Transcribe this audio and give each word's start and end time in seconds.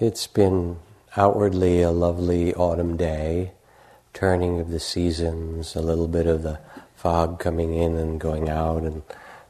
It's 0.00 0.28
been 0.28 0.78
outwardly 1.16 1.82
a 1.82 1.90
lovely 1.90 2.54
autumn 2.54 2.96
day, 2.96 3.50
turning 4.14 4.60
of 4.60 4.70
the 4.70 4.78
seasons, 4.78 5.74
a 5.74 5.82
little 5.82 6.06
bit 6.06 6.28
of 6.28 6.44
the 6.44 6.60
fog 6.94 7.40
coming 7.40 7.74
in 7.74 7.96
and 7.96 8.20
going 8.20 8.48
out 8.48 8.84
and 8.84 9.02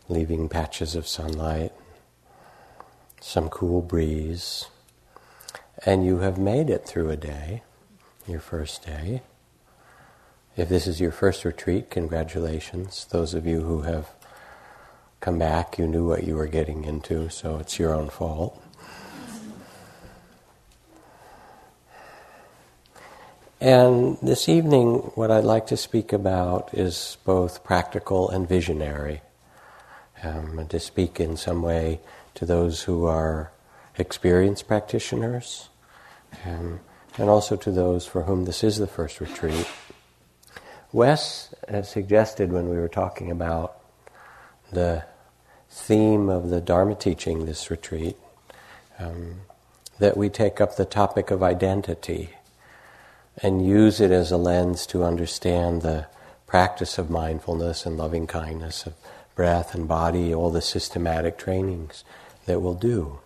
leaving 0.08 0.48
patches 0.48 0.94
of 0.94 1.06
sunlight, 1.06 1.72
some 3.20 3.50
cool 3.50 3.82
breeze. 3.82 4.70
And 5.84 6.06
you 6.06 6.20
have 6.20 6.38
made 6.38 6.70
it 6.70 6.86
through 6.86 7.10
a 7.10 7.16
day, 7.16 7.62
your 8.26 8.40
first 8.40 8.86
day. 8.86 9.20
If 10.56 10.70
this 10.70 10.86
is 10.86 10.98
your 10.98 11.12
first 11.12 11.44
retreat, 11.44 11.90
congratulations. 11.90 13.06
Those 13.10 13.34
of 13.34 13.46
you 13.46 13.60
who 13.60 13.82
have 13.82 14.08
come 15.20 15.38
back, 15.38 15.76
you 15.76 15.86
knew 15.86 16.08
what 16.08 16.24
you 16.24 16.36
were 16.36 16.46
getting 16.46 16.86
into, 16.86 17.28
so 17.28 17.58
it's 17.58 17.78
your 17.78 17.92
own 17.92 18.08
fault. 18.08 18.62
And 23.60 24.16
this 24.22 24.48
evening, 24.48 24.98
what 25.16 25.32
I'd 25.32 25.42
like 25.42 25.66
to 25.66 25.76
speak 25.76 26.12
about 26.12 26.72
is 26.72 27.16
both 27.24 27.64
practical 27.64 28.30
and 28.30 28.48
visionary. 28.48 29.20
Um, 30.22 30.66
to 30.68 30.78
speak 30.78 31.18
in 31.18 31.36
some 31.36 31.62
way 31.62 32.00
to 32.34 32.46
those 32.46 32.82
who 32.82 33.04
are 33.04 33.50
experienced 33.96 34.68
practitioners, 34.68 35.70
um, 36.44 36.80
and 37.16 37.28
also 37.28 37.56
to 37.56 37.70
those 37.72 38.06
for 38.06 38.22
whom 38.22 38.44
this 38.44 38.62
is 38.62 38.78
the 38.78 38.86
first 38.86 39.20
retreat. 39.20 39.66
Wes 40.92 41.52
suggested 41.82 42.52
when 42.52 42.68
we 42.68 42.76
were 42.76 42.88
talking 42.88 43.30
about 43.30 43.76
the 44.72 45.04
theme 45.68 46.28
of 46.28 46.50
the 46.50 46.60
Dharma 46.60 46.94
teaching 46.94 47.44
this 47.44 47.70
retreat 47.70 48.16
um, 48.98 49.40
that 49.98 50.16
we 50.16 50.28
take 50.28 50.60
up 50.60 50.76
the 50.76 50.84
topic 50.84 51.30
of 51.30 51.42
identity 51.42 52.30
and 53.42 53.66
use 53.66 54.00
it 54.00 54.10
as 54.10 54.32
a 54.32 54.36
lens 54.36 54.86
to 54.86 55.04
understand 55.04 55.82
the 55.82 56.06
practice 56.46 56.98
of 56.98 57.10
mindfulness 57.10 57.86
and 57.86 57.96
loving 57.96 58.26
kindness, 58.26 58.86
of 58.86 58.94
breath 59.34 59.74
and 59.74 59.86
body, 59.86 60.34
all 60.34 60.50
the 60.50 60.62
systematic 60.62 61.38
trainings 61.38 62.04
that 62.46 62.60
we'll 62.60 62.74
do. 62.74 63.20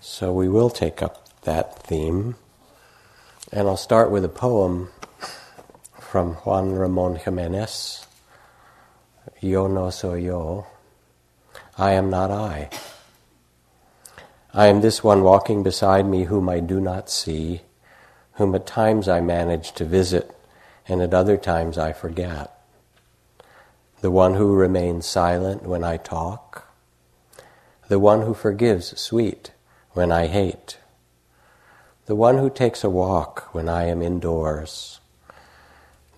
So 0.00 0.32
we 0.32 0.48
will 0.48 0.70
take 0.70 1.02
up 1.02 1.40
that 1.42 1.82
theme. 1.82 2.36
And 3.52 3.68
I'll 3.68 3.76
start 3.76 4.10
with 4.10 4.24
a 4.24 4.28
poem 4.28 4.90
from 5.98 6.34
Juan 6.34 6.72
Ramon 6.72 7.16
Jimenez 7.16 8.06
Yo 9.40 9.68
no 9.68 9.88
soy 9.90 10.16
yo. 10.16 10.66
I 11.76 11.92
am 11.92 12.10
not 12.10 12.32
I. 12.32 12.70
I 14.52 14.66
am 14.66 14.80
this 14.80 15.04
one 15.04 15.22
walking 15.22 15.62
beside 15.62 16.06
me 16.06 16.24
whom 16.24 16.48
I 16.48 16.58
do 16.58 16.80
not 16.80 17.08
see, 17.08 17.60
whom 18.38 18.54
at 18.54 18.66
times 18.66 19.08
I 19.08 19.20
manage 19.20 19.72
to 19.72 19.84
visit, 19.84 20.34
and 20.88 21.02
at 21.02 21.12
other 21.14 21.36
times 21.36 21.76
I 21.76 21.92
forget. 21.92 22.50
The 24.00 24.10
one 24.10 24.34
who 24.34 24.54
remains 24.54 25.06
silent 25.06 25.64
when 25.64 25.84
I 25.84 25.98
talk, 25.98 26.72
the 27.88 27.98
one 27.98 28.22
who 28.22 28.34
forgives 28.34 28.98
sweet 28.98 29.52
when 29.92 30.10
I 30.10 30.26
hate, 30.28 30.78
the 32.06 32.16
one 32.16 32.38
who 32.38 32.48
takes 32.48 32.82
a 32.82 32.90
walk 32.90 33.54
when 33.54 33.68
I 33.68 33.84
am 33.84 34.00
indoors 34.00 34.98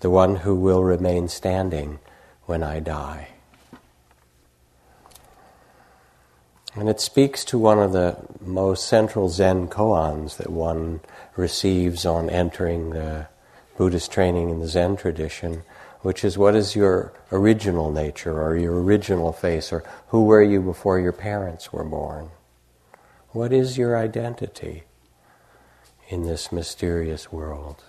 the 0.01 0.09
one 0.09 0.37
who 0.37 0.55
will 0.55 0.83
remain 0.83 1.27
standing 1.27 1.99
when 2.45 2.63
I 2.63 2.79
die. 2.79 3.29
And 6.73 6.87
it 6.87 7.01
speaks 7.01 7.43
to 7.45 7.57
one 7.57 7.79
of 7.79 7.91
the 7.91 8.17
most 8.39 8.87
central 8.87 9.27
Zen 9.27 9.67
koans 9.67 10.37
that 10.37 10.49
one 10.49 11.01
receives 11.35 12.05
on 12.05 12.29
entering 12.29 12.91
the 12.91 13.27
Buddhist 13.77 14.11
training 14.11 14.49
in 14.49 14.59
the 14.59 14.67
Zen 14.67 14.95
tradition, 14.95 15.63
which 15.99 16.23
is 16.23 16.37
what 16.37 16.55
is 16.55 16.75
your 16.75 17.13
original 17.31 17.91
nature 17.91 18.41
or 18.41 18.55
your 18.55 18.81
original 18.81 19.33
face 19.33 19.73
or 19.73 19.83
who 20.07 20.23
were 20.23 20.41
you 20.41 20.61
before 20.61 20.99
your 20.99 21.11
parents 21.11 21.73
were 21.73 21.83
born? 21.83 22.31
What 23.31 23.51
is 23.51 23.77
your 23.77 23.97
identity 23.97 24.83
in 26.07 26.23
this 26.23 26.51
mysterious 26.51 27.31
world? 27.33 27.83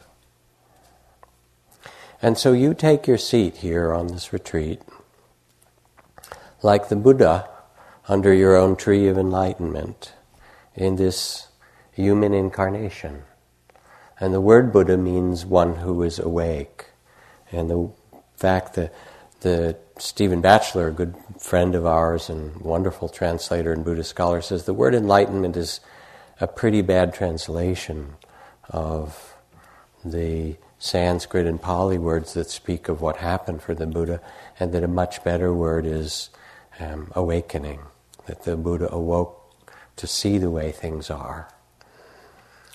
And 2.20 2.37
so 2.37 2.53
you 2.53 2.75
take 2.75 3.06
your 3.06 3.19
seat 3.19 3.59
here 3.59 3.93
on 3.93 4.09
this 4.09 4.32
retreat, 4.32 4.81
like 6.62 6.88
the 6.88 6.97
Buddha 6.97 7.49
under 8.08 8.32
your 8.32 8.56
own 8.56 8.76
tree 8.76 9.08
of 9.08 9.16
enlightenment 9.16 10.12
in 10.74 10.96
this 10.96 11.48
human 11.92 12.34
incarnation. 12.34 13.22
And 14.18 14.32
the 14.32 14.40
word 14.40 14.72
Buddha 14.72 14.96
means 14.96 15.44
one 15.44 15.76
who 15.76 16.02
is 16.02 16.18
awake. 16.18 16.86
And 17.50 17.70
the 17.70 17.90
fact 18.36 18.74
that 18.74 18.94
the 19.40 19.76
Stephen 19.98 20.40
Batchelor, 20.40 20.88
a 20.88 20.92
good 20.92 21.14
friend 21.38 21.74
of 21.74 21.86
ours 21.86 22.28
and 22.30 22.56
wonderful 22.60 23.08
translator 23.08 23.72
and 23.72 23.84
Buddhist 23.84 24.10
scholar, 24.10 24.40
says 24.40 24.64
the 24.64 24.74
word 24.74 24.94
enlightenment 24.94 25.56
is 25.56 25.80
a 26.40 26.46
pretty 26.46 26.82
bad 26.82 27.14
translation 27.14 28.14
of 28.70 29.36
the 30.04 30.56
Sanskrit 30.78 31.46
and 31.46 31.62
Pali 31.62 31.98
words 31.98 32.34
that 32.34 32.50
speak 32.50 32.88
of 32.88 33.00
what 33.00 33.19
happened 33.19 33.62
for 33.62 33.74
the 33.74 33.86
Buddha, 33.86 34.20
and 34.58 34.72
that 34.72 34.82
a 34.82 34.88
much 34.88 35.22
better 35.22 35.54
word 35.54 35.86
is 35.86 36.30
um, 36.80 37.12
awakening, 37.14 37.80
that 38.27 38.44
the 38.44 38.56
Buddha 38.56 38.93
awoke 38.93 39.38
to 39.97 40.06
see 40.06 40.38
the 40.38 40.50
way 40.50 40.72
things 40.72 41.10
are. 41.10 41.49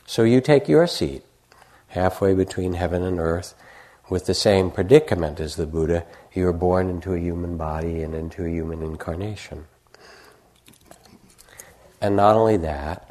So 0.06 0.24
you 0.24 0.42
take 0.42 0.68
your 0.68 0.88
seat 0.88 1.24
halfway 1.90 2.34
between 2.34 2.74
heaven 2.74 3.04
and 3.04 3.20
earth 3.20 3.54
with 4.10 4.26
the 4.26 4.34
same 4.34 4.72
predicament 4.72 5.40
as 5.40 5.56
the 5.56 5.66
Buddha. 5.66 6.06
You 6.34 6.48
are 6.48 6.54
born 6.54 6.90
into 6.90 7.14
a 7.14 7.20
human 7.20 7.58
body 7.58 8.02
and 8.02 8.14
into 8.14 8.46
a 8.46 8.50
human 8.50 8.82
incarnation. 8.82 9.66
And 12.00 12.16
not 12.16 12.36
only 12.36 12.58
that, 12.58 13.10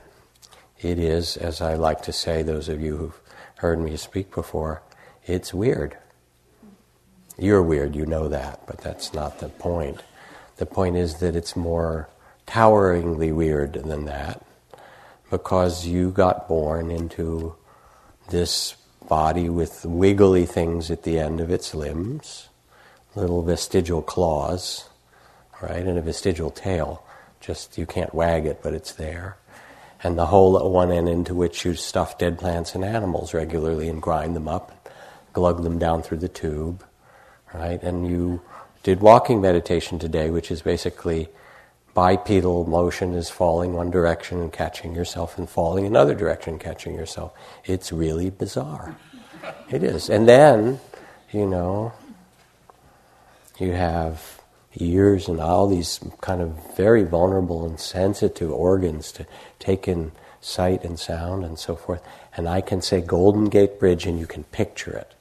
it 0.80 0.98
is, 0.98 1.36
as 1.36 1.60
I 1.60 1.74
like 1.74 2.02
to 2.02 2.12
say, 2.12 2.42
those 2.42 2.68
of 2.68 2.80
you 2.80 2.96
who've 2.96 3.20
heard 3.56 3.80
me 3.80 3.96
speak 3.96 4.34
before, 4.34 4.82
it's 5.26 5.52
weird. 5.52 5.96
You're 7.38 7.62
weird, 7.62 7.96
you 7.96 8.06
know 8.06 8.28
that, 8.28 8.66
but 8.66 8.78
that's 8.78 9.12
not 9.12 9.40
the 9.40 9.48
point. 9.48 10.02
The 10.56 10.66
point 10.66 10.96
is 10.96 11.16
that 11.16 11.36
it's 11.36 11.56
more 11.56 12.08
toweringly 12.46 13.32
weird 13.32 13.74
than 13.74 14.04
that 14.04 14.44
because 15.30 15.86
you 15.86 16.10
got 16.10 16.48
born 16.48 16.90
into 16.90 17.54
this 18.30 18.76
body 19.08 19.48
with 19.48 19.84
wiggly 19.84 20.46
things 20.46 20.90
at 20.90 21.02
the 21.02 21.18
end 21.18 21.40
of 21.40 21.50
its 21.50 21.74
limbs, 21.74 22.48
little 23.14 23.42
vestigial 23.42 24.02
claws, 24.02 24.88
right, 25.60 25.86
and 25.86 25.98
a 25.98 26.02
vestigial 26.02 26.50
tail. 26.50 27.04
Just 27.40 27.78
you 27.78 27.86
can't 27.86 28.14
wag 28.14 28.46
it, 28.46 28.60
but 28.62 28.74
it's 28.74 28.92
there. 28.92 29.36
And 30.02 30.18
the 30.18 30.26
hole 30.26 30.58
at 30.58 30.64
one 30.64 30.92
end 30.92 31.08
into 31.08 31.34
which 31.34 31.64
you 31.64 31.74
stuff 31.74 32.18
dead 32.18 32.38
plants 32.38 32.74
and 32.74 32.84
animals 32.84 33.34
regularly 33.34 33.88
and 33.88 34.00
grind 34.00 34.36
them 34.36 34.48
up 34.48 34.76
glug 35.36 35.62
them 35.62 35.78
down 35.78 36.00
through 36.02 36.16
the 36.16 36.30
tube, 36.30 36.82
right? 37.52 37.82
And 37.82 38.08
you 38.08 38.40
did 38.82 39.00
walking 39.00 39.42
meditation 39.42 39.98
today, 39.98 40.30
which 40.30 40.50
is 40.50 40.62
basically 40.62 41.28
bipedal 41.96 42.66
motion 42.66 43.14
is 43.14 43.30
falling 43.30 43.72
one 43.72 43.90
direction 43.90 44.38
and 44.42 44.52
catching 44.52 44.94
yourself 44.94 45.38
and 45.38 45.48
falling 45.48 45.86
another 45.86 46.14
direction 46.14 46.58
catching 46.58 46.94
yourself. 46.94 47.32
It's 47.64 47.90
really 47.90 48.28
bizarre. 48.28 48.94
It 49.70 49.82
is. 49.82 50.10
And 50.10 50.28
then, 50.28 50.78
you 51.32 51.46
know, 51.46 51.94
you 53.58 53.72
have 53.72 54.42
ears 54.76 55.26
and 55.26 55.40
all 55.40 55.66
these 55.66 55.98
kind 56.20 56.42
of 56.42 56.76
very 56.76 57.02
vulnerable 57.02 57.64
and 57.64 57.80
sensitive 57.80 58.52
organs 58.52 59.10
to 59.12 59.26
take 59.58 59.88
in 59.88 60.12
sight 60.42 60.84
and 60.84 60.98
sound 60.98 61.46
and 61.46 61.58
so 61.58 61.74
forth. 61.76 62.02
And 62.36 62.46
I 62.46 62.60
can 62.60 62.82
say 62.82 63.00
Golden 63.00 63.46
Gate 63.46 63.80
Bridge 63.80 64.04
and 64.04 64.20
you 64.20 64.26
can 64.26 64.44
picture 64.44 64.92
it 64.92 65.14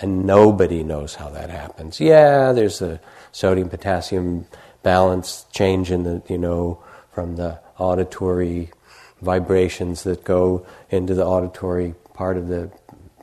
and 0.00 0.24
nobody 0.24 0.82
knows 0.82 1.16
how 1.16 1.28
that 1.28 1.50
happens. 1.50 2.00
Yeah, 2.00 2.52
there's 2.52 2.80
a 2.80 3.00
sodium 3.32 3.68
potassium 3.68 4.46
balance 4.86 5.46
change 5.50 5.90
in 5.90 6.04
the, 6.04 6.22
you 6.28 6.38
know, 6.38 6.80
from 7.10 7.34
the 7.34 7.58
auditory 7.76 8.70
vibrations 9.20 10.04
that 10.04 10.22
go 10.22 10.64
into 10.90 11.12
the 11.12 11.26
auditory 11.26 11.92
part 12.14 12.36
of 12.36 12.46
the 12.46 12.70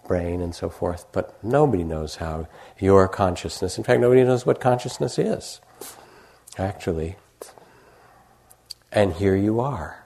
brain 0.06 0.42
and 0.42 0.54
so 0.54 0.68
forth, 0.70 1.06
but 1.14 1.42
nobody 1.42 1.86
knows 1.86 2.18
how 2.18 2.50
your 2.80 3.08
consciousness, 3.08 3.78
in 3.78 3.84
fact, 3.86 4.02
nobody 4.02 4.26
knows 4.26 4.46
what 4.46 4.60
consciousness 4.60 5.18
is, 5.18 5.62
actually. 6.58 7.16
And 8.92 9.14
here 9.14 9.38
you 9.38 9.62
are. 9.62 10.04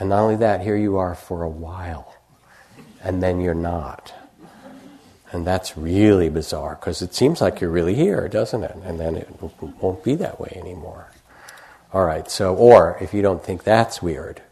And 0.00 0.08
not 0.08 0.18
only 0.18 0.36
that, 0.36 0.62
here 0.62 0.76
you 0.76 0.96
are 0.96 1.14
for 1.14 1.44
a 1.44 1.48
while, 1.48 2.12
and 3.04 3.22
then 3.22 3.40
you're 3.40 3.54
not. 3.54 4.12
And 5.34 5.44
that's 5.44 5.76
really 5.76 6.28
bizarre 6.28 6.76
because 6.76 7.02
it 7.02 7.12
seems 7.12 7.40
like 7.40 7.60
you're 7.60 7.68
really 7.68 7.96
here, 7.96 8.28
doesn't 8.28 8.62
it? 8.62 8.76
And 8.84 9.00
then 9.00 9.16
it 9.16 9.28
won't 9.80 10.04
be 10.04 10.14
that 10.14 10.38
way 10.38 10.52
anymore. 10.54 11.10
All 11.92 12.04
right, 12.04 12.30
so, 12.30 12.54
or 12.54 12.96
if 13.00 13.12
you 13.12 13.20
don't 13.20 13.42
think 13.42 13.64
that's 13.64 14.00
weird, 14.00 14.42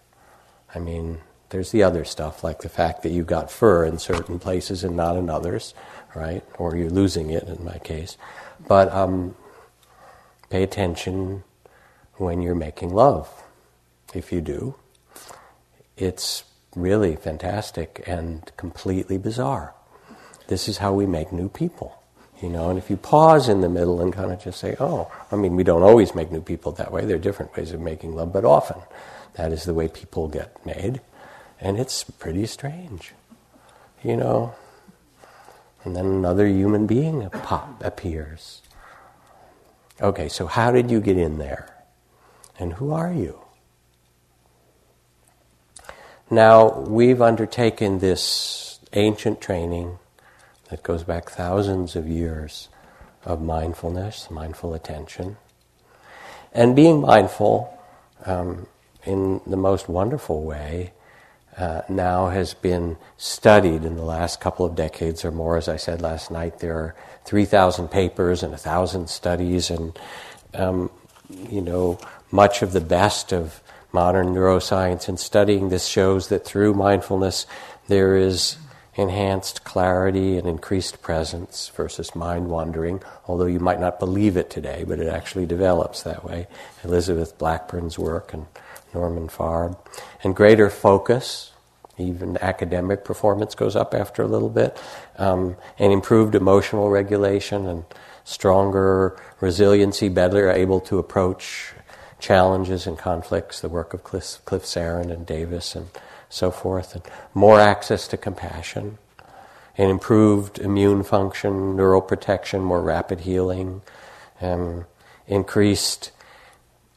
I 0.74 0.80
mean, 0.80 1.20
there's 1.50 1.70
the 1.70 1.84
other 1.84 2.04
stuff, 2.04 2.42
like 2.42 2.62
the 2.62 2.68
fact 2.68 3.04
that 3.04 3.10
you 3.10 3.22
got 3.22 3.48
fur 3.48 3.84
in 3.84 3.98
certain 3.98 4.40
places 4.40 4.82
and 4.82 4.96
not 4.96 5.16
in 5.16 5.30
others, 5.30 5.72
right? 6.16 6.42
Or 6.58 6.76
you're 6.76 6.90
losing 6.90 7.30
it 7.30 7.44
in 7.44 7.64
my 7.64 7.78
case. 7.78 8.16
But 8.66 8.92
um, 8.92 9.36
pay 10.50 10.64
attention 10.64 11.44
when 12.16 12.42
you're 12.42 12.56
making 12.56 12.92
love. 12.92 13.28
If 14.14 14.32
you 14.32 14.40
do, 14.40 14.74
it's 15.96 16.42
really 16.74 17.14
fantastic 17.14 18.02
and 18.04 18.50
completely 18.56 19.16
bizarre. 19.16 19.74
This 20.52 20.68
is 20.68 20.76
how 20.76 20.92
we 20.92 21.06
make 21.06 21.32
new 21.32 21.48
people. 21.48 22.02
You 22.42 22.50
know, 22.50 22.68
and 22.68 22.78
if 22.78 22.90
you 22.90 22.98
pause 22.98 23.48
in 23.48 23.62
the 23.62 23.70
middle 23.70 24.02
and 24.02 24.12
kind 24.12 24.30
of 24.30 24.44
just 24.44 24.60
say, 24.60 24.76
oh, 24.78 25.10
I 25.30 25.36
mean, 25.36 25.56
we 25.56 25.64
don't 25.64 25.82
always 25.82 26.14
make 26.14 26.30
new 26.30 26.42
people 26.42 26.72
that 26.72 26.92
way. 26.92 27.06
There 27.06 27.16
are 27.16 27.26
different 27.26 27.56
ways 27.56 27.72
of 27.72 27.80
making 27.80 28.14
love, 28.14 28.34
but 28.34 28.44
often 28.44 28.76
that 29.32 29.50
is 29.50 29.64
the 29.64 29.72
way 29.72 29.88
people 29.88 30.28
get 30.28 30.54
made. 30.66 31.00
And 31.58 31.80
it's 31.80 32.04
pretty 32.04 32.44
strange, 32.44 33.12
you 34.04 34.14
know. 34.14 34.54
And 35.84 35.96
then 35.96 36.04
another 36.04 36.46
human 36.46 36.86
being 36.86 37.30
pop 37.30 37.82
appears. 37.82 38.60
Okay, 40.02 40.28
so 40.28 40.46
how 40.46 40.70
did 40.70 40.90
you 40.90 41.00
get 41.00 41.16
in 41.16 41.38
there? 41.38 41.74
And 42.58 42.74
who 42.74 42.92
are 42.92 43.10
you? 43.10 43.40
Now, 46.28 46.78
we've 46.80 47.22
undertaken 47.22 48.00
this 48.00 48.80
ancient 48.92 49.40
training 49.40 49.98
that 50.72 50.82
goes 50.82 51.04
back 51.04 51.28
thousands 51.28 51.96
of 51.96 52.08
years 52.08 52.70
of 53.26 53.42
mindfulness, 53.42 54.30
mindful 54.30 54.72
attention. 54.72 55.36
And 56.54 56.74
being 56.74 57.02
mindful 57.02 57.78
um, 58.24 58.66
in 59.04 59.42
the 59.46 59.58
most 59.58 59.86
wonderful 59.86 60.42
way 60.42 60.94
uh, 61.58 61.82
now 61.90 62.28
has 62.28 62.54
been 62.54 62.96
studied 63.18 63.84
in 63.84 63.96
the 63.96 64.02
last 64.02 64.40
couple 64.40 64.64
of 64.64 64.74
decades 64.74 65.26
or 65.26 65.30
more. 65.30 65.58
As 65.58 65.68
I 65.68 65.76
said 65.76 66.00
last 66.00 66.30
night, 66.30 66.60
there 66.60 66.74
are 66.74 66.96
3,000 67.26 67.88
papers 67.88 68.42
and 68.42 68.52
1,000 68.52 69.10
studies, 69.10 69.70
and 69.70 69.98
um, 70.54 70.90
you 71.50 71.60
know, 71.60 71.98
much 72.30 72.62
of 72.62 72.72
the 72.72 72.80
best 72.80 73.30
of 73.30 73.62
modern 73.92 74.28
neuroscience 74.28 75.06
in 75.06 75.18
studying 75.18 75.68
this 75.68 75.84
shows 75.84 76.28
that 76.28 76.46
through 76.46 76.72
mindfulness 76.72 77.46
there 77.88 78.16
is 78.16 78.56
enhanced 78.94 79.64
clarity 79.64 80.36
and 80.36 80.46
increased 80.46 81.00
presence 81.00 81.70
versus 81.74 82.14
mind 82.14 82.48
wandering, 82.48 83.00
although 83.26 83.46
you 83.46 83.58
might 83.58 83.80
not 83.80 83.98
believe 83.98 84.36
it 84.36 84.50
today, 84.50 84.84
but 84.86 84.98
it 84.98 85.08
actually 85.08 85.46
develops 85.46 86.02
that 86.02 86.24
way. 86.24 86.46
Elizabeth 86.84 87.38
Blackburn's 87.38 87.98
work 87.98 88.34
and 88.34 88.46
Norman 88.92 89.28
Farb. 89.28 89.78
And 90.22 90.36
greater 90.36 90.68
focus, 90.68 91.52
even 91.96 92.36
academic 92.42 93.04
performance 93.04 93.54
goes 93.54 93.76
up 93.76 93.94
after 93.94 94.22
a 94.22 94.26
little 94.28 94.50
bit, 94.50 94.76
um, 95.16 95.56
and 95.78 95.92
improved 95.92 96.34
emotional 96.34 96.90
regulation 96.90 97.66
and 97.66 97.84
stronger 98.24 99.18
resiliency, 99.40 100.08
better 100.08 100.50
able 100.50 100.80
to 100.80 100.98
approach 100.98 101.72
challenges 102.20 102.86
and 102.86 102.98
conflicts, 102.98 103.60
the 103.60 103.68
work 103.68 103.94
of 103.94 104.04
Cliff, 104.04 104.38
Cliff 104.44 104.62
Saron 104.62 105.10
and 105.10 105.26
Davis 105.26 105.74
and 105.74 105.88
so 106.32 106.50
forth, 106.50 106.94
and 106.94 107.04
more 107.34 107.60
access 107.60 108.08
to 108.08 108.16
compassion, 108.16 108.96
and 109.76 109.90
improved 109.90 110.58
immune 110.58 111.02
function, 111.02 111.76
neural 111.76 112.00
protection, 112.00 112.62
more 112.62 112.80
rapid 112.80 113.20
healing, 113.20 113.82
um, 114.40 114.86
increased 115.26 116.10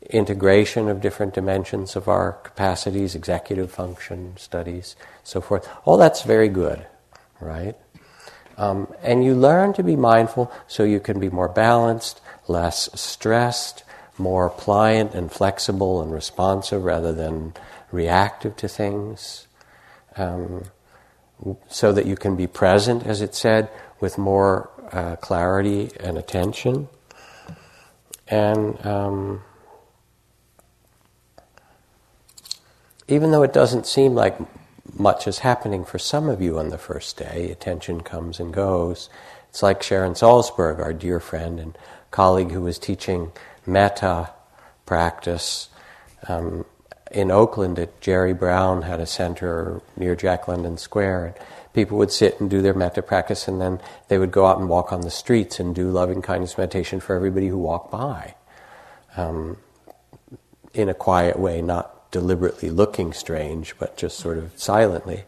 integration 0.10 0.88
of 0.88 1.02
different 1.02 1.34
dimensions 1.34 1.98
of 1.98 2.08
our 2.08 2.34
capacities, 2.44 3.14
executive 3.14 3.70
function 3.70 4.38
studies, 4.38 4.96
so 5.24 5.42
forth. 5.42 5.68
All 5.84 5.98
that's 5.98 6.22
very 6.22 6.48
good, 6.48 6.86
right? 7.42 7.76
Um, 8.58 8.88
and 9.02 9.26
you 9.26 9.36
learn 9.36 9.74
to 9.74 9.84
be 9.84 9.98
mindful 9.98 10.50
so 10.66 10.84
you 10.84 11.02
can 11.02 11.20
be 11.20 11.30
more 11.30 11.50
balanced, 11.50 12.22
less 12.48 12.90
stressed, 12.98 13.84
more 14.18 14.50
pliant 14.50 15.14
and 15.14 15.30
flexible 15.30 16.02
and 16.02 16.14
responsive 16.14 16.86
rather 16.86 17.12
than 17.12 17.54
reactive 17.96 18.56
to 18.58 18.68
things. 18.68 19.48
Um, 20.18 20.66
so 21.68 21.92
that 21.92 22.06
you 22.06 22.16
can 22.16 22.36
be 22.36 22.48
present, 22.48 23.06
as 23.06 23.22
it 23.22 23.36
said, 23.36 23.70
with 24.00 24.18
more 24.18 24.70
uh, 24.92 25.16
clarity 25.18 25.92
and 26.00 26.18
attention. 26.18 26.88
And 28.28 28.84
um, 28.86 29.44
even 33.08 33.32
though 33.32 33.44
it 33.44 33.54
doesn't 33.54 33.86
seem 33.86 34.16
like 34.16 34.38
much 34.98 35.28
is 35.28 35.40
happening 35.40 35.84
for 35.84 36.00
some 36.00 36.30
of 36.30 36.42
you 36.42 36.58
on 36.58 36.70
the 36.70 36.78
first 36.78 37.18
day, 37.18 37.52
attention 37.52 38.02
comes 38.02 38.40
and 38.40 38.54
goes. 38.54 39.10
It's 39.50 39.62
like 39.62 39.84
Sharon 39.84 40.14
Salzberg, 40.14 40.80
our 40.80 40.94
dear 40.94 41.20
friend 41.20 41.60
and 41.60 41.78
colleague 42.12 42.52
who 42.52 42.62
was 42.62 42.80
teaching 42.80 43.32
metta 43.66 44.30
practice 44.86 45.70
um, 46.28 46.66
in 47.12 47.32
Oakland 47.32 47.80
at 47.80 48.02
Jerry 48.02 48.34
Brown 48.34 48.84
had 48.84 49.00
a 49.00 49.06
center 49.06 49.82
near 49.96 50.16
Jack 50.16 50.48
London 50.48 50.78
Square. 50.78 51.26
And 51.26 51.36
people 51.74 51.98
would 51.98 52.12
sit 52.12 52.40
and 52.40 52.50
do 52.50 52.62
their 52.62 52.74
metta 52.74 53.02
practice, 53.02 53.48
and 53.48 53.62
then 53.62 53.80
they 54.08 54.18
would 54.18 54.32
go 54.32 54.46
out 54.46 54.58
and 54.58 54.70
walk 54.70 54.92
on 54.92 55.02
the 55.02 55.12
streets 55.12 55.60
and 55.60 55.76
do 55.76 55.90
loving 55.90 56.22
kindness 56.22 56.58
meditation 56.58 57.00
for 57.00 57.16
everybody 57.16 57.48
who 57.48 57.58
walked 57.58 57.92
by 57.92 58.36
um, 59.18 59.58
in 60.74 60.90
a 60.90 60.94
quiet 60.94 61.38
way, 61.38 61.62
not 61.62 62.12
deliberately 62.12 62.70
looking 62.70 63.14
strange, 63.14 63.78
but 63.78 63.98
just 63.98 64.18
sort 64.18 64.38
of 64.38 64.58
silently. 64.58 65.26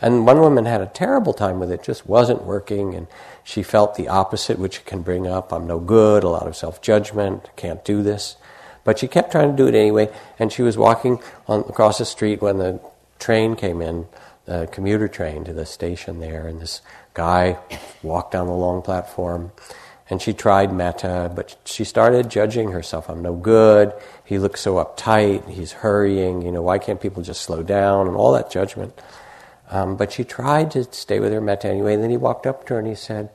And 0.00 0.26
one 0.26 0.40
woman 0.40 0.66
had 0.66 0.82
a 0.82 0.86
terrible 0.86 1.32
time 1.32 1.58
with 1.58 1.72
it, 1.72 1.82
just 1.82 2.06
wasn't 2.06 2.44
working, 2.44 2.94
and 2.94 3.06
she 3.42 3.62
felt 3.62 3.94
the 3.94 4.08
opposite, 4.08 4.58
which 4.58 4.84
can 4.84 5.00
bring 5.00 5.26
up 5.26 5.52
I'm 5.52 5.66
no 5.66 5.78
good, 5.78 6.22
a 6.22 6.28
lot 6.28 6.46
of 6.46 6.56
self 6.56 6.82
judgment, 6.82 7.48
can't 7.56 7.84
do 7.84 8.02
this. 8.02 8.36
But 8.86 8.98
she 8.98 9.08
kept 9.08 9.32
trying 9.32 9.50
to 9.50 9.56
do 9.56 9.66
it 9.66 9.74
anyway, 9.74 10.08
and 10.38 10.50
she 10.50 10.62
was 10.62 10.78
walking 10.78 11.18
on, 11.46 11.60
across 11.68 11.98
the 11.98 12.06
street 12.06 12.40
when 12.40 12.56
the 12.56 12.80
train 13.18 13.56
came 13.56 13.82
in, 13.82 14.06
the 14.46 14.68
commuter 14.72 15.08
train 15.08 15.44
to 15.44 15.52
the 15.52 15.66
station 15.66 16.20
there, 16.20 16.46
and 16.46 16.60
this 16.60 16.80
guy 17.12 17.58
walked 18.02 18.32
down 18.32 18.46
the 18.46 18.54
long 18.54 18.80
platform 18.80 19.50
and 20.08 20.22
she 20.22 20.32
tried 20.32 20.72
metta, 20.72 21.32
but 21.34 21.56
she 21.64 21.82
started 21.82 22.30
judging 22.30 22.70
herself. 22.70 23.08
I'm 23.10 23.22
no 23.22 23.34
good. 23.34 23.92
He 24.24 24.38
looks 24.38 24.60
so 24.60 24.76
uptight. 24.76 25.48
He's 25.48 25.72
hurrying. 25.72 26.42
You 26.42 26.52
know, 26.52 26.62
why 26.62 26.78
can't 26.78 27.00
people 27.00 27.24
just 27.24 27.42
slow 27.42 27.62
down? 27.62 28.06
And 28.06 28.16
all 28.16 28.32
that 28.32 28.50
judgment. 28.50 28.96
Um, 29.68 29.96
but 29.96 30.12
she 30.12 30.22
tried 30.22 30.70
to 30.72 30.84
stay 30.92 31.18
with 31.18 31.32
her 31.32 31.40
metta 31.40 31.68
anyway. 31.68 31.94
And 31.94 32.04
then 32.04 32.10
he 32.10 32.16
walked 32.16 32.46
up 32.46 32.66
to 32.66 32.74
her 32.74 32.78
and 32.78 32.88
he 32.88 32.94
said, 32.94 33.30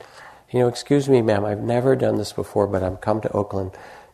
You 0.49 0.59
know, 0.59 0.69
excuse 0.69 1.09
me, 1.09 1.21
ma'am, 1.21 1.43
I've 1.43 1.59
never 1.59 1.93
done 1.97 2.15
this 2.15 2.31
before, 2.31 2.67
but 2.67 2.83
I've 2.83 3.01
come 3.01 3.19
to 3.19 3.31
Oakland 3.33 3.71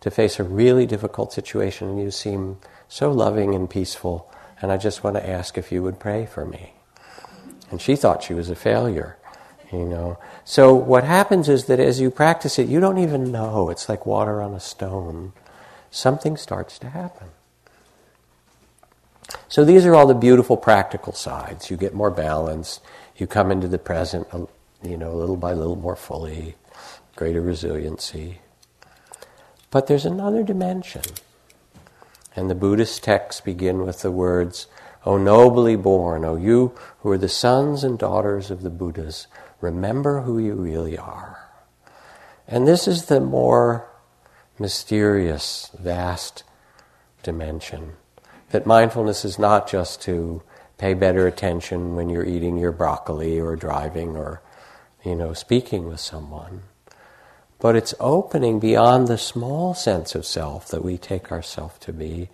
to 0.07 0.15
face 0.15 0.39
a 0.39 0.43
really 0.43 0.85
difficult 0.85 1.33
situation, 1.33 1.89
and 1.89 1.99
you 1.99 2.11
seem 2.11 2.57
so 2.87 3.11
loving 3.11 3.53
and 3.53 3.69
peaceful. 3.69 4.31
And 4.61 4.71
I 4.71 4.77
just 4.77 5.03
want 5.03 5.15
to 5.17 5.29
ask 5.29 5.57
if 5.57 5.71
you 5.71 5.83
would 5.83 5.99
pray 5.99 6.25
for 6.25 6.45
me. 6.45 6.73
And 7.69 7.81
she 7.81 7.95
thought 7.95 8.23
she 8.23 8.33
was 8.33 8.49
a 8.49 8.55
failure 8.55 9.17
you 9.71 9.85
know. 9.85 10.17
So 10.45 10.73
what 10.73 11.03
happens 11.03 11.49
is 11.49 11.65
that 11.65 11.79
as 11.79 11.99
you 11.99 12.09
practice 12.09 12.59
it, 12.59 12.67
you 12.67 12.79
don't 12.79 12.97
even 12.97 13.31
know. 13.31 13.69
It's 13.69 13.89
like 13.89 14.05
water 14.05 14.41
on 14.41 14.53
a 14.53 14.59
stone. 14.59 15.33
Something 15.91 16.37
starts 16.37 16.79
to 16.79 16.89
happen. 16.89 17.27
So 19.49 19.65
these 19.65 19.85
are 19.85 19.95
all 19.95 20.07
the 20.07 20.13
beautiful 20.13 20.57
practical 20.57 21.13
sides. 21.13 21.69
You 21.69 21.77
get 21.77 21.93
more 21.93 22.11
balanced. 22.11 22.81
You 23.17 23.27
come 23.27 23.51
into 23.51 23.67
the 23.67 23.77
present, 23.77 24.27
you 24.83 24.97
know, 24.97 25.15
little 25.15 25.37
by 25.37 25.53
little 25.53 25.75
more 25.75 25.95
fully, 25.95 26.55
greater 27.15 27.41
resiliency. 27.41 28.39
But 29.71 29.87
there's 29.87 30.05
another 30.05 30.43
dimension. 30.43 31.03
And 32.35 32.49
the 32.49 32.55
Buddhist 32.55 33.03
texts 33.03 33.41
begin 33.41 33.85
with 33.85 34.01
the 34.01 34.11
words, 34.11 34.67
O 35.05 35.17
nobly 35.17 35.75
born, 35.75 36.23
O 36.25 36.35
you 36.35 36.73
who 36.99 37.11
are 37.11 37.17
the 37.17 37.29
sons 37.29 37.83
and 37.83 37.97
daughters 37.97 38.51
of 38.51 38.61
the 38.61 38.69
Buddhas, 38.69 39.27
Remember 39.59 40.21
who 40.21 40.37
you 40.37 40.53
really 40.53 40.97
are. 40.97 41.49
And 42.47 42.67
this 42.67 42.87
is 42.87 43.05
the 43.05 43.19
more 43.19 43.89
mysterious, 44.59 45.71
vast 45.77 46.43
dimension. 47.23 47.93
That 48.51 48.65
mindfulness 48.65 49.25
is 49.25 49.39
not 49.39 49.67
just 49.67 50.01
to 50.03 50.43
pay 50.77 50.93
better 50.93 51.27
attention 51.27 51.95
when 51.95 52.09
you're 52.09 52.25
eating 52.25 52.57
your 52.57 52.71
broccoli 52.71 53.39
or 53.39 53.55
driving 53.55 54.15
or, 54.15 54.41
you 55.03 55.15
know, 55.15 55.33
speaking 55.33 55.87
with 55.87 55.99
someone. 55.99 56.61
But 57.59 57.75
it's 57.75 57.95
opening 57.99 58.59
beyond 58.59 59.07
the 59.07 59.17
small 59.17 59.73
sense 59.73 60.13
of 60.13 60.25
self 60.25 60.67
that 60.69 60.83
we 60.83 60.97
take 60.97 61.31
ourself 61.31 61.79
to 61.81 61.93
be 61.93 62.29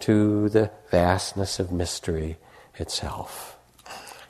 to 0.00 0.48
the 0.50 0.70
vastness 0.90 1.58
of 1.58 1.72
mystery 1.72 2.36
itself. 2.76 3.56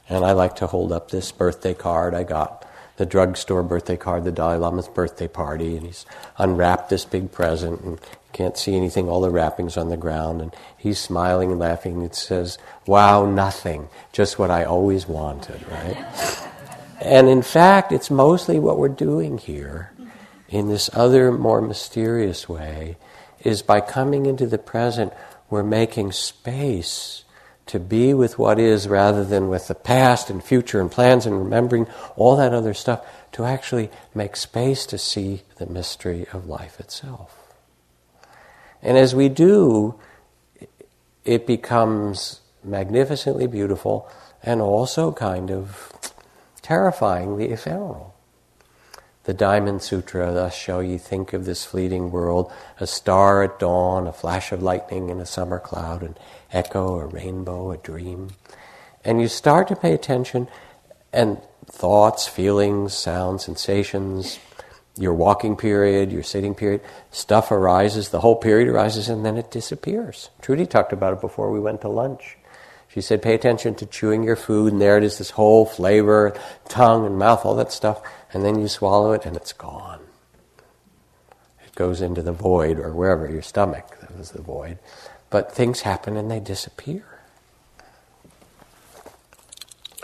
And 0.09 0.25
I 0.25 0.33
like 0.33 0.57
to 0.57 0.66
hold 0.66 0.92
up 0.92 1.11
this 1.11 1.33
birthday 1.33 1.75
card 1.75 2.14
I 2.14 2.23
got, 2.23 2.64
the 2.97 3.04
drugstore 3.04 3.62
birthday 3.62 3.97
card, 3.97 4.25
the 4.25 4.33
Dalai 4.33 4.57
Lama's 4.57 4.88
birthday 4.88 5.28
party, 5.28 5.76
and 5.76 5.87
he's 5.87 6.07
unwrapped 6.38 6.88
this 6.88 7.04
big 7.04 7.30
present 7.30 7.80
and 7.83 8.00
can't 8.33 8.57
see 8.57 8.76
anything, 8.76 9.09
all 9.09 9.21
the 9.21 9.30
wrappings 9.30 9.76
on 9.76 9.88
the 9.88 9.97
ground, 9.97 10.40
and 10.40 10.54
he's 10.76 10.99
smiling 10.99 11.50
and 11.50 11.61
laughing. 11.61 12.02
It 12.02 12.14
says, 12.14 12.59
Wow, 12.87 13.26
nothing, 13.26 13.88
just 14.12 14.38
what 14.38 14.50
I 14.50 14.64
always 14.64 15.07
wanted, 15.07 15.66
right? 15.68 16.47
and 17.00 17.28
in 17.28 17.42
fact, 17.42 17.92
it's 17.92 18.11
mostly 18.11 18.59
what 18.59 18.78
we're 18.78 18.88
doing 18.88 19.38
here 19.38 19.92
in 20.48 20.68
this 20.68 20.88
other, 20.92 21.30
more 21.30 21.60
mysterious 21.60 22.48
way, 22.48 22.96
is 23.40 23.62
by 23.62 23.80
coming 23.80 24.26
into 24.26 24.46
the 24.46 24.58
present, 24.58 25.12
we're 25.50 25.62
making 25.62 26.12
space 26.12 27.24
to 27.66 27.78
be 27.78 28.14
with 28.14 28.38
what 28.38 28.58
is 28.58 28.88
rather 28.88 29.24
than 29.24 29.48
with 29.48 29.68
the 29.68 29.74
past 29.74 30.30
and 30.30 30.42
future 30.42 30.80
and 30.80 30.90
plans 30.90 31.26
and 31.26 31.38
remembering 31.38 31.86
all 32.16 32.34
that 32.36 32.54
other 32.54 32.72
stuff, 32.72 33.04
to 33.32 33.44
actually 33.44 33.90
make 34.14 34.36
space 34.36 34.86
to 34.86 34.96
see 34.96 35.42
the 35.58 35.66
mystery 35.66 36.26
of 36.32 36.46
life 36.46 36.80
itself. 36.80 37.36
And 38.82 38.96
as 38.96 39.14
we 39.14 39.28
do, 39.28 40.00
it 41.24 41.46
becomes 41.46 42.40
magnificently 42.64 43.46
beautiful 43.46 44.08
and 44.42 44.62
also 44.62 45.12
kind 45.12 45.50
of 45.50 45.92
terrifyingly 46.62 47.50
ephemeral. 47.50 48.07
The 49.28 49.35
Diamond 49.35 49.82
Sutra 49.82 50.32
thus 50.32 50.54
shall 50.54 50.82
ye 50.82 50.97
think 50.97 51.35
of 51.35 51.44
this 51.44 51.62
fleeting 51.62 52.11
world, 52.11 52.50
a 52.80 52.87
star 52.87 53.42
at 53.42 53.58
dawn, 53.58 54.06
a 54.06 54.12
flash 54.14 54.52
of 54.52 54.62
lightning 54.62 55.11
in 55.11 55.20
a 55.20 55.26
summer 55.26 55.58
cloud, 55.58 56.02
an 56.02 56.16
echo, 56.50 56.99
a 56.99 57.04
rainbow, 57.04 57.70
a 57.70 57.76
dream. 57.76 58.30
And 59.04 59.20
you 59.20 59.28
start 59.28 59.68
to 59.68 59.76
pay 59.76 59.92
attention, 59.92 60.49
and 61.12 61.42
thoughts, 61.66 62.26
feelings, 62.26 62.94
sounds, 62.94 63.44
sensations, 63.44 64.38
your 64.97 65.12
walking 65.12 65.56
period, 65.56 66.11
your 66.11 66.23
sitting 66.23 66.54
period, 66.54 66.80
stuff 67.11 67.50
arises, 67.50 68.08
the 68.08 68.20
whole 68.20 68.37
period 68.37 68.66
arises, 68.68 69.11
and 69.11 69.26
then 69.26 69.37
it 69.37 69.50
disappears. 69.50 70.30
Trudy 70.40 70.64
talked 70.64 70.94
about 70.94 71.12
it 71.12 71.20
before 71.20 71.50
we 71.50 71.61
went 71.61 71.82
to 71.82 71.88
lunch. 71.88 72.38
She 72.88 73.02
said, 73.02 73.20
pay 73.20 73.35
attention 73.35 73.75
to 73.75 73.85
chewing 73.85 74.23
your 74.23 74.37
food, 74.37 74.73
and 74.73 74.80
there 74.80 74.97
it 74.97 75.04
is, 75.04 75.18
this 75.18 75.32
whole 75.32 75.66
flavor, 75.66 76.35
tongue 76.70 77.04
and 77.04 77.18
mouth, 77.18 77.44
all 77.44 77.56
that 77.56 77.70
stuff, 77.70 78.00
and 78.32 78.44
then 78.44 78.61
you 78.61 78.68
swallow 78.68 79.12
it, 79.12 79.26
and 79.26 79.37
it's 79.37 79.52
gone. 79.52 80.00
It 81.64 81.75
goes 81.75 82.00
into 82.00 82.23
the 82.23 82.32
void, 82.32 82.78
or 82.78 82.92
wherever, 82.92 83.30
your 83.30 83.42
stomach, 83.42 83.99
that 84.00 84.16
was 84.16 84.32
the 84.32 84.42
void. 84.42 84.78
But 85.30 85.52
things 85.52 85.82
happen 85.82 86.16
and 86.16 86.30
they 86.30 86.40
disappear. 86.40 87.04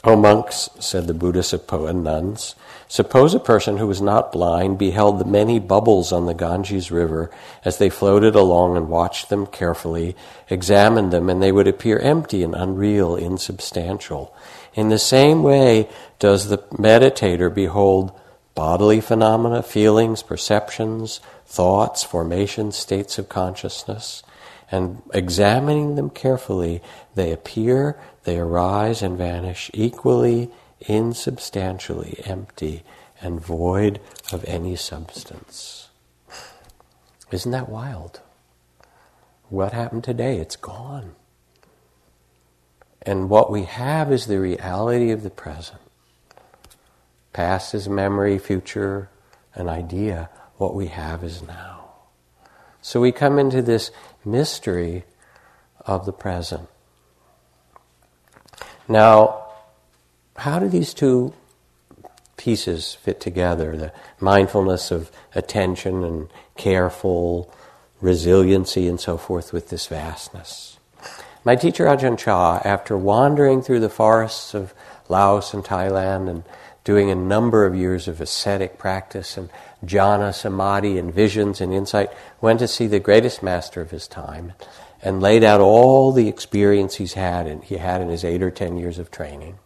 O 0.07 0.17
monks, 0.17 0.69
said 0.81 1.07
the 1.07 1.15
Buddha 1.15 1.43
and 1.87 2.05
nuns, 2.05 2.55
suppose 2.89 3.33
a 3.33 3.41
person 3.41 3.79
who 3.79 3.87
was 3.87 4.03
not 4.03 4.33
blind 4.33 4.77
beheld 4.77 5.19
the 5.19 5.25
many 5.25 5.59
bubbles 5.59 6.13
on 6.13 6.27
the 6.27 6.35
Ganges 6.35 6.91
River 6.91 7.31
as 7.65 7.79
they 7.79 7.89
floated 7.89 8.35
along 8.35 8.77
and 8.77 8.91
watched 8.91 9.31
them 9.31 9.47
carefully, 9.47 10.15
examined 10.51 11.11
them, 11.11 11.31
and 11.31 11.43
they 11.43 11.51
would 11.51 11.67
appear 11.67 11.99
empty 11.99 12.43
and 12.43 12.55
unreal, 12.55 13.17
insubstantial. 13.17 14.37
In 14.75 14.89
the 14.89 14.99
same 14.99 15.43
way 15.43 15.89
does 16.19 16.49
the 16.49 16.59
meditator 16.73 17.53
behold 17.53 18.13
bodily 18.55 19.01
phenomena, 19.01 19.63
feelings, 19.63 20.23
perceptions, 20.23 21.21
thoughts, 21.47 22.03
formations, 22.03 22.77
states 22.77 23.19
of 23.19 23.29
consciousness, 23.29 24.23
and 24.71 25.03
examining 25.13 25.95
them 25.95 26.11
carefully, 26.11 26.83
they 27.15 27.33
appear 27.33 27.99
they 28.25 28.39
arise 28.39 29.03
and 29.03 29.19
vanish 29.19 29.71
equally, 29.75 30.51
insubstantially 30.81 32.23
empty, 32.25 32.83
and 33.21 33.41
void 33.41 34.01
of 34.33 34.45
any 34.47 34.77
substance. 34.77 35.89
Isn't 37.31 37.53
that 37.53 37.69
wild? 37.69 38.21
What 39.51 39.73
happened 39.73 40.05
today? 40.05 40.39
It's 40.39 40.57
gone. 40.57 41.15
And 43.07 43.29
what 43.29 43.51
we 43.51 43.65
have 43.65 44.13
is 44.13 44.27
the 44.27 44.41
reality 44.41 45.11
of 45.11 45.23
the 45.23 45.31
present. 45.31 45.81
Past 47.33 47.75
is 47.75 47.89
memory, 47.89 48.39
future, 48.39 49.11
an 49.55 49.69
idea. 49.69 50.31
What 50.57 50.75
we 50.75 50.87
have 50.87 51.25
is 51.25 51.43
now. 51.43 51.91
So 52.81 53.01
we 53.01 53.13
come 53.13 53.39
into 53.39 53.61
this 53.61 53.91
mystery 54.25 55.05
of 55.81 56.07
the 56.07 56.13
present. 56.13 56.69
Now, 58.89 59.47
how 60.37 60.59
do 60.59 60.69
these 60.69 60.95
two 60.95 61.35
pieces 62.37 62.95
fit 62.95 63.21
together? 63.21 63.77
The 63.77 63.93
mindfulness 64.21 64.91
of 64.91 65.11
attention 65.35 66.05
and 66.05 66.29
careful 66.57 67.53
resiliency 68.01 68.87
and 68.87 69.01
so 69.01 69.17
forth 69.17 69.53
with 69.53 69.71
this 69.71 69.87
vastness. 69.87 70.74
My 71.47 71.57
teacher 71.57 71.85
Ajahn 71.85 72.19
Chah, 72.19 72.63
after 72.65 72.97
wandering 72.97 73.61
through 73.61 73.81
the 73.81 73.91
forests 73.91 74.55
of 74.55 74.73
Laos 75.11 75.53
and 75.53 75.63
Thailand 75.63 76.31
and 76.31 76.43
doing 76.85 77.11
a 77.11 77.15
number 77.15 77.67
of 77.67 77.75
years 77.75 78.09
of 78.09 78.23
ascetic 78.23 78.79
practice 78.79 79.37
and 79.37 79.51
jhana, 79.85 80.35
samadhi, 80.35 80.97
and 80.97 81.13
visions 81.13 81.61
and 81.61 81.73
insight, 81.73 82.09
went 82.41 82.61
to 82.61 82.69
see 82.69 82.87
the 82.87 82.99
greatest 82.99 83.43
master 83.43 83.83
of 83.83 83.91
his 83.91 84.09
time 84.09 84.55
and 85.03 85.21
laid 85.21 85.45
out 85.45 85.61
all 85.61 86.13
the 86.13 86.29
experience 86.29 86.95
he's 86.95 87.13
had 87.13 87.47
and 87.47 87.63
he 87.63 87.77
had 87.77 88.01
in 88.01 88.09
his 88.09 88.25
eight 88.25 88.43
or 88.43 88.51
ten 88.51 88.79
years 88.79 88.99
of 88.99 89.11
training 89.11 89.59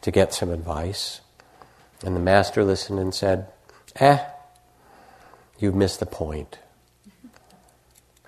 to 0.00 0.10
get 0.10 0.32
some 0.32 0.50
advice. 0.50 1.20
And 2.02 2.16
the 2.16 2.20
master 2.20 2.64
listened 2.64 2.98
and 2.98 3.14
said, 3.14 3.48
Eh, 3.96 4.18
you've 5.58 5.74
missed 5.74 6.00
the 6.00 6.06
point. 6.06 6.58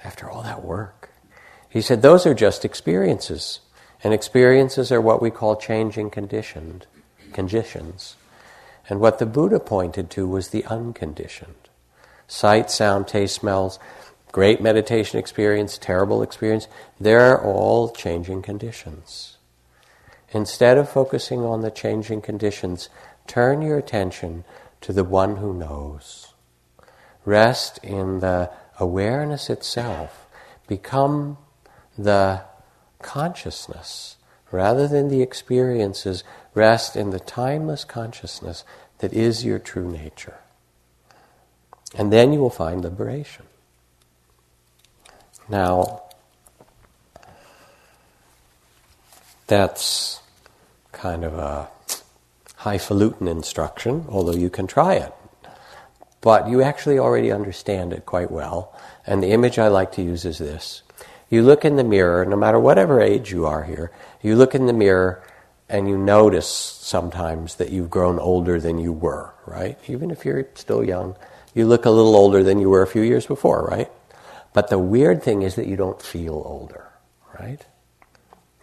After 0.05 0.29
all 0.29 0.43
that 0.43 0.63
work. 0.63 1.02
He 1.73 1.81
said, 1.81 2.03
Those 2.03 2.27
are 2.27 2.35
just 2.35 2.67
experiences. 2.67 3.61
And 4.05 4.13
experiences 4.13 4.93
are 4.93 5.01
what 5.01 5.23
we 5.23 5.31
call 5.31 5.57
changing 5.57 6.11
conditioned 6.11 6.87
conditions. 7.33 8.17
And 8.91 9.01
what 9.01 9.19
the 9.19 9.25
Buddha 9.25 9.59
pointed 9.59 10.11
to 10.11 10.29
was 10.29 10.49
the 10.49 10.67
unconditioned. 10.67 11.71
Sight, 12.27 12.71
sound, 12.71 13.09
taste, 13.09 13.37
smells, 13.37 13.79
great 14.33 14.61
meditation 14.61 15.19
experience, 15.19 15.79
terrible 15.79 16.23
experience, 16.23 16.69
they're 17.01 17.41
all 17.41 17.89
changing 17.89 18.43
conditions. 18.43 19.39
Instead 20.31 20.77
of 20.77 20.91
focusing 20.91 21.41
on 21.41 21.63
the 21.63 21.71
changing 21.71 22.21
conditions, 22.21 22.91
turn 23.27 23.63
your 23.63 23.79
attention 23.79 24.45
to 24.83 24.93
the 24.93 25.05
one 25.05 25.37
who 25.37 25.55
knows. 25.55 26.35
Rest 27.25 27.79
in 27.83 28.21
the 28.21 28.51
awareness 28.79 29.49
itself. 29.49 30.27
Become 30.67 31.39
the 31.97 32.43
consciousness 33.01 34.17
rather 34.51 34.87
than 34.87 35.09
the 35.09 35.23
experiences. 35.23 36.25
Rest 36.55 36.97
in 36.97 37.11
the 37.11 37.21
timeless 37.21 37.85
consciousness 37.85 38.65
that 38.99 39.13
is 39.13 39.45
your 39.45 39.59
true 39.59 39.91
nature. 39.91 40.39
And 41.95 42.13
then 42.13 42.33
you 42.33 42.41
will 42.41 42.51
find 42.51 42.83
liberation. 42.83 43.47
Now, 45.49 46.03
that's 49.47 50.21
kind 50.93 51.25
of 51.25 51.35
a 51.35 51.69
highfalutin 52.57 53.27
instruction, 53.27 54.07
although 54.09 54.37
you 54.37 54.49
can 54.49 54.67
try 54.67 54.95
it. 54.95 55.13
But 56.21 56.49
you 56.49 56.63
actually 56.63 56.99
already 56.99 57.33
understand 57.33 57.93
it 57.93 58.07
quite 58.07 58.31
well. 58.31 58.79
And 59.05 59.23
the 59.23 59.33
image 59.33 59.59
I 59.59 59.69
like 59.69 59.93
to 59.93 60.03
use 60.03 60.25
is 60.25 60.39
this. 60.39 60.83
You 61.33 61.43
look 61.43 61.65
in 61.65 61.77
the 61.77 61.83
mirror, 61.83 62.27
no 62.27 62.37
matter 62.37 62.61
whatever 62.61 63.01
age 63.01 63.33
you 63.33 63.47
are 63.47 63.65
here, 63.65 63.91
you 64.21 64.37
look 64.37 64.55
in 64.55 64.67
the 64.67 64.73
mirror 64.75 65.23
and 65.67 65.89
you 65.89 65.97
notice 65.97 66.47
sometimes 66.47 67.55
that 67.55 67.71
you've 67.71 67.89
grown 67.89 68.19
older 68.19 68.61
than 68.61 68.77
you 68.77 68.93
were, 68.93 69.33
right? 69.47 69.79
Even 69.89 70.11
if 70.11 70.27
you're 70.27 70.47
still 70.57 70.85
young, 70.85 71.17
you 71.55 71.67
look 71.67 71.87
a 71.87 71.91
little 71.91 72.17
older 72.17 72.43
than 72.43 72.59
you 72.59 72.69
were 72.69 72.83
a 72.83 72.87
few 72.87 73.01
years 73.01 73.25
before, 73.25 73.65
right? 73.65 73.91
But 74.53 74.69
the 74.69 74.79
weird 74.79 75.23
thing 75.23 75.41
is 75.41 75.55
that 75.55 75.67
you 75.67 75.75
don't 75.75 76.03
feel 76.03 76.43
older, 76.45 76.91
right? 77.41 77.65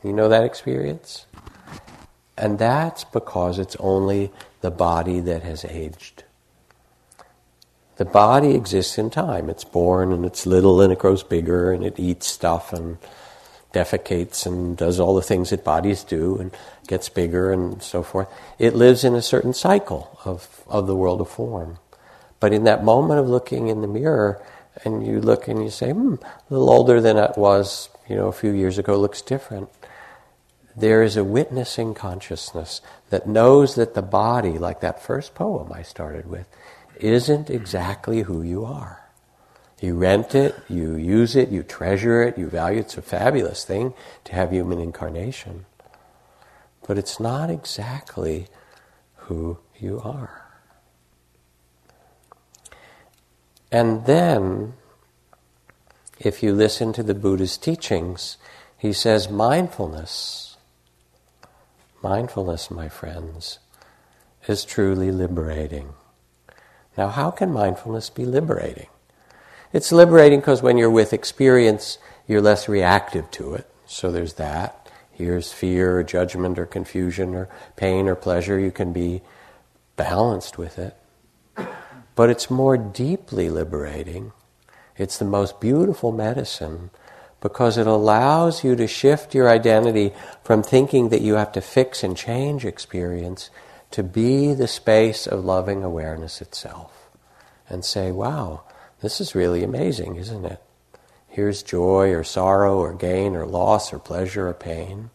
You 0.03 0.13
know 0.13 0.29
that 0.29 0.43
experience? 0.43 1.25
And 2.37 2.59
that's 2.59 3.03
because 3.03 3.57
it's 3.57 3.77
only 3.79 4.31
the 4.61 4.69
body 4.69 5.21
that 5.21 5.41
has 5.41 5.65
aged. 5.65 6.23
The 7.99 8.05
body 8.05 8.55
exists 8.55 8.97
in 8.97 9.09
time. 9.09 9.49
It's 9.49 9.65
born 9.65 10.13
and 10.13 10.25
it's 10.25 10.45
little 10.45 10.79
and 10.79 10.93
it 10.93 10.99
grows 10.99 11.21
bigger 11.21 11.73
and 11.73 11.85
it 11.85 11.99
eats 11.99 12.27
stuff 12.27 12.71
and 12.71 12.97
defecates 13.73 14.45
and 14.45 14.77
does 14.77 15.01
all 15.01 15.15
the 15.15 15.21
things 15.21 15.49
that 15.49 15.65
bodies 15.65 16.05
do 16.05 16.37
and 16.37 16.55
gets 16.87 17.09
bigger 17.09 17.51
and 17.51 17.83
so 17.83 18.01
forth. 18.01 18.29
It 18.57 18.73
lives 18.73 19.03
in 19.03 19.15
a 19.15 19.21
certain 19.21 19.53
cycle 19.53 20.17
of, 20.23 20.63
of 20.69 20.87
the 20.87 20.95
world 20.95 21.19
of 21.19 21.29
form. 21.29 21.77
But 22.39 22.53
in 22.53 22.63
that 22.63 22.85
moment 22.85 23.19
of 23.19 23.27
looking 23.27 23.67
in 23.67 23.81
the 23.81 23.87
mirror, 23.87 24.41
and 24.85 25.05
you 25.05 25.19
look 25.19 25.49
and 25.49 25.61
you 25.61 25.69
say, 25.69 25.91
hmm, 25.91 26.13
a 26.13 26.53
little 26.53 26.69
older 26.69 27.01
than 27.01 27.17
it 27.17 27.37
was, 27.37 27.89
you 28.07 28.15
know, 28.15 28.29
a 28.29 28.31
few 28.31 28.51
years 28.51 28.77
ago, 28.77 28.95
looks 28.95 29.21
different. 29.21 29.67
There 30.73 31.03
is 31.03 31.17
a 31.17 31.23
witnessing 31.25 31.95
consciousness 31.95 32.79
that 33.09 33.27
knows 33.27 33.75
that 33.75 33.93
the 33.93 34.01
body, 34.01 34.57
like 34.57 34.79
that 34.79 35.03
first 35.03 35.35
poem 35.35 35.73
I 35.73 35.81
started 35.81 36.29
with, 36.29 36.47
isn't 36.99 37.49
exactly 37.49 38.21
who 38.21 38.41
you 38.41 38.65
are. 38.65 39.09
You 39.81 39.95
rent 39.95 40.35
it, 40.35 40.55
you 40.67 40.95
use 40.95 41.35
it, 41.35 41.49
you 41.49 41.63
treasure 41.63 42.21
it, 42.21 42.37
you 42.37 42.47
value 42.47 42.79
it. 42.79 42.81
It's 42.81 42.97
a 42.97 43.01
fabulous 43.01 43.63
thing 43.63 43.93
to 44.25 44.33
have 44.33 44.51
human 44.51 44.79
incarnation. 44.79 45.65
But 46.85 46.97
it's 46.97 47.19
not 47.19 47.49
exactly 47.49 48.47
who 49.15 49.59
you 49.79 50.01
are. 50.03 50.45
And 53.71 54.05
then, 54.05 54.73
if 56.17 56.43
you 56.43 56.53
listen 56.53 56.91
to 56.93 57.03
the 57.03 57.13
Buddha's 57.13 57.57
teachings, 57.57 58.37
he 58.77 58.91
says 58.91 59.29
mindfulness, 59.29 60.57
mindfulness, 62.01 62.71
my 62.71 62.89
friends, 62.89 63.59
is 64.47 64.65
truly 64.65 65.11
liberating. 65.11 65.93
Now, 66.99 67.07
how 67.07 67.31
can 67.31 67.53
mindfulness 67.53 68.09
be 68.09 68.25
liberating? 68.25 68.87
It's 69.71 69.93
liberating 69.93 70.41
because 70.41 70.61
when 70.61 70.77
you're 70.77 70.89
with 70.89 71.13
experience, 71.13 71.97
you're 72.27 72.41
less 72.41 72.67
reactive 72.67 73.31
to 73.31 73.53
it. 73.53 73.71
So 73.85 74.11
there's 74.11 74.33
that. 74.33 74.91
Here's 75.13 75.53
fear 75.53 75.99
or 75.99 76.03
judgment 76.03 76.59
or 76.59 76.65
confusion 76.65 77.35
or 77.35 77.47
pain 77.77 78.09
or 78.09 78.15
pleasure. 78.15 78.59
You 78.59 78.71
can 78.71 78.91
be 78.91 79.21
balanced 79.95 80.57
with 80.57 80.77
it. 80.77 80.97
But 82.15 82.29
it's 82.29 82.51
more 82.51 82.75
deeply 82.75 83.49
liberating. 83.49 84.33
It's 84.97 85.17
the 85.17 85.23
most 85.23 85.61
beautiful 85.61 86.11
medicine 86.11 86.89
because 87.39 87.77
it 87.77 87.87
allows 87.87 88.65
you 88.65 88.75
to 88.75 88.87
shift 88.87 89.33
your 89.33 89.47
identity 89.47 90.11
from 90.43 90.63
thinking 90.63 91.07
that 91.09 91.21
you 91.21 91.35
have 91.35 91.53
to 91.53 91.61
fix 91.61 92.03
and 92.03 92.17
change 92.17 92.65
experience 92.65 93.49
to 93.91 94.03
be 94.03 94.53
the 94.53 94.67
space 94.67 95.25
of 95.27 95.45
loving 95.45 95.83
awareness 95.83 96.41
itself 96.41 97.09
and 97.67 97.83
say, 97.83 98.11
wow, 98.11 98.63
this 99.01 99.21
is 99.21 99.35
really 99.35 99.63
amazing, 99.63 100.15
isn't 100.15 100.45
it? 100.45 100.61
Here's 101.27 101.63
joy 101.63 102.11
or 102.11 102.23
sorrow 102.23 102.77
or 102.79 102.93
gain 102.93 103.35
or 103.35 103.45
loss 103.45 103.93
or 103.93 103.99
pleasure 103.99 104.47
or 104.47 104.53
pain. 104.53 105.09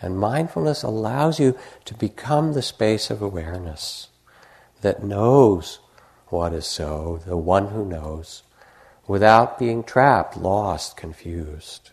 And 0.00 0.18
mindfulness 0.18 0.82
allows 0.82 1.38
you 1.38 1.56
to 1.84 1.94
become 1.94 2.52
the 2.52 2.62
space 2.62 3.10
of 3.10 3.22
awareness 3.22 4.08
that 4.80 5.02
knows 5.02 5.78
what 6.28 6.52
is 6.52 6.66
so, 6.66 7.20
the 7.26 7.36
one 7.36 7.68
who 7.68 7.84
knows, 7.84 8.42
without 9.06 9.58
being 9.58 9.84
trapped, 9.84 10.36
lost, 10.36 10.96
confused. 10.96 11.90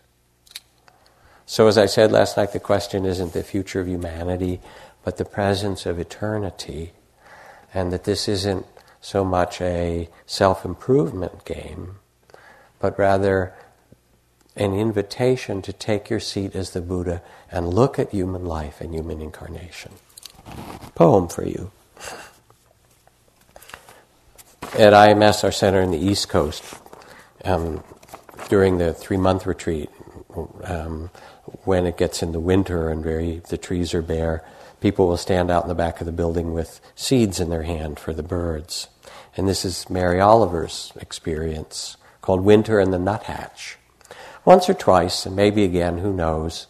So, 1.45 1.67
as 1.67 1.77
I 1.77 1.85
said 1.85 2.11
last 2.11 2.37
night, 2.37 2.53
the 2.53 2.59
question 2.59 3.05
isn't 3.05 3.33
the 3.33 3.43
future 3.43 3.81
of 3.81 3.87
humanity, 3.87 4.61
but 5.03 5.17
the 5.17 5.25
presence 5.25 5.85
of 5.85 5.99
eternity, 5.99 6.93
and 7.73 7.91
that 7.91 8.03
this 8.03 8.27
isn't 8.27 8.65
so 9.01 9.25
much 9.25 9.59
a 9.61 10.09
self 10.25 10.63
improvement 10.63 11.43
game, 11.45 11.95
but 12.79 12.97
rather 12.97 13.53
an 14.55 14.73
invitation 14.73 15.61
to 15.61 15.73
take 15.73 16.09
your 16.09 16.19
seat 16.19 16.55
as 16.55 16.71
the 16.71 16.81
Buddha 16.81 17.21
and 17.51 17.73
look 17.73 17.97
at 17.97 18.11
human 18.11 18.45
life 18.45 18.81
and 18.81 18.93
human 18.93 19.21
incarnation. 19.21 19.93
Poem 20.95 21.27
for 21.27 21.45
you. 21.45 21.71
At 24.73 24.93
IMS, 24.93 25.43
our 25.43 25.51
center 25.51 25.81
in 25.81 25.91
the 25.91 25.97
East 25.97 26.29
Coast, 26.29 26.63
um, 27.43 27.83
during 28.49 28.77
the 28.77 28.93
three 28.93 29.17
month 29.17 29.45
retreat, 29.45 29.89
um, 30.63 31.09
when 31.63 31.85
it 31.85 31.97
gets 31.97 32.23
in 32.23 32.31
the 32.31 32.39
winter 32.39 32.89
and 32.89 33.03
very 33.03 33.41
the 33.49 33.57
trees 33.57 33.93
are 33.93 34.01
bare, 34.01 34.43
people 34.81 35.07
will 35.07 35.17
stand 35.17 35.49
out 35.49 35.63
in 35.63 35.69
the 35.69 35.75
back 35.75 36.01
of 36.01 36.05
the 36.05 36.11
building 36.11 36.53
with 36.53 36.81
seeds 36.95 37.39
in 37.39 37.49
their 37.49 37.63
hand 37.63 37.99
for 37.99 38.13
the 38.13 38.23
birds. 38.23 38.89
And 39.37 39.47
this 39.47 39.63
is 39.63 39.89
Mary 39.89 40.19
Oliver's 40.19 40.91
experience 40.99 41.95
called 42.21 42.41
Winter 42.41 42.79
and 42.79 42.91
the 42.91 42.99
Nuthatch. 42.99 43.77
Once 44.43 44.67
or 44.67 44.73
twice, 44.73 45.25
and 45.25 45.35
maybe 45.35 45.63
again, 45.63 45.99
who 45.99 46.11
knows, 46.11 46.67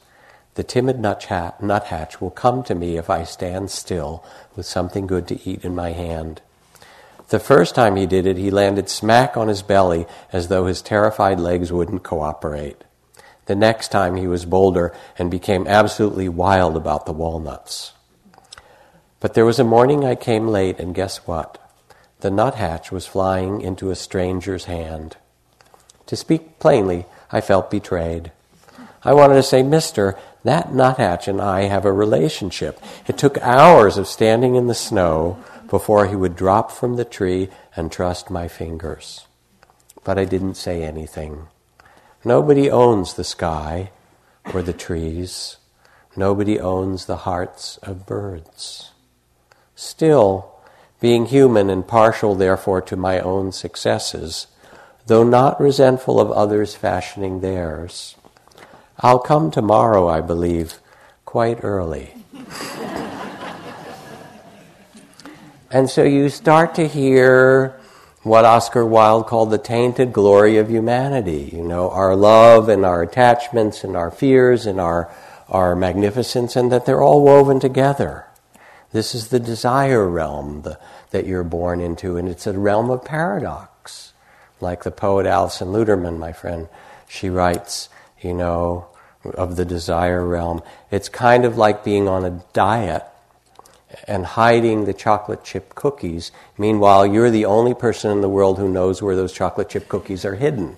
the 0.56 0.64
timid 0.64 1.00
nuthatch 1.00 2.20
will 2.20 2.30
come 2.30 2.62
to 2.64 2.76
me 2.76 2.98
if 2.98 3.10
I 3.10 3.24
stand 3.24 3.72
still 3.72 4.24
with 4.56 4.66
something 4.66 5.08
good 5.08 5.28
to 5.30 5.50
eat 5.50 5.64
in 5.64 5.74
my 5.74 5.92
hand. 5.92 6.42
The 7.30 7.40
first 7.40 7.74
time 7.74 7.96
he 7.96 8.06
did 8.06 8.26
it, 8.26 8.36
he 8.36 8.52
landed 8.52 8.90
smack 8.90 9.38
on 9.38 9.48
his 9.48 9.62
belly 9.62 10.06
as 10.34 10.50
though 10.50 10.66
his 10.66 10.82
terrified 10.82 11.40
legs 11.40 11.72
wouldn't 11.72 12.04
cooperate. 12.04 12.84
The 13.46 13.56
next 13.56 13.88
time 13.88 14.18
he 14.18 14.28
was 14.28 14.44
bolder 14.44 14.94
and 15.18 15.32
became 15.32 15.66
absolutely 15.66 16.28
wild 16.28 16.76
about 16.76 17.06
the 17.06 17.14
walnuts. 17.14 17.94
But 19.22 19.36
there 19.36 19.46
was 19.46 19.60
a 19.60 19.64
morning 19.64 20.04
I 20.04 20.16
came 20.16 20.48
late, 20.48 20.80
and 20.80 20.94
guess 20.94 21.18
what? 21.28 21.60
The 22.20 22.32
nuthatch 22.32 22.92
was 22.92 23.06
flying 23.06 23.62
into 23.62 23.90
a 23.90 23.96
stranger's 23.96 24.66
hand. 24.66 25.16
To 26.08 26.16
speak 26.16 26.60
plainly, 26.60 27.06
I 27.32 27.40
felt 27.40 27.72
betrayed. 27.72 28.32
I 29.04 29.14
wanted 29.14 29.36
to 29.36 29.44
say, 29.44 29.64
Mister, 29.64 30.18
that 30.44 30.74
nuthatch 30.74 31.28
and 31.28 31.40
I 31.40 31.62
have 31.62 31.86
a 31.86 31.94
relationship. 31.94 32.82
It 33.08 33.18
took 33.18 33.38
hours 33.42 33.98
of 33.98 34.08
standing 34.08 34.56
in 34.56 34.68
the 34.68 34.74
snow 34.74 35.38
before 35.70 36.08
he 36.08 36.16
would 36.16 36.36
drop 36.36 36.72
from 36.72 36.96
the 36.96 37.06
tree 37.06 37.50
and 37.76 37.92
trust 37.92 38.30
my 38.30 38.48
fingers. 38.48 39.28
But 40.04 40.18
I 40.18 40.26
didn't 40.26 40.56
say 40.56 40.84
anything. 40.84 41.48
Nobody 42.26 42.70
owns 42.70 43.14
the 43.14 43.24
sky 43.24 43.92
or 44.54 44.62
the 44.64 44.74
trees. 44.74 45.58
Nobody 46.16 46.60
owns 46.60 47.06
the 47.06 47.18
hearts 47.18 47.78
of 47.84 48.06
birds. 48.06 48.91
Still, 49.82 50.46
being 51.00 51.26
human 51.26 51.72
and 51.72 51.88
partial, 51.88 52.36
therefore, 52.36 52.82
to 52.84 52.96
my 52.96 53.20
own 53.20 53.52
successes, 53.52 54.46
though 55.08 55.24
not 55.24 55.60
resentful 55.60 56.20
of 56.22 56.30
others 56.32 56.76
fashioning 56.76 57.42
theirs, 57.42 58.16
I'll 59.00 59.18
come 59.18 59.50
tomorrow, 59.50 60.08
I 60.08 60.22
believe, 60.22 60.76
quite 61.26 61.64
early. 61.64 62.14
and 65.72 65.90
so 65.90 66.04
you 66.04 66.30
start 66.30 66.76
to 66.76 66.88
hear 66.88 67.76
what 68.22 68.46
Oscar 68.46 68.86
Wilde 68.86 69.26
called 69.26 69.50
the 69.50 69.58
tainted 69.58 70.14
glory 70.14 70.58
of 70.58 70.70
humanity. 70.70 71.50
You 71.52 71.64
know, 71.64 71.90
our 71.90 72.16
love 72.16 72.70
and 72.70 72.86
our 72.86 73.02
attachments 73.02 73.84
and 73.84 73.98
our 73.98 74.12
fears 74.12 74.68
and 74.68 74.80
our, 74.80 75.12
our 75.50 75.76
magnificence, 75.76 76.56
and 76.56 76.72
that 76.72 76.86
they're 76.86 77.02
all 77.02 77.24
woven 77.24 77.60
together. 77.60 78.28
This 78.92 79.16
is 79.16 79.30
the 79.30 79.40
desire 79.40 80.08
realm 80.08 80.64
the, 80.64 80.80
that 81.12 81.26
you're 81.26 81.44
born 81.44 81.80
into, 81.80 82.18
and 82.18 82.28
it's 82.28 82.48
a 82.48 82.58
realm 82.58 82.90
of 82.90 83.06
paradox. 83.06 84.14
Like 84.60 84.84
the 84.84 84.92
poet 84.92 85.26
Alison 85.26 85.70
Luterman, 85.70 86.18
my 86.18 86.34
friend, 86.34 86.68
she 87.08 87.30
writes, 87.30 87.90
you 88.22 88.34
know, 88.34 88.88
of 89.24 89.56
the 89.56 89.66
desire 89.66 90.26
realm. 90.26 90.62
It's 90.90 91.10
kind 91.10 91.46
of 91.46 91.58
like 91.58 91.84
being 91.84 92.08
on 92.08 92.26
a 92.26 92.44
diet 92.54 93.04
and 94.08 94.26
hiding 94.26 94.86
the 94.86 94.94
chocolate 94.94 95.44
chip 95.44 95.76
cookies. 95.76 96.32
Meanwhile, 96.58 97.08
you're 97.08 97.32
the 97.32 97.46
only 97.46 97.74
person 97.74 98.12
in 98.12 98.22
the 98.22 98.30
world 98.30 98.58
who 98.58 98.70
knows 98.70 99.02
where 99.02 99.16
those 99.16 99.34
chocolate 99.34 99.70
chip 99.70 99.88
cookies 99.88 100.26
are 100.26 100.36
hidden. 100.36 100.78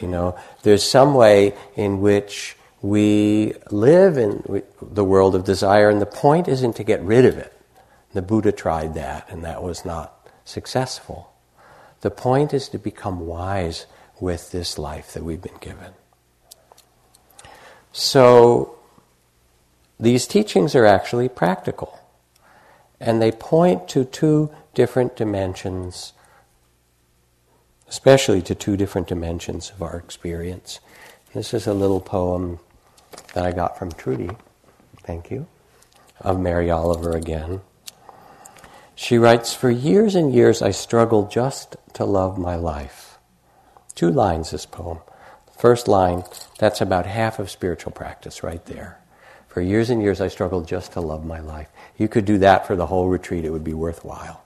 You 0.00 0.08
know, 0.08 0.38
there's 0.62 0.82
some 0.82 1.14
way 1.14 1.54
in 1.76 2.00
which 2.00 2.56
we 2.82 3.54
live 3.70 4.18
in 4.18 4.62
the 4.82 5.04
world 5.04 5.36
of 5.36 5.44
desire, 5.44 5.88
and 5.88 6.02
the 6.02 6.06
point 6.06 6.48
isn't 6.48 6.74
to 6.76 6.84
get 6.84 7.00
rid 7.00 7.24
of 7.24 7.38
it. 7.38 7.52
The 8.12 8.22
Buddha 8.22 8.50
tried 8.50 8.94
that, 8.94 9.30
and 9.30 9.44
that 9.44 9.62
was 9.62 9.84
not 9.84 10.28
successful. 10.44 11.32
The 12.00 12.10
point 12.10 12.52
is 12.52 12.68
to 12.70 12.78
become 12.78 13.26
wise 13.26 13.86
with 14.20 14.50
this 14.50 14.78
life 14.78 15.12
that 15.14 15.22
we've 15.22 15.40
been 15.40 15.58
given. 15.60 15.92
So, 17.92 18.78
these 20.00 20.26
teachings 20.26 20.74
are 20.74 20.84
actually 20.84 21.28
practical, 21.28 22.00
and 22.98 23.22
they 23.22 23.30
point 23.30 23.86
to 23.90 24.04
two 24.04 24.50
different 24.74 25.14
dimensions, 25.14 26.12
especially 27.88 28.42
to 28.42 28.56
two 28.56 28.76
different 28.76 29.06
dimensions 29.06 29.70
of 29.70 29.82
our 29.82 29.96
experience. 29.96 30.80
This 31.32 31.54
is 31.54 31.68
a 31.68 31.74
little 31.74 32.00
poem 32.00 32.58
that 33.34 33.46
I 33.46 33.52
got 33.52 33.78
from 33.78 33.92
Trudy, 33.92 34.30
thank 35.02 35.30
you, 35.30 35.46
of 36.20 36.38
Mary 36.38 36.70
Oliver 36.70 37.16
again. 37.16 37.60
She 38.94 39.18
writes, 39.18 39.54
For 39.54 39.70
years 39.70 40.14
and 40.14 40.32
years 40.32 40.62
I 40.62 40.70
struggled 40.70 41.30
just 41.30 41.76
to 41.94 42.04
love 42.04 42.38
my 42.38 42.56
life. 42.56 43.18
Two 43.94 44.10
lines, 44.10 44.50
this 44.50 44.66
poem. 44.66 44.98
First 45.56 45.88
line, 45.88 46.24
that's 46.58 46.80
about 46.80 47.06
half 47.06 47.38
of 47.38 47.50
spiritual 47.50 47.92
practice 47.92 48.42
right 48.42 48.64
there. 48.66 48.98
For 49.48 49.60
years 49.60 49.90
and 49.90 50.02
years 50.02 50.20
I 50.20 50.28
struggled 50.28 50.66
just 50.66 50.92
to 50.92 51.00
love 51.00 51.24
my 51.24 51.40
life. 51.40 51.68
You 51.96 52.08
could 52.08 52.24
do 52.24 52.38
that 52.38 52.66
for 52.66 52.76
the 52.76 52.86
whole 52.86 53.08
retreat, 53.08 53.44
it 53.44 53.50
would 53.50 53.64
be 53.64 53.74
worthwhile. 53.74 54.42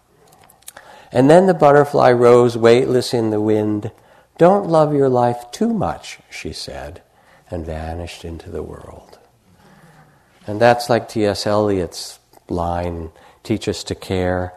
And 1.13 1.31
then 1.31 1.47
the 1.47 1.55
butterfly 1.55 2.11
rose 2.13 2.57
weightless 2.57 3.15
in 3.15 3.31
the 3.31 3.41
wind. 3.41 3.91
Don't 4.39 4.69
love 4.69 4.93
your 4.93 5.09
life 5.09 5.51
too 5.53 5.73
much, 5.73 6.19
she 6.31 6.53
said 6.53 7.03
and 7.51 7.65
vanished 7.65 8.25
into 8.25 8.51
the 8.51 8.63
world. 8.63 9.19
And 10.47 10.61
that's 10.61 10.89
like 10.89 11.09
T.S. 11.09 11.47
Eliot's 11.47 12.19
line 12.49 13.11
teach 13.43 13.69
us 13.69 13.85
to 13.85 13.95
care 13.95 14.53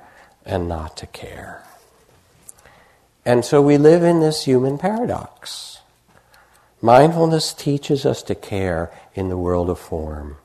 and 0.45 0.67
not 0.67 0.97
to 0.97 1.07
care. 1.07 1.63
And 3.25 3.45
so 3.45 3.61
we 3.61 3.77
live 3.77 4.03
in 4.03 4.19
this 4.19 4.45
human 4.45 4.77
paradox. 4.77 5.79
Mindfulness 6.81 7.53
teaches 7.53 8.05
us 8.05 8.23
to 8.23 8.35
care 8.35 8.91
in 9.13 9.29
the 9.29 9.37
world 9.37 9.69
of 9.69 9.79
form. 9.79 10.37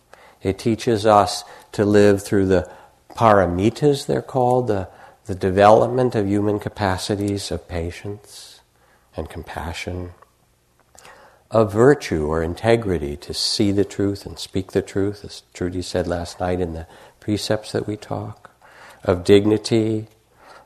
It 0.42 0.58
teaches 0.58 1.06
us 1.06 1.44
to 1.72 1.84
live 1.84 2.22
through 2.22 2.46
the 2.46 2.70
paramitas, 3.14 4.06
they're 4.06 4.20
called, 4.20 4.66
the, 4.66 4.88
the 5.26 5.34
development 5.34 6.14
of 6.14 6.26
human 6.26 6.58
capacities 6.58 7.50
of 7.50 7.68
patience 7.68 8.60
and 9.16 9.28
compassion, 9.28 10.10
of 11.54 11.72
virtue 11.72 12.26
or 12.26 12.42
integrity, 12.42 13.16
to 13.16 13.32
see 13.32 13.70
the 13.70 13.84
truth 13.84 14.26
and 14.26 14.40
speak 14.40 14.72
the 14.72 14.82
truth, 14.82 15.24
as 15.24 15.44
Trudy 15.54 15.82
said 15.82 16.08
last 16.08 16.40
night 16.40 16.60
in 16.60 16.74
the 16.74 16.88
precepts 17.20 17.70
that 17.70 17.86
we 17.86 17.96
talk, 17.96 18.50
of 19.04 19.22
dignity, 19.22 20.08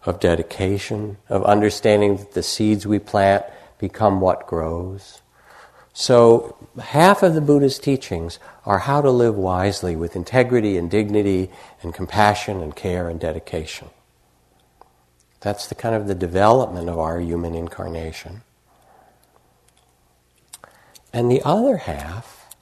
of 0.07 0.19
dedication, 0.19 1.19
of 1.29 1.45
understanding 1.45 2.17
that 2.17 2.33
the 2.33 2.43
seeds 2.43 2.87
we 2.87 2.99
plant 2.99 3.45
become 3.79 4.23
what 4.23 4.47
grows. 4.47 5.21
So, 5.93 6.57
half 6.81 7.23
of 7.23 7.35
the 7.35 7.43
Buddha's 7.43 7.79
teachings 7.79 8.39
are 8.65 8.79
how 8.79 9.03
to 9.03 9.11
live 9.11 9.37
wisely 9.37 9.95
with 9.95 10.17
integrity 10.17 10.79
and 10.79 10.91
dignity 10.91 11.51
and 11.83 11.93
compassion 11.93 12.63
and 12.63 12.75
care 12.75 13.11
and 13.11 13.21
dedication. 13.21 13.91
That's 15.41 15.67
the 15.67 15.75
kind 15.75 15.95
of 15.95 16.07
the 16.07 16.15
development 16.15 16.89
of 16.89 16.99
our 16.99 17.21
human 17.21 17.55
incarnation. 17.55 18.43
And 21.13 21.31
the 21.31 21.43
other 21.43 21.79
half 21.79 22.55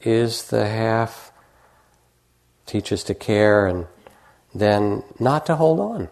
is 0.00 0.48
the 0.48 0.66
half 0.66 1.32
teaches 2.66 3.02
to 3.04 3.14
care 3.14 3.66
and 3.66 3.86
then 4.54 5.02
not 5.18 5.46
to 5.46 5.56
hold 5.56 5.80
on 5.80 6.08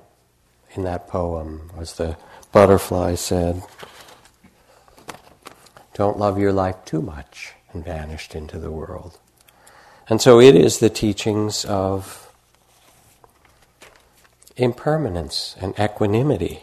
in 0.74 0.84
that 0.84 1.08
poem, 1.08 1.70
as 1.78 1.94
the 1.94 2.16
butterfly 2.52 3.14
said. 3.14 3.62
Don't 5.94 6.18
love 6.18 6.38
your 6.38 6.52
life 6.52 6.84
too 6.84 7.00
much 7.00 7.52
and 7.72 7.84
vanished 7.84 8.34
into 8.34 8.58
the 8.58 8.70
world. 8.70 9.18
And 10.08 10.20
so 10.20 10.40
it 10.40 10.54
is 10.54 10.78
the 10.78 10.90
teachings 10.90 11.64
of 11.64 12.30
impermanence 14.56 15.56
and 15.60 15.78
equanimity. 15.78 16.62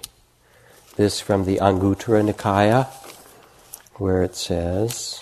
This 0.96 1.20
from 1.20 1.46
the 1.46 1.58
Anguttara 1.58 2.28
Nikaya, 2.28 2.88
where 3.96 4.24
it 4.24 4.36
says, 4.36 5.22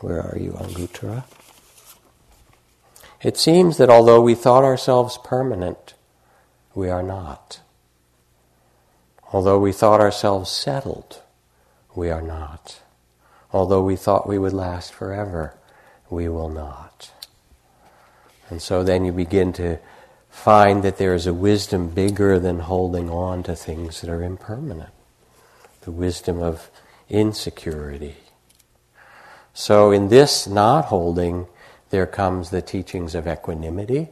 Where 0.00 0.20
are 0.20 0.38
you, 0.38 0.52
Anguttara? 0.52 1.24
It 3.22 3.36
seems 3.36 3.76
that 3.76 3.90
although 3.90 4.20
we 4.20 4.34
thought 4.34 4.64
ourselves 4.64 5.18
permanent, 5.22 5.94
we 6.74 6.90
are 6.90 7.02
not. 7.02 7.60
Although 9.32 9.58
we 9.58 9.72
thought 9.72 10.00
ourselves 10.00 10.50
settled, 10.50 11.22
we 11.94 12.10
are 12.10 12.22
not. 12.22 12.80
Although 13.52 13.82
we 13.82 13.96
thought 13.96 14.26
we 14.26 14.38
would 14.38 14.52
last 14.52 14.92
forever, 14.92 15.54
we 16.10 16.28
will 16.28 16.48
not. 16.48 17.12
And 18.50 18.60
so 18.60 18.82
then 18.82 19.04
you 19.04 19.12
begin 19.12 19.52
to 19.54 19.78
find 20.30 20.82
that 20.82 20.98
there 20.98 21.14
is 21.14 21.26
a 21.26 21.34
wisdom 21.34 21.88
bigger 21.88 22.38
than 22.38 22.60
holding 22.60 23.08
on 23.08 23.42
to 23.44 23.54
things 23.54 24.00
that 24.00 24.10
are 24.10 24.22
impermanent. 24.22 24.90
The 25.82 25.90
wisdom 25.90 26.42
of 26.42 26.68
insecurity. 27.12 28.16
So 29.52 29.92
in 29.92 30.08
this 30.08 30.46
not 30.46 30.86
holding, 30.86 31.46
there 31.90 32.06
comes 32.06 32.50
the 32.50 32.62
teachings 32.62 33.14
of 33.14 33.28
equanimity 33.28 34.08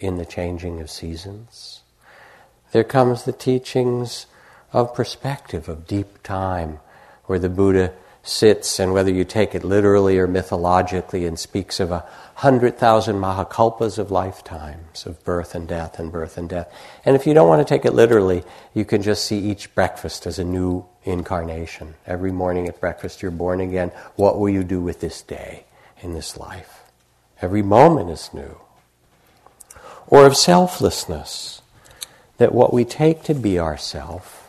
in 0.00 0.18
the 0.18 0.26
changing 0.26 0.80
of 0.80 0.90
seasons. 0.90 1.82
There 2.72 2.84
comes 2.84 3.22
the 3.22 3.32
teachings 3.32 4.26
of 4.72 4.94
perspective, 4.94 5.68
of 5.68 5.86
deep 5.86 6.22
time, 6.24 6.80
where 7.26 7.38
the 7.38 7.48
Buddha 7.48 7.92
sits, 8.24 8.80
and 8.80 8.92
whether 8.92 9.10
you 9.10 9.24
take 9.24 9.54
it 9.54 9.62
literally 9.62 10.18
or 10.18 10.26
mythologically, 10.26 11.24
and 11.24 11.38
speaks 11.38 11.78
of 11.78 11.92
a 11.92 12.04
hundred 12.36 12.78
thousand 12.78 13.16
mahakalpas 13.16 13.98
of 13.98 14.10
lifetimes 14.10 15.06
of 15.06 15.22
birth 15.24 15.54
and 15.54 15.68
death 15.68 16.00
and 16.00 16.10
birth 16.10 16.36
and 16.36 16.48
death. 16.48 16.72
And 17.04 17.14
if 17.14 17.26
you 17.26 17.34
don't 17.34 17.48
want 17.48 17.66
to 17.66 17.74
take 17.74 17.84
it 17.84 17.92
literally, 17.92 18.42
you 18.74 18.84
can 18.84 19.02
just 19.02 19.24
see 19.24 19.38
each 19.38 19.72
breakfast 19.74 20.26
as 20.26 20.38
a 20.38 20.44
new 20.44 20.84
incarnation. 21.04 21.94
Every 22.06 22.32
morning 22.32 22.68
at 22.68 22.80
breakfast, 22.80 23.22
you're 23.22 23.30
born 23.30 23.60
again. 23.60 23.90
What 24.16 24.38
will 24.38 24.50
you 24.50 24.64
do 24.64 24.80
with 24.80 25.00
this 25.00 25.22
day 25.22 25.64
in 26.00 26.14
this 26.14 26.36
life? 26.36 26.82
Every 27.40 27.62
moment 27.62 28.10
is 28.10 28.30
new. 28.32 28.58
Or 30.06 30.26
of 30.26 30.36
selflessness, 30.36 31.62
that 32.38 32.54
what 32.54 32.72
we 32.72 32.84
take 32.84 33.22
to 33.24 33.34
be 33.34 33.58
ourself 33.58 34.42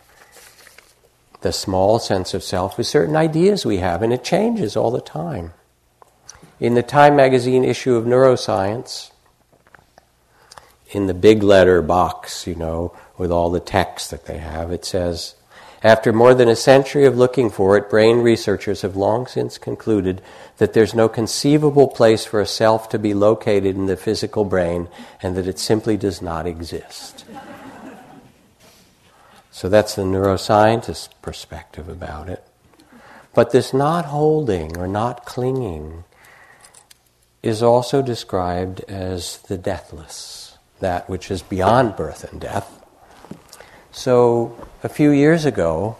the 1.43 1.51
small 1.51 1.99
sense 1.99 2.33
of 2.33 2.41
self 2.41 2.77
with 2.77 2.87
certain 2.87 3.15
ideas 3.15 3.65
we 3.65 3.77
have, 3.77 4.01
and 4.01 4.11
it 4.11 4.23
changes 4.23 4.75
all 4.75 4.89
the 4.89 5.01
time. 5.01 5.53
In 6.59 6.73
the 6.73 6.81
Time 6.81 7.15
magazine 7.15 7.63
issue 7.63 7.95
of 7.95 8.05
Neuroscience, 8.05 9.11
in 10.91 11.07
the 11.07 11.13
big 11.13 11.43
letter 11.43 11.81
box, 11.81 12.47
you 12.47 12.55
know, 12.55 12.95
with 13.17 13.31
all 13.31 13.51
the 13.51 13.59
text 13.59 14.09
that 14.11 14.25
they 14.25 14.37
have, 14.37 14.71
it 14.71 14.85
says, 14.85 15.35
after 15.83 16.13
more 16.13 16.33
than 16.33 16.47
a 16.47 16.55
century 16.55 17.05
of 17.05 17.17
looking 17.17 17.49
for 17.49 17.75
it, 17.75 17.89
brain 17.89 18.19
researchers 18.19 18.81
have 18.83 18.95
long 18.95 19.27
since 19.27 19.57
concluded 19.57 20.21
that 20.57 20.71
there's 20.71 20.95
no 20.95 21.09
conceivable 21.09 21.89
place 21.89 22.23
for 22.23 22.39
a 22.39 22.45
self 22.45 22.87
to 22.89 22.97
be 22.97 23.13
located 23.13 23.75
in 23.75 23.87
the 23.87 23.97
physical 23.97 24.45
brain 24.45 24.87
and 25.21 25.35
that 25.35 25.47
it 25.47 25.59
simply 25.59 25.97
does 25.97 26.21
not 26.21 26.47
exist. 26.47 27.25
So 29.51 29.69
that's 29.69 29.95
the 29.95 30.03
neuroscientist 30.03 31.09
perspective 31.21 31.89
about 31.89 32.29
it. 32.29 32.47
But 33.33 33.51
this 33.51 33.73
not 33.73 34.05
holding 34.05 34.77
or 34.77 34.87
not 34.87 35.25
clinging 35.25 36.05
is 37.41 37.61
also 37.61 38.01
described 38.01 38.79
as 38.87 39.39
the 39.49 39.57
deathless, 39.57 40.57
that 40.79 41.09
which 41.09 41.29
is 41.29 41.41
beyond 41.41 41.95
birth 41.97 42.23
and 42.31 42.39
death. 42.39 42.82
So 43.95 44.57
a 44.81 44.89
few 44.89 45.11
years 45.11 45.45
ago, 45.45 45.97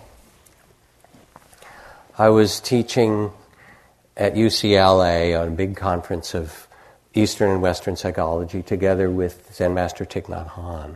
I 2.18 2.30
was 2.30 2.60
teaching 2.60 3.32
at 4.18 4.34
UCLA 4.34 5.40
on 5.40 5.50
a 5.50 5.52
big 5.52 5.78
conference 5.78 6.34
of 6.34 6.68
Eastern 7.14 7.52
and 7.52 7.62
Western 7.62 7.96
psychology 7.96 8.64
together 8.64 9.12
with 9.12 9.54
Zen 9.54 9.76
Master 9.76 10.06
Thich 10.06 10.24
Nhat 10.24 10.50
Hanh. 10.54 10.96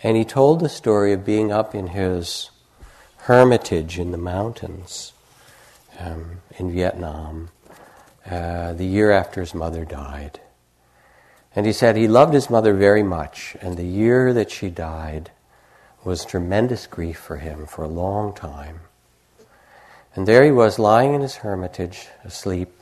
And 0.00 0.16
he 0.16 0.24
told 0.24 0.60
the 0.60 0.68
story 0.68 1.12
of 1.12 1.26
being 1.26 1.50
up 1.50 1.74
in 1.74 1.88
his 1.88 2.50
hermitage 3.22 3.98
in 3.98 4.12
the 4.12 4.16
mountains 4.16 5.12
um, 5.98 6.40
in 6.56 6.72
Vietnam 6.72 7.48
uh, 8.30 8.74
the 8.74 8.86
year 8.86 9.10
after 9.10 9.40
his 9.40 9.56
mother 9.56 9.84
died. 9.84 10.38
And 11.56 11.66
he 11.66 11.72
said 11.72 11.96
he 11.96 12.06
loved 12.06 12.32
his 12.32 12.48
mother 12.48 12.74
very 12.74 13.02
much, 13.02 13.56
and 13.60 13.76
the 13.76 13.82
year 13.82 14.32
that 14.32 14.52
she 14.52 14.70
died 14.70 15.32
was 16.08 16.24
tremendous 16.24 16.86
grief 16.86 17.18
for 17.18 17.36
him 17.36 17.66
for 17.66 17.84
a 17.84 17.88
long 17.88 18.32
time. 18.32 18.80
And 20.14 20.26
there 20.26 20.42
he 20.42 20.50
was 20.50 20.78
lying 20.78 21.12
in 21.12 21.20
his 21.20 21.36
hermitage, 21.36 22.08
asleep, 22.24 22.72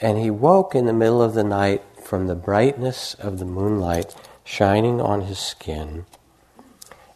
and 0.00 0.18
he 0.18 0.30
woke 0.30 0.74
in 0.74 0.86
the 0.86 0.92
middle 0.92 1.22
of 1.22 1.34
the 1.34 1.44
night 1.44 1.80
from 2.02 2.26
the 2.26 2.34
brightness 2.34 3.14
of 3.14 3.38
the 3.38 3.44
moonlight 3.44 4.16
shining 4.42 5.00
on 5.00 5.20
his 5.20 5.38
skin 5.38 6.06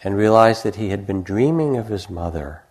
and 0.04 0.16
realized 0.16 0.62
that 0.62 0.76
he 0.76 0.90
had 0.90 1.04
been 1.04 1.24
dreaming 1.24 1.76
of 1.76 1.88
his 1.88 2.08
mother, 2.08 2.62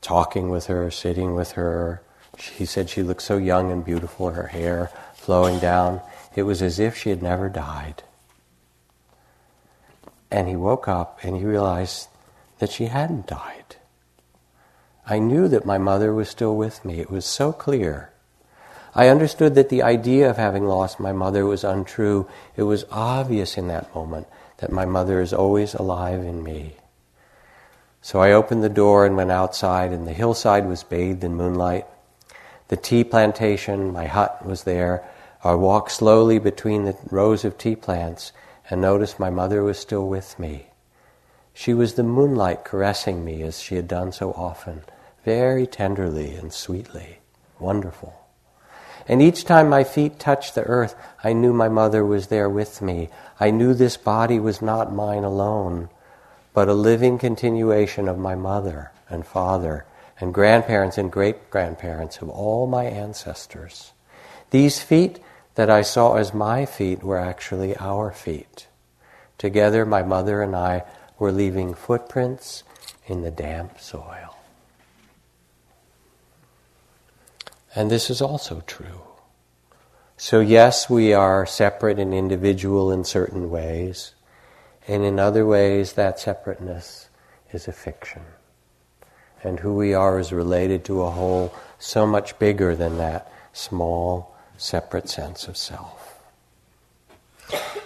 talking 0.00 0.48
with 0.48 0.68
her, 0.68 0.90
sitting 0.90 1.34
with 1.34 1.52
her. 1.52 2.00
He 2.38 2.64
said 2.64 2.88
she 2.88 3.02
looked 3.02 3.20
so 3.20 3.36
young 3.36 3.70
and 3.70 3.84
beautiful, 3.84 4.30
her 4.30 4.46
hair 4.46 4.90
flowing 5.12 5.58
down. 5.58 6.00
It 6.34 6.44
was 6.44 6.62
as 6.62 6.78
if 6.78 6.96
she 6.96 7.10
had 7.10 7.22
never 7.22 7.50
died. 7.50 8.02
And 10.30 10.48
he 10.48 10.56
woke 10.56 10.88
up 10.88 11.20
and 11.22 11.36
he 11.36 11.44
realized 11.44 12.08
that 12.58 12.70
she 12.70 12.86
hadn't 12.86 13.26
died. 13.26 13.76
I 15.06 15.18
knew 15.18 15.46
that 15.48 15.64
my 15.64 15.78
mother 15.78 16.12
was 16.12 16.28
still 16.28 16.56
with 16.56 16.84
me. 16.84 17.00
It 17.00 17.10
was 17.10 17.24
so 17.24 17.52
clear. 17.52 18.10
I 18.94 19.08
understood 19.08 19.54
that 19.54 19.68
the 19.68 19.82
idea 19.82 20.28
of 20.28 20.36
having 20.36 20.66
lost 20.66 20.98
my 20.98 21.12
mother 21.12 21.44
was 21.44 21.62
untrue. 21.62 22.26
It 22.56 22.64
was 22.64 22.86
obvious 22.90 23.56
in 23.56 23.68
that 23.68 23.94
moment 23.94 24.26
that 24.56 24.72
my 24.72 24.84
mother 24.84 25.20
is 25.20 25.32
always 25.32 25.74
alive 25.74 26.20
in 26.20 26.42
me. 26.42 26.76
So 28.00 28.20
I 28.20 28.32
opened 28.32 28.64
the 28.64 28.68
door 28.68 29.04
and 29.04 29.16
went 29.16 29.30
outside, 29.30 29.92
and 29.92 30.06
the 30.06 30.12
hillside 30.12 30.66
was 30.66 30.82
bathed 30.82 31.22
in 31.24 31.34
moonlight. 31.34 31.86
The 32.68 32.76
tea 32.76 33.04
plantation, 33.04 33.92
my 33.92 34.06
hut 34.06 34.46
was 34.46 34.64
there. 34.64 35.04
I 35.44 35.54
walked 35.54 35.92
slowly 35.92 36.38
between 36.38 36.84
the 36.84 36.96
rows 37.10 37.44
of 37.44 37.58
tea 37.58 37.76
plants 37.76 38.32
and 38.68 38.80
noticed 38.80 39.20
my 39.20 39.30
mother 39.30 39.62
was 39.62 39.78
still 39.78 40.06
with 40.06 40.38
me. 40.38 40.66
She 41.52 41.72
was 41.72 41.94
the 41.94 42.02
moonlight 42.02 42.64
caressing 42.64 43.24
me 43.24 43.42
as 43.42 43.60
she 43.60 43.76
had 43.76 43.88
done 43.88 44.12
so 44.12 44.32
often, 44.32 44.82
very 45.24 45.66
tenderly 45.66 46.34
and 46.34 46.52
sweetly. 46.52 47.18
Wonderful. 47.58 48.14
And 49.08 49.22
each 49.22 49.44
time 49.44 49.68
my 49.68 49.84
feet 49.84 50.18
touched 50.18 50.54
the 50.54 50.64
earth, 50.64 50.94
I 51.22 51.32
knew 51.32 51.52
my 51.52 51.68
mother 51.68 52.04
was 52.04 52.26
there 52.26 52.48
with 52.48 52.82
me. 52.82 53.08
I 53.38 53.50
knew 53.50 53.72
this 53.72 53.96
body 53.96 54.40
was 54.40 54.60
not 54.60 54.92
mine 54.92 55.24
alone, 55.24 55.88
but 56.52 56.68
a 56.68 56.74
living 56.74 57.18
continuation 57.18 58.08
of 58.08 58.18
my 58.18 58.34
mother 58.34 58.90
and 59.08 59.24
father 59.24 59.86
and 60.18 60.34
grandparents 60.34 60.98
and 60.98 61.12
great 61.12 61.50
grandparents 61.50 62.18
of 62.18 62.28
all 62.28 62.66
my 62.66 62.84
ancestors. 62.84 63.92
These 64.50 64.82
feet 64.82 65.20
that 65.56 65.68
I 65.68 65.82
saw 65.82 66.14
as 66.16 66.32
my 66.32 66.64
feet 66.64 67.02
were 67.02 67.18
actually 67.18 67.76
our 67.78 68.12
feet. 68.12 68.68
Together, 69.38 69.84
my 69.84 70.02
mother 70.02 70.42
and 70.42 70.54
I 70.54 70.84
were 71.18 71.32
leaving 71.32 71.74
footprints 71.74 72.62
in 73.06 73.22
the 73.22 73.30
damp 73.30 73.80
soil. 73.80 74.36
And 77.74 77.90
this 77.90 78.08
is 78.08 78.22
also 78.22 78.62
true. 78.66 79.02
So, 80.18 80.40
yes, 80.40 80.88
we 80.88 81.12
are 81.12 81.44
separate 81.44 81.98
and 81.98 82.14
individual 82.14 82.90
in 82.90 83.04
certain 83.04 83.50
ways, 83.50 84.14
and 84.88 85.04
in 85.04 85.18
other 85.18 85.44
ways, 85.44 85.92
that 85.94 86.18
separateness 86.18 87.10
is 87.52 87.68
a 87.68 87.72
fiction. 87.72 88.22
And 89.42 89.60
who 89.60 89.74
we 89.74 89.92
are 89.92 90.18
is 90.18 90.32
related 90.32 90.84
to 90.86 91.02
a 91.02 91.10
whole 91.10 91.54
so 91.78 92.06
much 92.06 92.38
bigger 92.38 92.74
than 92.74 92.96
that 92.96 93.30
small, 93.52 94.35
separate 94.56 95.08
sense 95.08 95.48
of 95.48 95.56
self. 95.56 96.20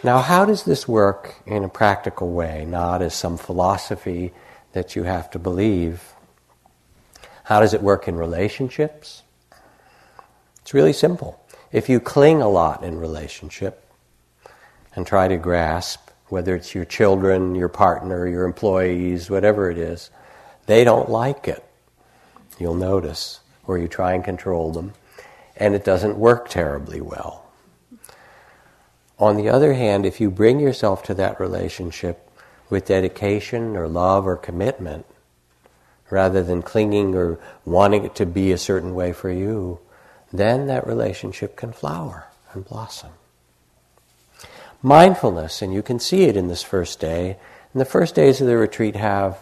Now, 0.03 0.21
how 0.21 0.47
does 0.47 0.65
this 0.65 0.89
work 0.89 1.35
in 1.45 1.63
a 1.63 1.69
practical 1.69 2.31
way, 2.31 2.65
not 2.65 3.03
as 3.03 3.15
some 3.15 3.37
philosophy 3.37 4.33
that 4.73 4.97
you 4.97 5.03
have 5.03 5.31
to 5.33 5.39
believe? 5.39 6.15
How 7.45 7.61
does 7.61 7.75
it 7.75 7.83
work 7.83 8.09
in 8.09 8.17
relationships? 8.17 9.23
It's 10.63 10.73
really 10.73 10.93
simple. 10.93 11.39
If 11.73 11.89
you 11.89 12.01
cling 12.01 12.41
a 12.41 12.49
lot 12.49 12.83
in 12.83 12.99
relationship 12.99 13.85
and 14.95 15.07
try 15.07 15.29
to 15.29 15.37
grasp, 15.37 16.11
whether 16.29 16.55
it's 16.55 16.75
your 16.75 16.85
children, 16.85 17.55
your 17.55 17.69
partner, 17.69 18.27
your 18.27 18.45
employees, 18.45 19.29
whatever 19.29 19.71
it 19.71 19.79
is, 19.79 20.11
they 20.67 20.85
don't 20.85 21.11
like 21.11 21.49
it. 21.49 21.65
You'll 22.59 22.75
notice, 22.75 23.41
or 23.67 23.79
you 23.79 23.89
try 23.89 24.13
and 24.15 24.25
control 24.25 24.73
them, 24.73 24.95
and 25.61 25.75
it 25.75 25.85
doesn't 25.85 26.16
work 26.16 26.49
terribly 26.49 27.01
well. 27.01 27.44
On 29.18 29.37
the 29.37 29.51
other 29.51 29.75
hand, 29.75 30.07
if 30.07 30.20
you 30.20 30.31
bring 30.31 30.59
yourself 30.59 31.03
to 31.05 31.14
that 31.14 31.38
relationship 31.38 32.29
with 32.70 32.87
dedication 32.87 33.77
or 33.77 33.87
love 33.87 34.27
or 34.27 34.37
commitment, 34.37 35.05
rather 36.09 36.42
than 36.42 36.62
clinging 36.62 37.14
or 37.14 37.38
wanting 37.64 38.05
it 38.05 38.14
to 38.16 38.27
be 38.27 38.51
a 38.51 38.59
certain 38.59 38.94
way 38.94 39.12
for 39.12 39.31
you, 39.31 39.79
then 40.33 40.66
that 40.66 40.87
relationship 40.87 41.55
can 41.57 41.73
flower 41.73 42.27
and 42.53 42.64
blossom. 42.64 43.11
Mindfulness, 44.83 45.61
and 45.61 45.75
you 45.75 45.83
can 45.83 46.01
see 46.01 46.23
it 46.23 46.37
in 46.37 46.49
this 46.49 46.62
first 46.62 46.99
day. 46.99 47.37
And 47.73 47.81
the 47.81 47.85
first 47.85 48.14
days 48.14 48.40
of 48.40 48.46
the 48.46 48.57
retreat 48.57 48.96
have, 48.96 49.38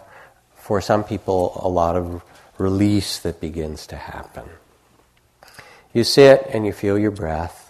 for 0.55 0.81
some 0.81 1.05
people, 1.05 1.53
a 1.63 1.69
lot 1.69 1.95
of 1.95 2.21
release 2.57 3.17
that 3.19 3.39
begins 3.39 3.87
to 3.87 3.95
happen. 3.95 4.49
You 5.93 6.03
sit 6.03 6.47
and 6.53 6.65
you 6.65 6.71
feel 6.71 6.97
your 6.99 7.11
breath 7.11 7.69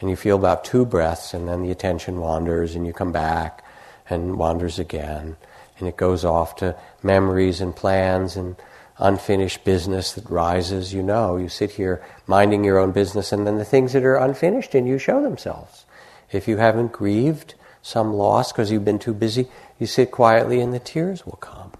and 0.00 0.10
you 0.10 0.16
feel 0.16 0.36
about 0.36 0.64
two 0.64 0.84
breaths, 0.84 1.32
and 1.32 1.46
then 1.46 1.62
the 1.62 1.70
attention 1.70 2.18
wanders, 2.18 2.74
and 2.74 2.84
you 2.84 2.92
come 2.92 3.12
back 3.12 3.64
and 4.10 4.36
wanders 4.36 4.80
again, 4.80 5.36
and 5.78 5.88
it 5.88 5.96
goes 5.96 6.24
off 6.24 6.56
to 6.56 6.76
memories 7.04 7.60
and 7.60 7.74
plans 7.74 8.36
and 8.36 8.56
unfinished 8.98 9.64
business 9.64 10.12
that 10.14 10.28
rises. 10.28 10.92
You 10.92 11.04
know, 11.04 11.36
you 11.36 11.48
sit 11.48 11.70
here 11.70 12.04
minding 12.26 12.64
your 12.64 12.78
own 12.78 12.90
business, 12.90 13.30
and 13.30 13.46
then 13.46 13.58
the 13.58 13.64
things 13.64 13.92
that 13.92 14.04
are 14.04 14.16
unfinished 14.16 14.74
in 14.74 14.88
you 14.88 14.98
show 14.98 15.22
themselves. 15.22 15.86
If 16.32 16.48
you 16.48 16.56
haven't 16.56 16.90
grieved 16.90 17.54
some 17.80 18.12
loss 18.12 18.50
because 18.50 18.72
you've 18.72 18.84
been 18.84 18.98
too 18.98 19.14
busy, 19.14 19.48
you 19.78 19.86
sit 19.86 20.10
quietly, 20.10 20.60
and 20.60 20.74
the 20.74 20.80
tears 20.80 21.24
will 21.24 21.36
come. 21.36 21.70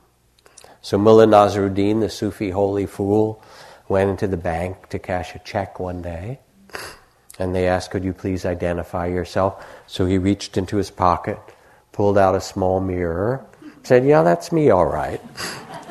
So 0.80 0.96
Mullah 0.96 1.26
Nasruddin, 1.26 2.00
the 2.00 2.08
Sufi 2.08 2.50
holy 2.50 2.86
fool, 2.86 3.42
went 3.92 4.10
into 4.10 4.26
the 4.26 4.36
bank 4.36 4.88
to 4.88 4.98
cash 4.98 5.36
a 5.36 5.38
check 5.40 5.78
one 5.78 6.02
day 6.02 6.40
and 7.38 7.54
they 7.54 7.68
asked, 7.68 7.90
Could 7.90 8.04
you 8.04 8.12
please 8.12 8.44
identify 8.44 9.06
yourself? 9.06 9.64
So 9.86 10.06
he 10.06 10.18
reached 10.18 10.56
into 10.56 10.76
his 10.76 10.90
pocket, 10.90 11.38
pulled 11.92 12.18
out 12.18 12.34
a 12.34 12.40
small 12.40 12.80
mirror, 12.80 13.44
said, 13.82 14.04
Yeah, 14.04 14.22
that's 14.22 14.50
me, 14.52 14.70
all 14.70 14.86
right. 14.86 15.20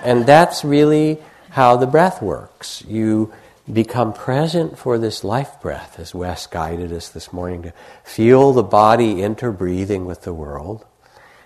and 0.03 0.25
that's 0.25 0.63
really 0.63 1.19
how 1.49 1.77
the 1.77 1.87
breath 1.87 2.21
works. 2.21 2.83
You 2.87 3.33
become 3.71 4.13
present 4.13 4.77
for 4.77 4.97
this 4.97 5.23
life 5.23 5.61
breath, 5.61 5.99
as 5.99 6.15
Wes 6.15 6.47
guided 6.47 6.91
us 6.91 7.09
this 7.09 7.31
morning 7.31 7.63
to 7.63 7.73
feel 8.03 8.53
the 8.53 8.63
body 8.63 9.15
interbreathing 9.15 10.05
with 10.05 10.23
the 10.23 10.33
world. 10.33 10.85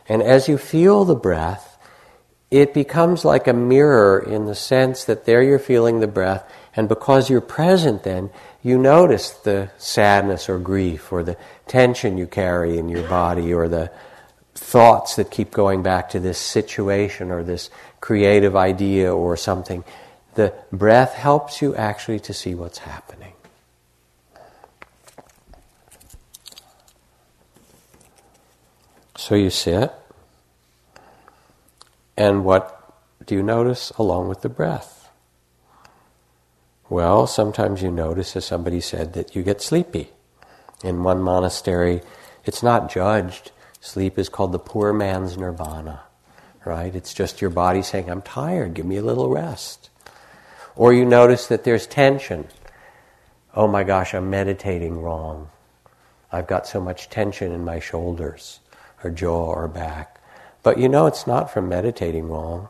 And 0.07 0.21
as 0.21 0.47
you 0.47 0.57
feel 0.57 1.03
the 1.03 1.15
breath, 1.15 1.74
it 2.55 2.73
becomes 2.73 3.25
like 3.25 3.47
a 3.47 3.53
mirror 3.53 4.17
in 4.17 4.45
the 4.45 4.55
sense 4.55 5.03
that 5.03 5.25
there 5.25 5.43
you're 5.43 5.59
feeling 5.59 5.99
the 5.99 6.07
breath, 6.07 6.49
and 6.73 6.87
because 6.87 7.29
you're 7.29 7.41
present 7.41 8.03
then, 8.03 8.29
you 8.63 8.77
notice 8.77 9.31
the 9.31 9.69
sadness 9.77 10.47
or 10.47 10.57
grief 10.57 11.11
or 11.11 11.21
the 11.21 11.35
tension 11.67 12.17
you 12.17 12.25
carry 12.25 12.77
in 12.77 12.87
your 12.87 13.05
body 13.09 13.53
or 13.53 13.67
the 13.67 13.91
thoughts 14.53 15.17
that 15.17 15.29
keep 15.29 15.51
going 15.51 15.83
back 15.83 16.09
to 16.09 16.19
this 16.21 16.37
situation 16.37 17.29
or 17.29 17.43
this 17.43 17.69
creative 17.99 18.55
idea 18.55 19.13
or 19.13 19.35
something. 19.35 19.83
The 20.35 20.53
breath 20.71 21.13
helps 21.13 21.61
you 21.61 21.75
actually 21.75 22.21
to 22.21 22.33
see 22.33 22.55
what's 22.55 22.77
happening. 22.77 23.33
So 29.17 29.35
you 29.35 29.49
sit, 29.49 29.91
and 32.17 32.45
what 32.45 32.93
do 33.25 33.35
you 33.35 33.43
notice 33.43 33.91
along 33.91 34.29
with 34.29 34.41
the 34.41 34.49
breath? 34.49 35.09
Well, 36.89 37.25
sometimes 37.25 37.81
you 37.81 37.89
notice, 37.89 38.35
as 38.35 38.45
somebody 38.45 38.79
said, 38.79 39.13
that 39.13 39.35
you 39.35 39.41
get 39.41 39.61
sleepy. 39.61 40.11
In 40.83 41.03
one 41.03 41.21
monastery, 41.21 42.01
it's 42.43 42.61
not 42.61 42.91
judged. 42.91 43.51
Sleep 43.79 44.19
is 44.19 44.29
called 44.29 44.51
the 44.51 44.59
poor 44.59 44.93
man's 44.93 45.37
nirvana, 45.37 46.03
right? 46.63 46.95
It's 46.95 47.13
just 47.13 47.41
your 47.41 47.49
body 47.49 47.81
saying, 47.81 48.09
I'm 48.09 48.21
tired, 48.21 48.75
give 48.75 48.85
me 48.85 48.97
a 48.97 49.03
little 49.03 49.29
rest. 49.29 49.89
Or 50.75 50.93
you 50.93 51.05
notice 51.05 51.47
that 51.47 51.63
there's 51.63 51.87
tension. 51.87 52.47
Oh 53.55 53.67
my 53.67 53.83
gosh, 53.83 54.13
I'm 54.13 54.29
meditating 54.29 55.01
wrong. 55.01 55.49
I've 56.31 56.47
got 56.47 56.67
so 56.67 56.81
much 56.81 57.09
tension 57.09 57.51
in 57.51 57.63
my 57.63 57.79
shoulders, 57.79 58.59
or 59.03 59.09
jaw, 59.09 59.53
or 59.53 59.67
back. 59.67 60.14
But 60.65 60.79
you 60.79 60.89
know 60.89 61.05
it's 61.05 61.27
not 61.27 61.53
from 61.53 61.69
meditating 61.69 62.27
wrong. 62.27 62.69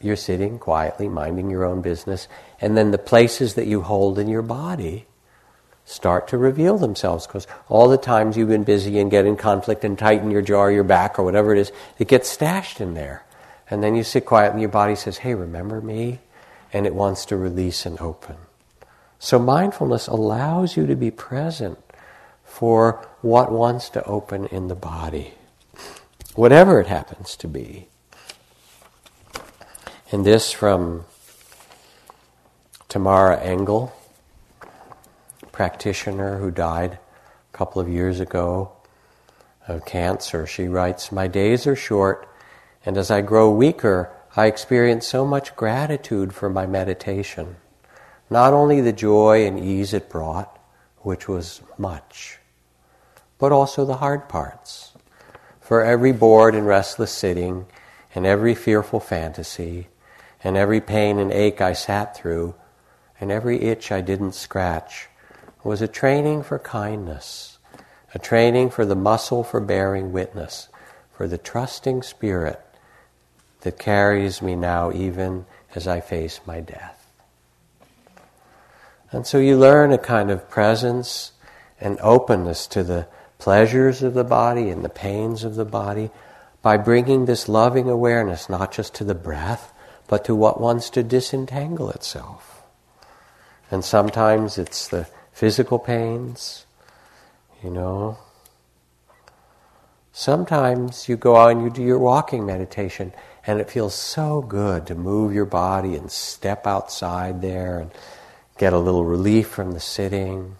You're 0.00 0.16
sitting 0.16 0.58
quietly, 0.58 1.08
minding 1.08 1.48
your 1.48 1.64
own 1.64 1.80
business, 1.80 2.26
and 2.60 2.76
then 2.76 2.90
the 2.90 2.98
places 2.98 3.54
that 3.54 3.68
you 3.68 3.82
hold 3.82 4.18
in 4.18 4.26
your 4.26 4.42
body 4.42 5.06
start 5.84 6.26
to 6.26 6.36
reveal 6.36 6.76
themselves 6.76 7.24
because 7.24 7.46
all 7.68 7.88
the 7.88 7.96
times 7.96 8.36
you've 8.36 8.48
been 8.48 8.64
busy 8.64 8.98
and 8.98 9.12
get 9.12 9.26
in 9.26 9.36
conflict 9.36 9.84
and 9.84 9.96
tighten 9.96 10.32
your 10.32 10.42
jaw 10.42 10.62
or 10.62 10.72
your 10.72 10.82
back 10.82 11.20
or 11.20 11.22
whatever 11.22 11.52
it 11.54 11.60
is, 11.60 11.70
it 12.00 12.08
gets 12.08 12.28
stashed 12.28 12.80
in 12.80 12.94
there. 12.94 13.24
And 13.70 13.80
then 13.80 13.94
you 13.94 14.02
sit 14.02 14.26
quiet 14.26 14.50
and 14.50 14.60
your 14.60 14.68
body 14.68 14.96
says, 14.96 15.18
Hey, 15.18 15.34
remember 15.34 15.80
me? 15.80 16.18
And 16.72 16.84
it 16.84 16.96
wants 16.96 17.26
to 17.26 17.36
release 17.36 17.86
and 17.86 18.00
open. 18.00 18.34
So 19.20 19.38
mindfulness 19.38 20.08
allows 20.08 20.76
you 20.76 20.84
to 20.88 20.96
be 20.96 21.12
present 21.12 21.78
for 22.42 23.08
what 23.22 23.52
wants 23.52 23.88
to 23.90 24.04
open 24.04 24.46
in 24.46 24.66
the 24.66 24.74
body, 24.74 25.34
whatever 26.36 26.80
it 26.80 26.86
happens 26.86 27.34
to 27.36 27.48
be. 27.48 27.88
And 30.12 30.24
this 30.24 30.52
from 30.52 31.04
Tamara 32.88 33.40
Engel, 33.40 33.92
practitioner 35.50 36.38
who 36.38 36.50
died 36.50 36.92
a 37.52 37.56
couple 37.56 37.80
of 37.80 37.88
years 37.88 38.20
ago 38.20 38.70
of 39.66 39.84
cancer. 39.84 40.46
She 40.46 40.68
writes, 40.68 41.10
My 41.10 41.26
days 41.26 41.66
are 41.66 41.74
short, 41.74 42.28
and 42.84 42.96
as 42.96 43.10
I 43.10 43.22
grow 43.22 43.50
weaker, 43.50 44.12
I 44.36 44.46
experience 44.46 45.06
so 45.06 45.24
much 45.24 45.56
gratitude 45.56 46.34
for 46.34 46.50
my 46.50 46.66
meditation. 46.66 47.56
Not 48.28 48.52
only 48.52 48.80
the 48.80 48.92
joy 48.92 49.46
and 49.46 49.58
ease 49.58 49.94
it 49.94 50.10
brought, 50.10 50.58
which 50.98 51.26
was 51.26 51.62
much, 51.78 52.38
but 53.38 53.50
also 53.50 53.84
the 53.84 53.96
hard 53.96 54.28
parts. 54.28 54.95
For 55.66 55.82
every 55.82 56.12
bored 56.12 56.54
and 56.54 56.64
restless 56.64 57.10
sitting, 57.10 57.66
and 58.14 58.24
every 58.24 58.54
fearful 58.54 59.00
fantasy, 59.00 59.88
and 60.44 60.56
every 60.56 60.80
pain 60.80 61.18
and 61.18 61.32
ache 61.32 61.60
I 61.60 61.72
sat 61.72 62.16
through, 62.16 62.54
and 63.20 63.32
every 63.32 63.60
itch 63.60 63.90
I 63.90 64.00
didn't 64.00 64.36
scratch, 64.36 65.08
was 65.64 65.82
a 65.82 65.88
training 65.88 66.44
for 66.44 66.60
kindness, 66.60 67.58
a 68.14 68.20
training 68.20 68.70
for 68.70 68.86
the 68.86 68.94
muscle 68.94 69.42
for 69.42 69.58
bearing 69.58 70.12
witness, 70.12 70.68
for 71.12 71.26
the 71.26 71.36
trusting 71.36 72.04
spirit 72.04 72.60
that 73.62 73.76
carries 73.76 74.40
me 74.40 74.54
now 74.54 74.92
even 74.92 75.46
as 75.74 75.88
I 75.88 75.98
face 75.98 76.38
my 76.46 76.60
death. 76.60 77.10
And 79.10 79.26
so 79.26 79.38
you 79.38 79.58
learn 79.58 79.92
a 79.92 79.98
kind 79.98 80.30
of 80.30 80.48
presence 80.48 81.32
and 81.80 81.98
openness 82.00 82.68
to 82.68 82.84
the 82.84 83.08
pleasures 83.46 84.02
of 84.02 84.12
the 84.12 84.24
body 84.24 84.70
and 84.70 84.84
the 84.84 84.88
pains 84.88 85.44
of 85.44 85.54
the 85.54 85.64
body 85.64 86.10
by 86.62 86.76
bringing 86.76 87.26
this 87.26 87.48
loving 87.48 87.88
awareness 87.88 88.48
not 88.48 88.72
just 88.72 88.92
to 88.92 89.04
the 89.04 89.14
breath, 89.14 89.72
but 90.08 90.24
to 90.24 90.34
what 90.34 90.60
wants 90.60 90.90
to 90.90 91.00
disentangle 91.00 91.88
itself. 91.90 92.64
And 93.70 93.84
sometimes 93.84 94.58
it's 94.58 94.88
the 94.88 95.06
physical 95.32 95.78
pains, 95.78 96.66
you 97.62 97.70
know. 97.70 98.18
Sometimes 100.10 101.08
you 101.08 101.16
go 101.16 101.36
out 101.36 101.52
and 101.52 101.62
you 101.62 101.70
do 101.70 101.84
your 101.84 102.00
walking 102.00 102.44
meditation, 102.44 103.12
and 103.46 103.60
it 103.60 103.70
feels 103.70 103.94
so 103.94 104.42
good 104.42 104.88
to 104.88 104.96
move 104.96 105.32
your 105.32 105.44
body 105.46 105.94
and 105.94 106.10
step 106.10 106.66
outside 106.66 107.42
there 107.42 107.78
and 107.78 107.92
get 108.58 108.72
a 108.72 108.78
little 108.78 109.04
relief 109.04 109.46
from 109.46 109.70
the 109.70 109.78
sitting. 109.78 110.56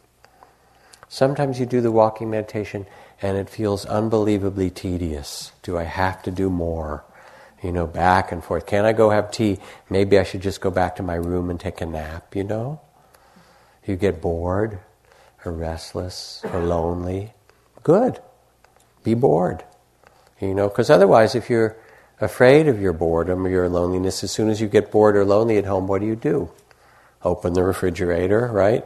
Sometimes 1.08 1.60
you 1.60 1.66
do 1.66 1.80
the 1.80 1.92
walking 1.92 2.30
meditation 2.30 2.86
and 3.22 3.36
it 3.36 3.48
feels 3.48 3.86
unbelievably 3.86 4.70
tedious. 4.70 5.52
Do 5.62 5.78
I 5.78 5.84
have 5.84 6.22
to 6.24 6.30
do 6.30 6.50
more? 6.50 7.04
You 7.62 7.72
know, 7.72 7.86
back 7.86 8.32
and 8.32 8.44
forth. 8.44 8.66
Can 8.66 8.84
I 8.84 8.92
go 8.92 9.10
have 9.10 9.30
tea? 9.30 9.58
Maybe 9.88 10.18
I 10.18 10.24
should 10.24 10.42
just 10.42 10.60
go 10.60 10.70
back 10.70 10.96
to 10.96 11.02
my 11.02 11.14
room 11.14 11.48
and 11.48 11.58
take 11.58 11.80
a 11.80 11.86
nap, 11.86 12.36
you 12.36 12.44
know? 12.44 12.80
You 13.86 13.96
get 13.96 14.20
bored 14.20 14.80
or 15.44 15.52
restless 15.52 16.44
or 16.52 16.60
lonely. 16.60 17.32
Good. 17.82 18.20
Be 19.04 19.14
bored. 19.14 19.64
You 20.40 20.54
know, 20.54 20.68
because 20.68 20.90
otherwise, 20.90 21.34
if 21.34 21.48
you're 21.48 21.76
afraid 22.20 22.68
of 22.68 22.80
your 22.80 22.92
boredom 22.92 23.46
or 23.46 23.48
your 23.48 23.68
loneliness, 23.68 24.22
as 24.22 24.32
soon 24.32 24.50
as 24.50 24.60
you 24.60 24.68
get 24.68 24.90
bored 24.90 25.16
or 25.16 25.24
lonely 25.24 25.56
at 25.56 25.64
home, 25.64 25.86
what 25.86 26.00
do 26.00 26.06
you 26.06 26.16
do? 26.16 26.50
Open 27.22 27.54
the 27.54 27.62
refrigerator, 27.62 28.48
right? 28.48 28.84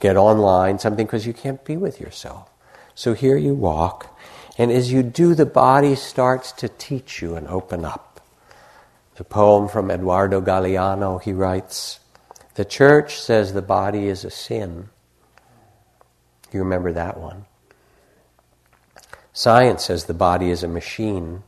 Get 0.00 0.16
online, 0.16 0.78
something, 0.78 1.06
because 1.06 1.26
you 1.26 1.32
can't 1.32 1.64
be 1.64 1.76
with 1.76 2.00
yourself. 2.00 2.50
So 2.94 3.14
here 3.14 3.36
you 3.36 3.54
walk, 3.54 4.18
and 4.58 4.72
as 4.72 4.92
you 4.92 5.02
do, 5.02 5.34
the 5.34 5.46
body 5.46 5.94
starts 5.94 6.52
to 6.52 6.68
teach 6.68 7.22
you 7.22 7.36
and 7.36 7.46
open 7.48 7.84
up. 7.84 8.20
The 9.16 9.24
poem 9.24 9.68
from 9.68 9.90
Eduardo 9.90 10.40
Galeano, 10.40 11.22
he 11.22 11.32
writes, 11.32 12.00
The 12.54 12.64
church 12.64 13.20
says 13.20 13.52
the 13.52 13.62
body 13.62 14.08
is 14.08 14.24
a 14.24 14.30
sin. 14.30 14.88
You 16.52 16.60
remember 16.60 16.92
that 16.92 17.18
one. 17.18 17.44
Science 19.32 19.84
says 19.84 20.04
the 20.04 20.14
body 20.14 20.50
is 20.50 20.62
a 20.62 20.68
machine. 20.68 21.42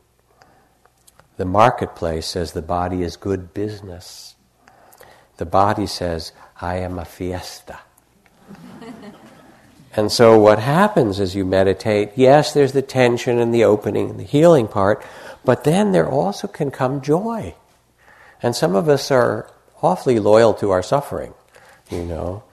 The 1.37 1.45
marketplace 1.45 2.27
says 2.27 2.53
the 2.53 2.61
body 2.61 3.03
is 3.03 3.17
good 3.17 3.53
business. 3.53 4.35
The 5.37 5.45
body 5.45 5.87
says, 5.87 6.31
I 6.61 6.77
am 6.77 6.99
a 6.99 7.05
fiesta. 7.05 7.79
and 9.95 10.11
so, 10.11 10.37
what 10.37 10.59
happens 10.59 11.19
as 11.19 11.35
you 11.35 11.45
meditate, 11.45 12.11
yes, 12.15 12.53
there's 12.53 12.73
the 12.73 12.81
tension 12.81 13.39
and 13.39 13.53
the 13.53 13.63
opening 13.63 14.09
and 14.09 14.19
the 14.19 14.23
healing 14.23 14.67
part, 14.67 15.05
but 15.43 15.63
then 15.63 15.91
there 15.91 16.09
also 16.09 16.47
can 16.47 16.71
come 16.71 17.01
joy. 17.01 17.55
And 18.41 18.55
some 18.55 18.75
of 18.75 18.89
us 18.89 19.11
are 19.11 19.49
awfully 19.81 20.19
loyal 20.19 20.53
to 20.55 20.71
our 20.71 20.83
suffering, 20.83 21.33
you 21.89 22.03
know, 22.03 22.43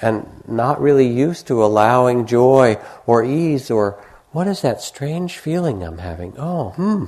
and 0.00 0.26
not 0.48 0.80
really 0.80 1.08
used 1.08 1.46
to 1.48 1.64
allowing 1.64 2.26
joy 2.26 2.78
or 3.06 3.24
ease 3.24 3.70
or 3.70 4.02
what 4.32 4.46
is 4.46 4.60
that 4.62 4.82
strange 4.82 5.38
feeling 5.38 5.82
I'm 5.82 5.98
having? 5.98 6.34
Oh, 6.36 6.70
hmm, 6.70 7.06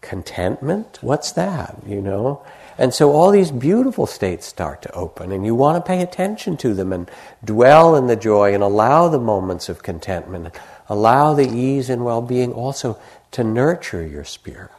contentment? 0.00 0.98
What's 1.00 1.32
that? 1.32 1.76
You 1.86 2.00
know? 2.00 2.46
And 2.78 2.94
so 2.94 3.10
all 3.10 3.32
these 3.32 3.50
beautiful 3.50 4.06
states 4.06 4.46
start 4.46 4.82
to 4.82 4.92
open, 4.92 5.32
and 5.32 5.44
you 5.44 5.54
want 5.54 5.76
to 5.76 5.86
pay 5.86 6.00
attention 6.00 6.56
to 6.58 6.74
them 6.74 6.92
and 6.92 7.10
dwell 7.44 7.96
in 7.96 8.06
the 8.06 8.14
joy 8.14 8.54
and 8.54 8.62
allow 8.62 9.08
the 9.08 9.18
moments 9.18 9.68
of 9.68 9.82
contentment, 9.82 10.54
allow 10.88 11.34
the 11.34 11.48
ease 11.48 11.90
and 11.90 12.04
well 12.04 12.22
being 12.22 12.52
also 12.52 12.98
to 13.32 13.42
nurture 13.42 14.06
your 14.06 14.24
spirit. 14.24 14.70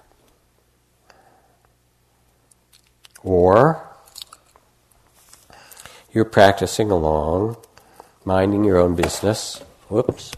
Or 3.21 3.85
you're 6.13 6.23
practicing 6.23 6.89
along, 6.89 7.57
minding 8.23 8.63
your 8.63 8.77
own 8.77 8.95
business. 8.95 9.61
Whoops. 9.89 10.31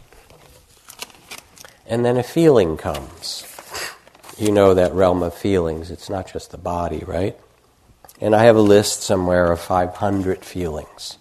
And 1.86 2.04
then 2.04 2.18
a 2.18 2.24
feeling 2.24 2.76
comes 2.76 3.46
you 4.42 4.52
know 4.52 4.74
that 4.74 4.94
realm 4.94 5.22
of 5.22 5.36
feelings. 5.36 5.92
It's 5.92 6.10
not 6.10 6.32
just 6.32 6.50
the 6.50 6.58
body, 6.58 7.04
right? 7.06 7.38
And 8.22 8.36
I 8.36 8.44
have 8.44 8.56
a 8.56 8.62
list 8.62 9.02
somewhere 9.02 9.52
of 9.52 9.60
500 9.60 10.46
feelings 10.46 11.18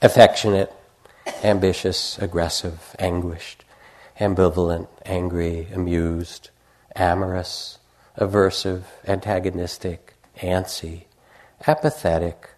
affectionate, 0.00 0.72
ambitious, 1.44 2.18
aggressive, 2.18 2.94
anguished, 2.98 3.64
ambivalent, 4.18 4.88
angry, 5.04 5.68
amused, 5.74 6.50
amorous, 6.96 7.78
aversive, 8.18 8.82
antagonistic, 9.06 10.14
antsy, 10.38 11.04
apathetic, 11.66 12.50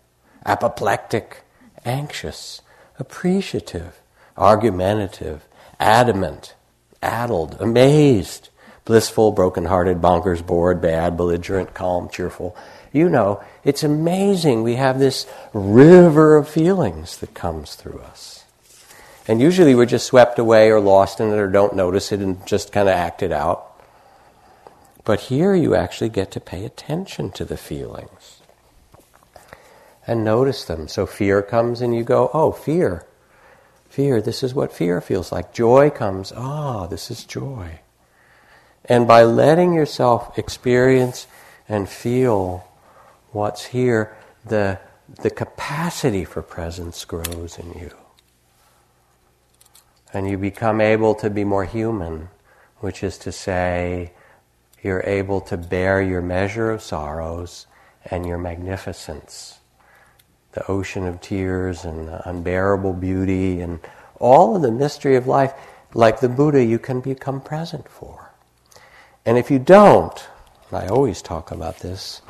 apoplectic, 0.46 1.42
anxious, 1.84 2.62
appreciative, 2.98 4.00
argumentative, 4.36 5.46
adamant, 5.78 6.54
addled, 7.02 7.56
amazed, 7.60 8.48
blissful, 8.84 9.32
broken-hearted, 9.32 10.00
bonkers, 10.00 10.44
bored, 10.44 10.80
bad, 10.80 11.16
belligerent, 11.16 11.74
calm, 11.74 12.08
cheerful. 12.08 12.56
You 12.94 13.08
know, 13.08 13.42
it's 13.64 13.82
amazing. 13.82 14.62
We 14.62 14.76
have 14.76 15.00
this 15.00 15.26
river 15.52 16.36
of 16.36 16.48
feelings 16.48 17.18
that 17.18 17.34
comes 17.34 17.74
through 17.74 17.98
us. 17.98 18.44
And 19.26 19.40
usually 19.40 19.74
we're 19.74 19.84
just 19.84 20.06
swept 20.06 20.38
away 20.38 20.70
or 20.70 20.78
lost 20.78 21.18
in 21.18 21.32
it 21.32 21.36
or 21.36 21.48
don't 21.48 21.74
notice 21.74 22.12
it 22.12 22.20
and 22.20 22.46
just 22.46 22.70
kind 22.70 22.88
of 22.88 22.94
act 22.94 23.20
it 23.20 23.32
out. 23.32 23.66
But 25.04 25.22
here 25.22 25.56
you 25.56 25.74
actually 25.74 26.10
get 26.10 26.30
to 26.30 26.40
pay 26.40 26.64
attention 26.64 27.32
to 27.32 27.44
the 27.44 27.56
feelings 27.56 28.40
and 30.06 30.22
notice 30.22 30.64
them. 30.64 30.86
So 30.86 31.04
fear 31.04 31.42
comes 31.42 31.80
and 31.80 31.96
you 31.96 32.04
go, 32.04 32.30
oh, 32.32 32.52
fear. 32.52 33.04
Fear, 33.88 34.22
this 34.22 34.44
is 34.44 34.54
what 34.54 34.72
fear 34.72 35.00
feels 35.00 35.32
like. 35.32 35.52
Joy 35.52 35.90
comes, 35.90 36.32
ah, 36.36 36.84
oh, 36.84 36.86
this 36.86 37.10
is 37.10 37.24
joy. 37.24 37.80
And 38.84 39.08
by 39.08 39.24
letting 39.24 39.72
yourself 39.72 40.38
experience 40.38 41.26
and 41.68 41.88
feel 41.88 42.64
what's 43.34 43.66
here, 43.66 44.16
the, 44.46 44.78
the 45.22 45.30
capacity 45.30 46.24
for 46.24 46.42
presence 46.42 47.04
grows 47.04 47.58
in 47.58 47.72
you. 47.78 47.90
And 50.12 50.30
you 50.30 50.38
become 50.38 50.80
able 50.80 51.14
to 51.16 51.28
be 51.28 51.44
more 51.44 51.64
human, 51.64 52.28
which 52.78 53.02
is 53.02 53.18
to 53.18 53.32
say, 53.32 54.12
you're 54.82 55.02
able 55.04 55.40
to 55.42 55.56
bear 55.56 56.00
your 56.00 56.22
measure 56.22 56.70
of 56.70 56.82
sorrows 56.82 57.66
and 58.04 58.24
your 58.24 58.38
magnificence. 58.38 59.58
The 60.52 60.70
ocean 60.70 61.06
of 61.06 61.20
tears 61.20 61.84
and 61.84 62.06
the 62.06 62.28
unbearable 62.28 62.92
beauty 62.92 63.60
and 63.60 63.80
all 64.20 64.54
of 64.54 64.62
the 64.62 64.70
mystery 64.70 65.16
of 65.16 65.26
life, 65.26 65.52
like 65.94 66.20
the 66.20 66.28
Buddha, 66.28 66.62
you 66.62 66.78
can 66.78 67.00
become 67.00 67.40
present 67.40 67.88
for. 67.88 68.30
And 69.26 69.38
if 69.38 69.50
you 69.50 69.58
don't, 69.58 70.28
and 70.70 70.78
I 70.78 70.86
always 70.86 71.22
talk 71.22 71.50
about 71.50 71.78
this, 71.80 72.20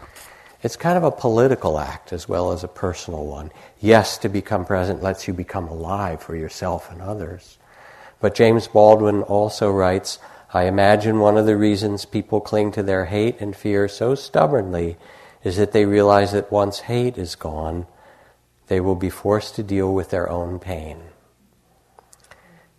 it's 0.64 0.76
kind 0.76 0.96
of 0.96 1.04
a 1.04 1.10
political 1.10 1.78
act 1.78 2.10
as 2.10 2.26
well 2.26 2.50
as 2.50 2.64
a 2.64 2.68
personal 2.68 3.26
one. 3.26 3.52
Yes, 3.80 4.16
to 4.18 4.30
become 4.30 4.64
present 4.64 5.02
lets 5.02 5.28
you 5.28 5.34
become 5.34 5.68
alive 5.68 6.22
for 6.22 6.34
yourself 6.34 6.90
and 6.90 7.02
others. 7.02 7.58
But 8.18 8.34
James 8.34 8.66
Baldwin 8.66 9.22
also 9.22 9.70
writes 9.70 10.18
I 10.54 10.64
imagine 10.64 11.18
one 11.18 11.36
of 11.36 11.44
the 11.44 11.58
reasons 11.58 12.06
people 12.06 12.40
cling 12.40 12.72
to 12.72 12.82
their 12.82 13.04
hate 13.04 13.40
and 13.40 13.54
fear 13.54 13.88
so 13.88 14.14
stubbornly 14.14 14.96
is 15.42 15.58
that 15.58 15.72
they 15.72 15.84
realize 15.84 16.32
that 16.32 16.50
once 16.50 16.80
hate 16.80 17.18
is 17.18 17.34
gone, 17.34 17.86
they 18.68 18.80
will 18.80 18.94
be 18.94 19.10
forced 19.10 19.56
to 19.56 19.62
deal 19.62 19.92
with 19.92 20.08
their 20.08 20.30
own 20.30 20.58
pain. 20.58 20.98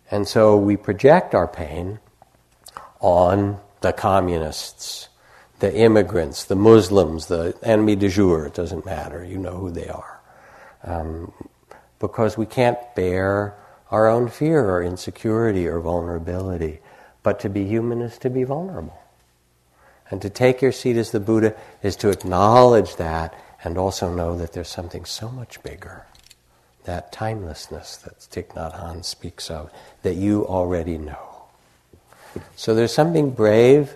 And 0.10 0.28
so 0.28 0.58
we 0.58 0.76
project 0.76 1.36
our 1.36 1.48
pain 1.48 2.00
on 3.00 3.60
the 3.82 3.94
communists, 3.94 5.10
the 5.60 5.74
immigrants, 5.74 6.46
the 6.46 6.56
Muslims, 6.56 7.28
the 7.28 7.58
enemy 7.64 7.96
de 7.96 8.10
jour, 8.10 8.46
it 8.46 8.54
doesn't 8.54 8.86
matter, 8.86 9.24
you 9.24 9.38
know 9.38 9.58
who 9.58 9.72
they 9.72 9.88
are. 9.88 10.20
Um, 10.84 11.32
because 12.00 12.38
we 12.38 12.46
can't 12.46 12.78
bear 12.96 13.56
our 13.90 14.08
own 14.08 14.30
fear 14.30 14.64
or 14.70 14.84
insecurity 14.84 15.68
or 15.68 15.80
vulnerability. 15.80 16.80
But 17.24 17.40
to 17.42 17.50
be 17.50 17.66
human 17.66 18.02
is 18.02 18.18
to 18.20 18.30
be 18.30 18.44
vulnerable. 18.44 19.02
And 20.10 20.22
to 20.22 20.30
take 20.30 20.62
your 20.62 20.72
seat 20.72 20.98
as 20.98 21.12
the 21.12 21.20
Buddha 21.20 21.56
is 21.82 21.96
to 21.98 22.10
acknowledge 22.10 22.98
that 22.98 23.34
and 23.64 23.78
also 23.78 24.14
know 24.14 24.38
that 24.38 24.54
there's 24.54 24.70
something 24.70 25.06
so 25.06 25.30
much 25.30 25.64
bigger. 25.64 26.06
That 26.84 27.12
timelessness 27.12 27.98
that 27.98 28.20
Thich 28.20 28.50
Nhat 28.50 28.80
Hanh 28.80 29.04
speaks 29.04 29.50
of, 29.50 29.72
that 30.04 30.16
you 30.16 30.46
already 30.46 31.00
know. 31.00 31.46
So 32.56 32.76
there's 32.76 32.94
something 32.94 33.32
brave 33.32 33.96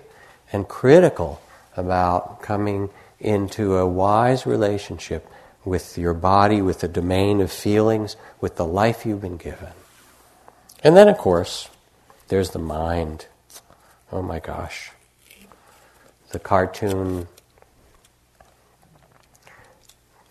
and 0.51 0.67
critical 0.67 1.39
about 1.79 2.41
coming 2.41 2.89
into 3.19 3.77
a 3.77 3.87
wise 3.87 4.45
relationship 4.45 5.27
with 5.65 5.97
your 5.97 6.13
body, 6.13 6.61
with 6.61 6.79
the 6.81 6.87
domain 6.87 7.41
of 7.41 7.51
feelings, 7.51 8.15
with 8.39 8.55
the 8.55 8.65
life 8.65 9.05
you've 9.05 9.21
been 9.21 9.37
given. 9.37 9.69
And 10.83 10.95
then, 10.95 11.07
of 11.07 11.17
course, 11.17 11.69
there's 12.29 12.51
the 12.51 12.59
mind. 12.59 13.25
Oh 14.11 14.21
my 14.21 14.39
gosh. 14.39 14.91
The 16.31 16.39
cartoon 16.39 17.27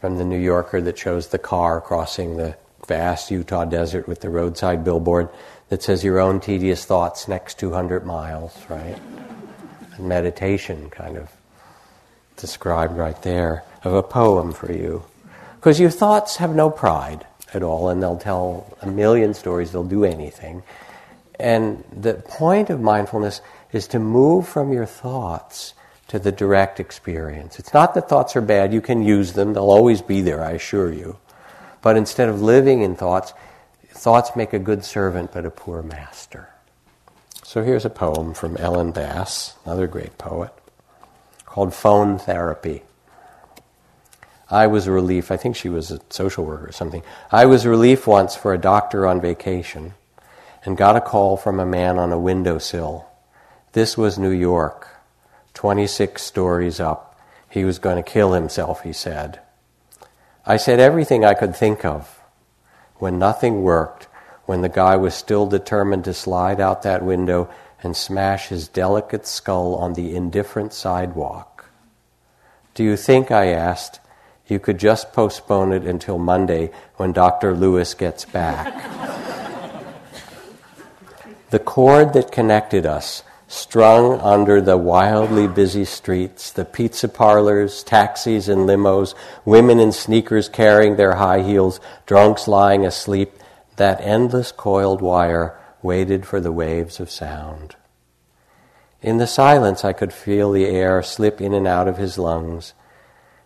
from 0.00 0.16
the 0.16 0.24
New 0.24 0.38
Yorker 0.38 0.80
that 0.80 0.98
shows 0.98 1.28
the 1.28 1.38
car 1.38 1.80
crossing 1.80 2.36
the 2.36 2.56
vast 2.86 3.30
Utah 3.30 3.64
desert 3.64 4.08
with 4.08 4.20
the 4.20 4.30
roadside 4.30 4.84
billboard 4.84 5.28
that 5.68 5.82
says 5.82 6.02
your 6.02 6.18
own 6.18 6.40
tedious 6.40 6.84
thoughts 6.84 7.28
next 7.28 7.58
200 7.58 8.06
miles, 8.06 8.56
right? 8.70 8.98
Meditation 9.98 10.88
kind 10.88 11.16
of 11.16 11.30
described 12.40 12.96
right 12.96 13.20
there 13.22 13.64
of 13.84 13.92
a 13.92 14.02
poem 14.02 14.52
for 14.52 14.72
you. 14.72 15.04
Because 15.56 15.80
your 15.80 15.90
thoughts 15.90 16.36
have 16.36 16.54
no 16.54 16.70
pride 16.70 17.26
at 17.52 17.62
all, 17.62 17.88
and 17.88 18.02
they'll 18.02 18.18
tell 18.18 18.76
a 18.82 18.86
million 18.86 19.34
stories, 19.34 19.72
they'll 19.72 19.84
do 19.84 20.04
anything. 20.04 20.62
And 21.40 21.84
the 21.92 22.14
point 22.14 22.70
of 22.70 22.80
mindfulness 22.80 23.40
is 23.72 23.86
to 23.88 23.98
move 23.98 24.48
from 24.48 24.72
your 24.72 24.86
thoughts 24.86 25.74
to 26.08 26.18
the 26.18 26.32
direct 26.32 26.80
experience. 26.80 27.58
It's 27.58 27.74
not 27.74 27.94
that 27.94 28.08
thoughts 28.08 28.34
are 28.34 28.40
bad, 28.40 28.72
you 28.72 28.80
can 28.80 29.02
use 29.02 29.34
them, 29.34 29.52
they'll 29.52 29.70
always 29.70 30.02
be 30.02 30.20
there, 30.20 30.42
I 30.42 30.52
assure 30.52 30.92
you. 30.92 31.18
But 31.82 31.96
instead 31.96 32.28
of 32.28 32.40
living 32.40 32.82
in 32.82 32.96
thoughts, 32.96 33.34
thoughts 33.88 34.34
make 34.34 34.52
a 34.52 34.58
good 34.58 34.84
servant 34.84 35.32
but 35.32 35.44
a 35.44 35.50
poor 35.50 35.82
master. 35.82 36.48
So 37.44 37.62
here's 37.62 37.84
a 37.84 37.90
poem 37.90 38.34
from 38.34 38.56
Ellen 38.56 38.92
Bass, 38.92 39.54
another 39.64 39.86
great 39.86 40.18
poet, 40.18 40.52
called 41.48 41.74
Phone 41.74 42.18
Therapy. 42.18 42.82
I 44.50 44.66
was 44.66 44.86
a 44.86 44.92
relief, 44.92 45.30
I 45.30 45.36
think 45.36 45.56
she 45.56 45.68
was 45.68 45.90
a 45.90 46.00
social 46.10 46.44
worker 46.44 46.68
or 46.68 46.72
something. 46.72 47.02
I 47.32 47.46
was 47.46 47.64
a 47.64 47.70
relief 47.70 48.06
once 48.06 48.36
for 48.36 48.54
a 48.54 48.58
doctor 48.58 49.06
on 49.06 49.20
vacation 49.20 49.94
and 50.64 50.76
got 50.76 50.96
a 50.96 51.00
call 51.00 51.36
from 51.36 51.58
a 51.58 51.66
man 51.66 51.98
on 51.98 52.12
a 52.12 52.18
windowsill. 52.18 53.06
This 53.72 53.96
was 53.96 54.18
New 54.18 54.30
York, 54.30 54.88
26 55.54 56.20
stories 56.22 56.80
up. 56.80 57.18
He 57.50 57.64
was 57.64 57.78
going 57.78 57.96
to 57.96 58.02
kill 58.02 58.32
himself, 58.32 58.82
he 58.82 58.92
said. 58.92 59.40
I 60.46 60.58
said 60.58 60.80
everything 60.80 61.24
I 61.24 61.34
could 61.34 61.56
think 61.56 61.84
of. 61.84 62.20
When 62.96 63.18
nothing 63.18 63.62
worked, 63.62 64.06
when 64.44 64.62
the 64.62 64.68
guy 64.68 64.96
was 64.96 65.14
still 65.14 65.46
determined 65.46 66.04
to 66.04 66.14
slide 66.14 66.60
out 66.60 66.82
that 66.82 67.04
window 67.04 67.50
and 67.82 67.96
smash 67.96 68.48
his 68.48 68.68
delicate 68.68 69.26
skull 69.26 69.74
on 69.74 69.94
the 69.94 70.14
indifferent 70.14 70.72
sidewalk. 70.72 71.70
Do 72.74 72.84
you 72.84 72.96
think, 72.96 73.30
I 73.30 73.46
asked, 73.46 74.00
you 74.46 74.58
could 74.58 74.78
just 74.78 75.12
postpone 75.12 75.72
it 75.72 75.84
until 75.84 76.18
Monday 76.18 76.70
when 76.96 77.12
Dr. 77.12 77.54
Lewis 77.54 77.94
gets 77.94 78.24
back? 78.24 78.72
the 81.50 81.58
cord 81.58 82.12
that 82.14 82.32
connected 82.32 82.86
us 82.86 83.22
strung 83.48 84.20
under 84.20 84.60
the 84.60 84.76
wildly 84.76 85.48
busy 85.48 85.84
streets, 85.84 86.50
the 86.52 86.64
pizza 86.64 87.08
parlors, 87.08 87.82
taxis 87.82 88.48
and 88.48 88.68
limos, 88.68 89.14
women 89.44 89.80
in 89.80 89.90
sneakers 89.90 90.48
carrying 90.48 90.96
their 90.96 91.14
high 91.14 91.40
heels, 91.40 91.80
drunks 92.06 92.46
lying 92.46 92.84
asleep, 92.84 93.32
that 93.76 94.00
endless 94.02 94.52
coiled 94.52 95.00
wire 95.00 95.58
waited 95.88 96.26
for 96.26 96.40
the 96.40 96.52
waves 96.52 97.00
of 97.00 97.10
sound. 97.10 97.74
In 99.00 99.16
the 99.16 99.26
silence, 99.26 99.84
I 99.84 99.92
could 99.92 100.12
feel 100.12 100.52
the 100.52 100.66
air 100.66 101.02
slip 101.02 101.40
in 101.40 101.52
and 101.54 101.66
out 101.66 101.88
of 101.88 101.96
his 101.96 102.18
lungs, 102.18 102.74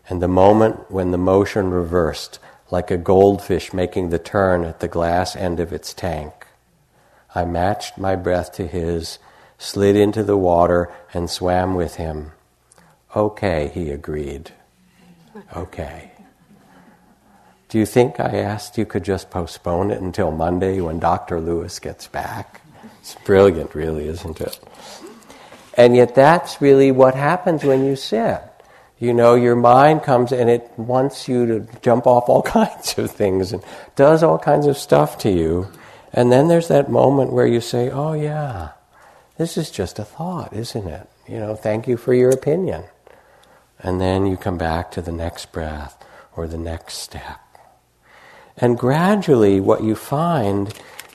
and 0.08 0.20
the 0.20 0.36
moment 0.42 0.90
when 0.90 1.10
the 1.10 1.26
motion 1.32 1.70
reversed, 1.70 2.38
like 2.70 2.90
a 2.90 2.96
goldfish 2.96 3.72
making 3.72 4.10
the 4.10 4.18
turn 4.18 4.64
at 4.64 4.80
the 4.80 4.88
glass 4.88 5.36
end 5.36 5.60
of 5.60 5.72
its 5.72 5.94
tank. 5.94 6.32
I 7.34 7.44
matched 7.44 7.96
my 7.96 8.16
breath 8.16 8.52
to 8.54 8.66
his 8.66 9.18
slid 9.62 9.94
into 9.94 10.24
the 10.24 10.36
water, 10.36 10.92
and 11.14 11.30
swam 11.30 11.74
with 11.74 11.94
him. 11.94 12.32
Okay, 13.14 13.70
he 13.72 13.90
agreed. 13.90 14.50
Okay. 15.56 16.11
Do 17.72 17.78
you 17.78 17.86
think 17.86 18.20
I 18.20 18.36
asked 18.36 18.76
you 18.76 18.84
could 18.84 19.02
just 19.02 19.30
postpone 19.30 19.92
it 19.92 20.02
until 20.02 20.30
Monday 20.30 20.82
when 20.82 20.98
Dr. 20.98 21.40
Lewis 21.40 21.78
gets 21.78 22.06
back? 22.06 22.60
It's 23.00 23.14
brilliant, 23.24 23.74
really, 23.74 24.08
isn't 24.08 24.42
it? 24.42 24.60
And 25.78 25.96
yet, 25.96 26.14
that's 26.14 26.60
really 26.60 26.92
what 26.92 27.14
happens 27.14 27.64
when 27.64 27.82
you 27.82 27.96
sit. 27.96 28.42
You 28.98 29.14
know, 29.14 29.36
your 29.36 29.56
mind 29.56 30.02
comes 30.02 30.32
and 30.32 30.50
it 30.50 30.70
wants 30.76 31.28
you 31.28 31.46
to 31.46 31.80
jump 31.80 32.06
off 32.06 32.28
all 32.28 32.42
kinds 32.60 32.98
of 32.98 33.10
things 33.10 33.54
and 33.54 33.64
does 33.96 34.22
all 34.22 34.38
kinds 34.38 34.66
of 34.66 34.76
stuff 34.76 35.16
to 35.20 35.30
you. 35.30 35.66
And 36.12 36.30
then 36.30 36.48
there's 36.48 36.68
that 36.68 36.90
moment 36.90 37.32
where 37.32 37.46
you 37.46 37.62
say, 37.62 37.88
Oh, 37.88 38.12
yeah, 38.12 38.72
this 39.38 39.56
is 39.56 39.70
just 39.70 39.98
a 39.98 40.04
thought, 40.04 40.52
isn't 40.52 40.86
it? 40.86 41.08
You 41.26 41.38
know, 41.38 41.56
thank 41.56 41.88
you 41.88 41.96
for 41.96 42.12
your 42.12 42.32
opinion. 42.32 42.84
And 43.78 43.98
then 43.98 44.26
you 44.26 44.36
come 44.36 44.58
back 44.58 44.90
to 44.90 45.00
the 45.00 45.10
next 45.10 45.52
breath 45.52 45.96
or 46.36 46.46
the 46.46 46.58
next 46.58 46.98
step. 46.98 47.40
And 48.56 48.78
gradually, 48.78 49.60
what 49.60 49.82
you 49.82 49.94
find 49.94 50.72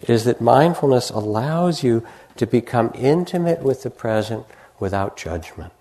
is 0.07 0.23
that 0.25 0.41
mindfulness 0.41 1.09
allows 1.09 1.83
you 1.83 2.05
to 2.37 2.45
become 2.45 2.91
intimate 2.95 3.61
with 3.61 3.83
the 3.83 3.89
present 3.89 4.45
without 4.79 5.17
judgment. 5.17 5.73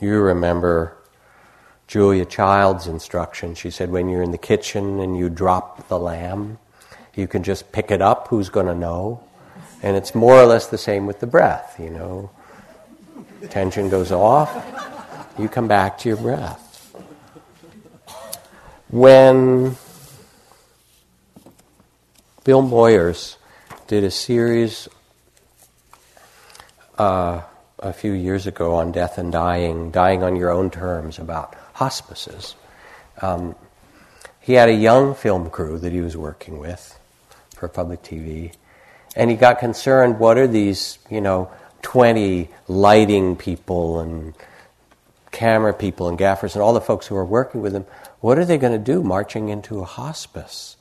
You 0.00 0.20
remember 0.20 0.96
Julia 1.86 2.24
Child's 2.24 2.86
instruction. 2.86 3.54
She 3.54 3.70
said, 3.70 3.90
when 3.90 4.08
you're 4.08 4.22
in 4.22 4.32
the 4.32 4.38
kitchen 4.38 5.00
and 5.00 5.16
you 5.16 5.28
drop 5.28 5.88
the 5.88 5.98
lamb, 5.98 6.58
you 7.14 7.26
can 7.26 7.42
just 7.42 7.72
pick 7.72 7.90
it 7.90 8.02
up. 8.02 8.28
Who's 8.28 8.48
going 8.48 8.66
to 8.66 8.74
know? 8.74 9.22
And 9.82 9.96
it's 9.96 10.14
more 10.14 10.34
or 10.34 10.46
less 10.46 10.66
the 10.66 10.78
same 10.78 11.06
with 11.06 11.20
the 11.20 11.26
breath, 11.26 11.76
you 11.78 11.90
know. 11.90 12.30
Tension 13.50 13.90
goes 13.90 14.10
off, 14.10 14.50
you 15.38 15.48
come 15.48 15.68
back 15.68 15.98
to 15.98 16.08
your 16.08 16.16
breath. 16.16 16.60
When 18.88 19.76
Bill 22.44 22.62
Moyers 22.62 23.38
did 23.86 24.04
a 24.04 24.10
series 24.10 24.86
uh, 26.98 27.40
a 27.78 27.92
few 27.94 28.12
years 28.12 28.46
ago 28.46 28.74
on 28.74 28.92
death 28.92 29.16
and 29.16 29.32
dying, 29.32 29.90
dying 29.90 30.22
on 30.22 30.36
your 30.36 30.50
own 30.50 30.68
terms, 30.68 31.18
about 31.18 31.54
hospices. 31.72 32.54
Um, 33.22 33.54
he 34.40 34.52
had 34.52 34.68
a 34.68 34.74
young 34.74 35.14
film 35.14 35.48
crew 35.48 35.78
that 35.78 35.92
he 35.92 36.02
was 36.02 36.18
working 36.18 36.58
with 36.58 36.98
for 37.56 37.66
public 37.66 38.02
TV, 38.02 38.52
and 39.16 39.30
he 39.30 39.38
got 39.38 39.58
concerned 39.58 40.18
what 40.18 40.36
are 40.36 40.46
these, 40.46 40.98
you 41.10 41.22
know, 41.22 41.50
20 41.80 42.50
lighting 42.68 43.36
people 43.36 44.00
and 44.00 44.34
camera 45.30 45.72
people 45.72 46.10
and 46.10 46.18
gaffers 46.18 46.54
and 46.54 46.62
all 46.62 46.74
the 46.74 46.80
folks 46.82 47.06
who 47.06 47.16
are 47.16 47.24
working 47.24 47.62
with 47.62 47.74
him, 47.74 47.86
what 48.20 48.38
are 48.38 48.44
they 48.44 48.58
going 48.58 48.72
to 48.74 48.78
do 48.78 49.02
marching 49.02 49.48
into 49.48 49.80
a 49.80 49.84
hospice? 49.84 50.76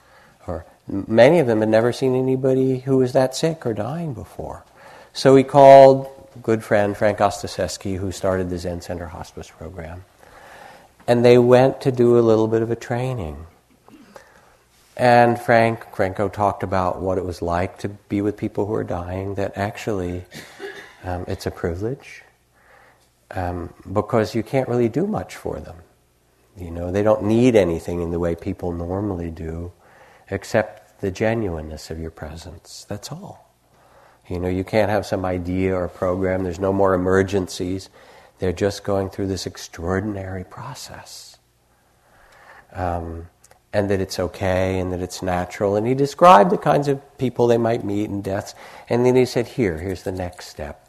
Many 0.87 1.39
of 1.39 1.47
them 1.47 1.61
had 1.61 1.69
never 1.69 1.93
seen 1.93 2.15
anybody 2.15 2.79
who 2.79 2.97
was 2.97 3.13
that 3.13 3.35
sick 3.35 3.65
or 3.65 3.73
dying 3.73 4.13
before. 4.13 4.65
So 5.13 5.35
he 5.35 5.43
called 5.43 6.09
good 6.41 6.63
friend 6.63 6.97
Frank 6.97 7.19
Ostaseski, 7.19 7.97
who 7.97 8.11
started 8.11 8.49
the 8.49 8.57
Zen 8.57 8.81
Center 8.81 9.07
Hospice 9.07 9.49
program. 9.49 10.03
And 11.07 11.23
they 11.23 11.37
went 11.37 11.81
to 11.81 11.91
do 11.91 12.17
a 12.17 12.21
little 12.21 12.47
bit 12.47 12.61
of 12.61 12.71
a 12.71 12.75
training. 12.75 13.45
And 14.95 15.39
Frank 15.39 15.95
Franco 15.95 16.29
talked 16.29 16.63
about 16.63 17.01
what 17.01 17.17
it 17.17 17.25
was 17.25 17.41
like 17.41 17.79
to 17.79 17.89
be 17.89 18.21
with 18.21 18.37
people 18.37 18.65
who 18.65 18.73
are 18.73 18.83
dying, 18.83 19.35
that 19.35 19.57
actually 19.57 20.23
um, 21.03 21.25
it's 21.27 21.45
a 21.45 21.51
privilege 21.51 22.23
um, 23.31 23.73
because 23.91 24.35
you 24.35 24.43
can't 24.43 24.69
really 24.69 24.89
do 24.89 25.07
much 25.07 25.35
for 25.35 25.59
them. 25.59 25.75
You 26.57 26.69
know, 26.69 26.91
they 26.91 27.01
don't 27.01 27.23
need 27.23 27.55
anything 27.55 28.01
in 28.01 28.11
the 28.11 28.19
way 28.19 28.35
people 28.35 28.71
normally 28.71 29.31
do 29.31 29.71
except 30.33 31.01
the 31.01 31.11
genuineness 31.11 31.91
of 31.91 31.99
your 31.99 32.11
presence. 32.11 32.85
That's 32.89 33.11
all. 33.11 33.49
You 34.29 34.39
know, 34.39 34.47
you 34.47 34.63
can't 34.63 34.89
have 34.89 35.05
some 35.05 35.25
idea 35.25 35.75
or 35.75 35.87
program, 35.87 36.43
there's 36.43 36.59
no 36.59 36.73
more 36.73 36.93
emergencies. 36.93 37.89
They're 38.39 38.53
just 38.53 38.83
going 38.83 39.09
through 39.09 39.27
this 39.27 39.45
extraordinary 39.45 40.43
process. 40.43 41.37
Um, 42.71 43.27
and 43.73 43.89
that 43.89 43.99
it's 43.99 44.19
okay 44.19 44.79
and 44.79 44.93
that 44.93 45.01
it's 45.01 45.21
natural. 45.21 45.75
And 45.75 45.85
he 45.85 45.93
described 45.93 46.51
the 46.51 46.57
kinds 46.57 46.87
of 46.87 47.17
people 47.17 47.47
they 47.47 47.57
might 47.57 47.83
meet 47.83 48.09
and 48.09 48.23
deaths. 48.23 48.53
And 48.87 49.05
then 49.05 49.15
he 49.15 49.25
said, 49.25 49.47
Here, 49.47 49.77
here's 49.77 50.03
the 50.03 50.11
next 50.11 50.47
step. 50.47 50.79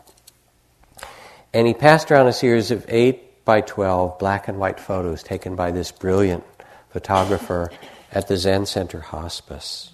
And 1.53 1.67
he 1.67 1.75
passed 1.75 2.11
around 2.11 2.27
a 2.27 2.33
series 2.33 2.71
of 2.71 2.85
8 2.89 3.45
by 3.45 3.63
12 3.63 4.19
black 4.19 4.49
and 4.49 4.59
white 4.59 4.79
photos 4.79 5.23
taken 5.23 5.57
by 5.57 5.71
this 5.71 5.93
brilliant 5.93 6.45
photographer 6.91 7.71
at 8.15 8.29
the 8.29 8.37
Zen 8.37 8.65
Center 8.65 9.01
Hospice 9.01 9.93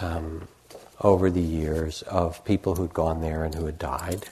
um, 0.00 0.46
over 1.00 1.30
the 1.30 1.40
years 1.40 2.02
of 2.02 2.44
people 2.44 2.76
who'd 2.76 2.92
gone 2.92 3.22
there 3.22 3.44
and 3.44 3.54
who 3.54 3.64
had 3.64 3.78
died. 3.78 4.28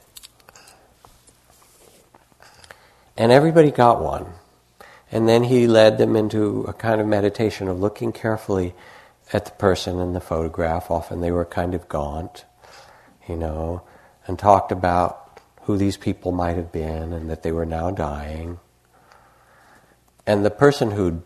And 3.16 3.32
everybody 3.32 3.70
got 3.70 4.02
one. 4.02 4.26
And 5.10 5.28
then 5.28 5.44
he 5.44 5.66
led 5.66 5.98
them 5.98 6.14
into 6.14 6.64
a 6.64 6.72
kind 6.72 7.00
of 7.00 7.06
meditation 7.06 7.68
of 7.68 7.80
looking 7.80 8.12
carefully 8.12 8.74
at 9.32 9.46
the 9.46 9.50
person 9.52 9.98
in 9.98 10.12
the 10.12 10.20
photograph. 10.20 10.90
Often 10.90 11.20
they 11.20 11.30
were 11.30 11.44
kind 11.44 11.74
of 11.74 11.88
gaunt, 11.88 12.44
you 13.28 13.36
know, 13.36 13.82
and 14.26 14.38
talked 14.38 14.72
about 14.72 15.40
who 15.62 15.76
these 15.76 15.96
people 15.96 16.32
might 16.32 16.56
have 16.56 16.72
been 16.72 17.12
and 17.12 17.30
that 17.30 17.42
they 17.42 17.52
were 17.52 17.66
now 17.66 17.90
dying. 17.90 18.58
And 20.26 20.44
the 20.44 20.50
person 20.50 20.90
who'd 20.90 21.22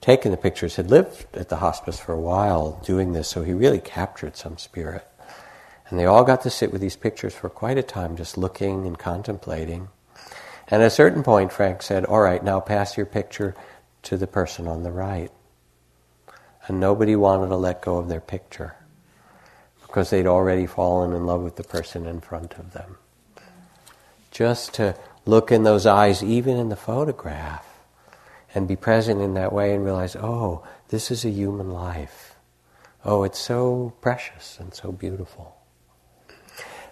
taken 0.00 0.30
the 0.30 0.36
pictures 0.36 0.76
had 0.76 0.90
lived 0.90 1.36
at 1.36 1.48
the 1.48 1.56
hospice 1.56 1.98
for 1.98 2.12
a 2.12 2.20
while 2.20 2.80
doing 2.84 3.12
this, 3.12 3.28
so 3.28 3.42
he 3.42 3.52
really 3.52 3.80
captured 3.80 4.36
some 4.36 4.56
spirit. 4.58 5.06
And 5.88 5.98
they 5.98 6.06
all 6.06 6.24
got 6.24 6.42
to 6.42 6.50
sit 6.50 6.72
with 6.72 6.80
these 6.80 6.96
pictures 6.96 7.34
for 7.34 7.50
quite 7.50 7.76
a 7.76 7.82
time, 7.82 8.16
just 8.16 8.38
looking 8.38 8.86
and 8.86 8.98
contemplating. 8.98 9.88
And 10.68 10.82
at 10.82 10.86
a 10.86 10.90
certain 10.90 11.22
point, 11.22 11.52
Frank 11.52 11.82
said, 11.82 12.04
All 12.04 12.20
right, 12.20 12.42
now 12.42 12.60
pass 12.60 12.96
your 12.96 13.06
picture 13.06 13.56
to 14.04 14.16
the 14.16 14.28
person 14.28 14.68
on 14.68 14.84
the 14.84 14.92
right. 14.92 15.30
And 16.66 16.78
nobody 16.78 17.16
wanted 17.16 17.48
to 17.48 17.56
let 17.56 17.82
go 17.82 17.98
of 17.98 18.08
their 18.08 18.20
picture 18.20 18.76
because 19.82 20.10
they'd 20.10 20.26
already 20.26 20.66
fallen 20.66 21.12
in 21.12 21.26
love 21.26 21.42
with 21.42 21.56
the 21.56 21.64
person 21.64 22.06
in 22.06 22.20
front 22.20 22.54
of 22.54 22.72
them. 22.72 22.96
Just 24.30 24.74
to 24.74 24.94
look 25.26 25.50
in 25.50 25.64
those 25.64 25.86
eyes, 25.86 26.22
even 26.22 26.56
in 26.56 26.68
the 26.68 26.76
photograph, 26.76 27.66
and 28.54 28.66
be 28.66 28.76
present 28.76 29.20
in 29.20 29.34
that 29.34 29.52
way 29.52 29.74
and 29.74 29.84
realize, 29.84 30.16
oh, 30.16 30.66
this 30.88 31.10
is 31.10 31.24
a 31.24 31.30
human 31.30 31.70
life. 31.70 32.34
Oh, 33.04 33.22
it's 33.22 33.38
so 33.38 33.94
precious 34.00 34.58
and 34.60 34.74
so 34.74 34.92
beautiful. 34.92 35.56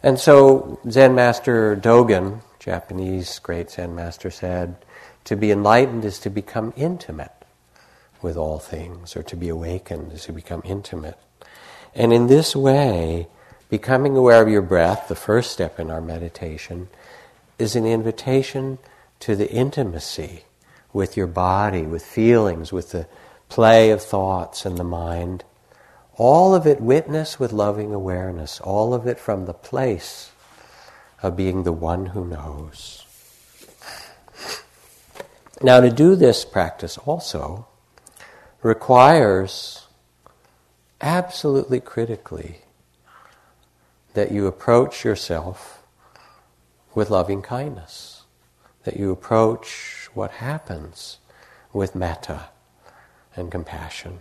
And 0.02 0.18
so 0.18 0.78
Zen 0.88 1.14
Master 1.14 1.76
Dogen, 1.76 2.40
Japanese 2.58 3.38
great 3.40 3.70
Zen 3.70 3.94
master, 3.94 4.30
said, 4.30 4.76
to 5.24 5.36
be 5.36 5.50
enlightened 5.50 6.04
is 6.04 6.18
to 6.20 6.30
become 6.30 6.72
intimate 6.76 7.32
with 8.22 8.36
all 8.36 8.58
things, 8.58 9.16
or 9.16 9.22
to 9.22 9.36
be 9.36 9.48
awakened 9.48 10.12
is 10.12 10.24
to 10.24 10.32
become 10.32 10.62
intimate. 10.64 11.18
And 11.94 12.12
in 12.12 12.26
this 12.26 12.56
way, 12.56 13.28
becoming 13.68 14.16
aware 14.16 14.42
of 14.42 14.48
your 14.48 14.62
breath, 14.62 15.08
the 15.08 15.14
first 15.14 15.52
step 15.52 15.78
in 15.78 15.90
our 15.90 16.00
meditation, 16.00 16.88
is 17.58 17.76
an 17.76 17.86
invitation 17.86 18.78
to 19.20 19.36
the 19.36 19.50
intimacy 19.50 20.44
with 20.92 21.16
your 21.16 21.26
body, 21.26 21.82
with 21.82 22.04
feelings, 22.04 22.72
with 22.72 22.92
the 22.92 23.06
play 23.48 23.90
of 23.90 24.02
thoughts 24.02 24.64
and 24.64 24.76
the 24.76 24.84
mind. 24.84 25.44
All 26.16 26.54
of 26.54 26.66
it 26.66 26.80
witness 26.80 27.38
with 27.38 27.52
loving 27.52 27.94
awareness, 27.94 28.60
all 28.60 28.92
of 28.94 29.06
it 29.06 29.18
from 29.18 29.46
the 29.46 29.54
place 29.54 30.32
of 31.22 31.36
being 31.36 31.62
the 31.62 31.72
one 31.72 32.06
who 32.06 32.24
knows. 32.24 33.04
Now, 35.60 35.80
to 35.80 35.90
do 35.90 36.14
this 36.14 36.44
practice 36.44 36.98
also 36.98 37.66
requires 38.62 39.86
absolutely 41.00 41.80
critically 41.80 42.60
that 44.14 44.30
you 44.30 44.46
approach 44.46 45.04
yourself 45.04 45.82
with 46.94 47.10
loving 47.10 47.42
kindness, 47.42 48.22
that 48.84 48.96
you 48.96 49.10
approach 49.10 49.97
what 50.18 50.32
happens 50.32 51.18
with 51.72 51.94
metta 51.94 52.48
and 53.36 53.52
compassion. 53.52 54.20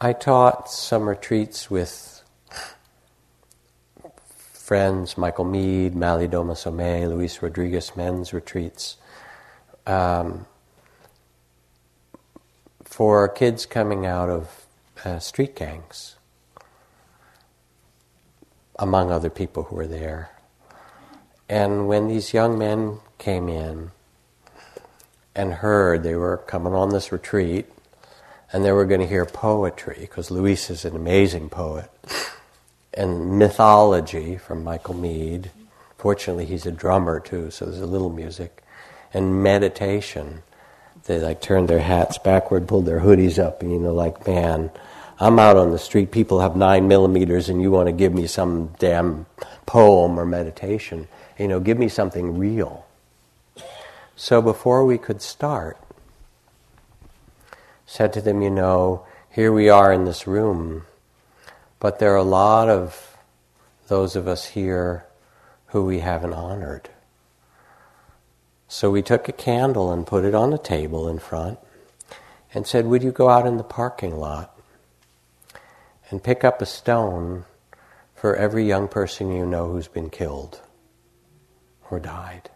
I 0.00 0.12
taught 0.12 0.68
some 0.68 1.08
retreats 1.08 1.70
with 1.70 2.17
friends, 4.68 5.16
Michael 5.16 5.46
Meade, 5.46 5.94
Malidoma 5.94 6.52
Somé, 6.52 7.08
Luis 7.08 7.40
Rodriguez 7.40 7.96
men's 7.96 8.34
retreats, 8.34 8.98
um, 9.86 10.44
for 12.84 13.26
kids 13.30 13.64
coming 13.64 14.04
out 14.04 14.28
of 14.28 14.66
uh, 15.06 15.18
street 15.20 15.56
gangs, 15.56 16.16
among 18.78 19.10
other 19.10 19.30
people 19.30 19.62
who 19.62 19.76
were 19.76 19.86
there. 19.86 20.32
And 21.48 21.88
when 21.88 22.06
these 22.08 22.34
young 22.34 22.58
men 22.58 22.98
came 23.16 23.48
in 23.48 23.92
and 25.34 25.54
heard 25.54 26.02
they 26.02 26.14
were 26.14 26.36
coming 26.36 26.74
on 26.74 26.90
this 26.90 27.10
retreat, 27.10 27.64
and 28.52 28.66
they 28.66 28.72
were 28.72 28.84
going 28.84 29.00
to 29.00 29.06
hear 29.06 29.24
poetry 29.24 29.96
because 30.00 30.30
Luis 30.30 30.68
is 30.68 30.84
an 30.84 30.94
amazing 30.94 31.48
poet, 31.48 31.90
and 32.98 33.38
mythology 33.38 34.36
from 34.36 34.64
Michael 34.64 34.94
Meade. 34.94 35.52
Fortunately, 35.96 36.44
he's 36.44 36.66
a 36.66 36.72
drummer 36.72 37.20
too, 37.20 37.50
so 37.50 37.64
there's 37.64 37.80
a 37.80 37.86
little 37.86 38.10
music, 38.10 38.64
and 39.14 39.40
meditation. 39.40 40.42
They 41.04 41.20
like 41.20 41.40
turned 41.40 41.68
their 41.68 41.78
hats 41.78 42.18
backward, 42.18 42.66
pulled 42.66 42.86
their 42.86 43.00
hoodies 43.00 43.38
up, 43.38 43.62
and 43.62 43.72
you 43.72 43.78
know, 43.78 43.94
like 43.94 44.26
man. 44.26 44.70
I'm 45.20 45.40
out 45.40 45.56
on 45.56 45.72
the 45.72 45.80
street, 45.80 46.12
people 46.12 46.40
have 46.40 46.54
nine 46.54 46.86
millimeters, 46.86 47.48
and 47.48 47.60
you 47.60 47.72
want 47.72 47.88
to 47.88 47.92
give 47.92 48.14
me 48.14 48.28
some 48.28 48.68
damn 48.78 49.26
poem 49.66 50.18
or 50.18 50.24
meditation. 50.24 51.08
You 51.36 51.48
know, 51.48 51.58
give 51.58 51.76
me 51.76 51.88
something 51.88 52.38
real. 52.38 52.86
So 54.14 54.40
before 54.40 54.84
we 54.84 54.96
could 54.96 55.20
start, 55.20 55.76
said 57.84 58.12
to 58.12 58.20
them, 58.20 58.42
You 58.42 58.50
know, 58.50 59.06
here 59.30 59.52
we 59.52 59.68
are 59.68 59.92
in 59.92 60.04
this 60.04 60.28
room, 60.28 60.84
but 61.80 61.98
there 61.98 62.12
are 62.12 62.16
a 62.16 62.22
lot 62.22 62.68
of 62.68 63.16
those 63.88 64.16
of 64.16 64.28
us 64.28 64.46
here 64.46 65.06
who 65.66 65.84
we 65.84 66.00
haven't 66.00 66.32
honored. 66.32 66.88
So 68.68 68.90
we 68.90 69.02
took 69.02 69.28
a 69.28 69.32
candle 69.32 69.92
and 69.92 70.06
put 70.06 70.24
it 70.24 70.34
on 70.34 70.50
the 70.50 70.58
table 70.58 71.08
in 71.08 71.18
front 71.18 71.58
and 72.52 72.66
said, 72.66 72.86
Would 72.86 73.02
you 73.02 73.12
go 73.12 73.28
out 73.28 73.46
in 73.46 73.56
the 73.56 73.64
parking 73.64 74.16
lot 74.16 74.58
and 76.10 76.22
pick 76.22 76.44
up 76.44 76.60
a 76.60 76.66
stone 76.66 77.44
for 78.14 78.36
every 78.36 78.66
young 78.66 78.88
person 78.88 79.32
you 79.32 79.46
know 79.46 79.70
who's 79.70 79.88
been 79.88 80.10
killed 80.10 80.60
or 81.90 81.98
died? 81.98 82.50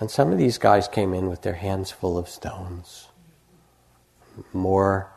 And 0.00 0.10
some 0.10 0.32
of 0.32 0.38
these 0.38 0.58
guys 0.58 0.86
came 0.86 1.14
in 1.14 1.28
with 1.28 1.42
their 1.42 1.54
hands 1.54 1.90
full 1.90 2.18
of 2.18 2.28
stones 2.28 3.08
more, 4.52 5.10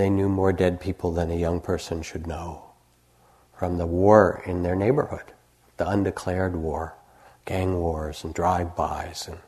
they 0.00 0.10
knew 0.10 0.28
more 0.28 0.52
dead 0.52 0.80
people 0.80 1.12
than 1.12 1.30
a 1.30 1.36
young 1.36 1.60
person 1.60 2.00
should 2.00 2.26
know 2.26 2.64
from 3.54 3.76
the 3.76 3.86
war 3.86 4.42
in 4.46 4.62
their 4.62 4.74
neighborhood, 4.74 5.32
the 5.76 5.86
undeclared 5.86 6.56
war, 6.56 6.94
gang 7.44 7.78
wars 7.78 8.24
and 8.24 8.32
drive-bys 8.32 9.28
and 9.28 9.38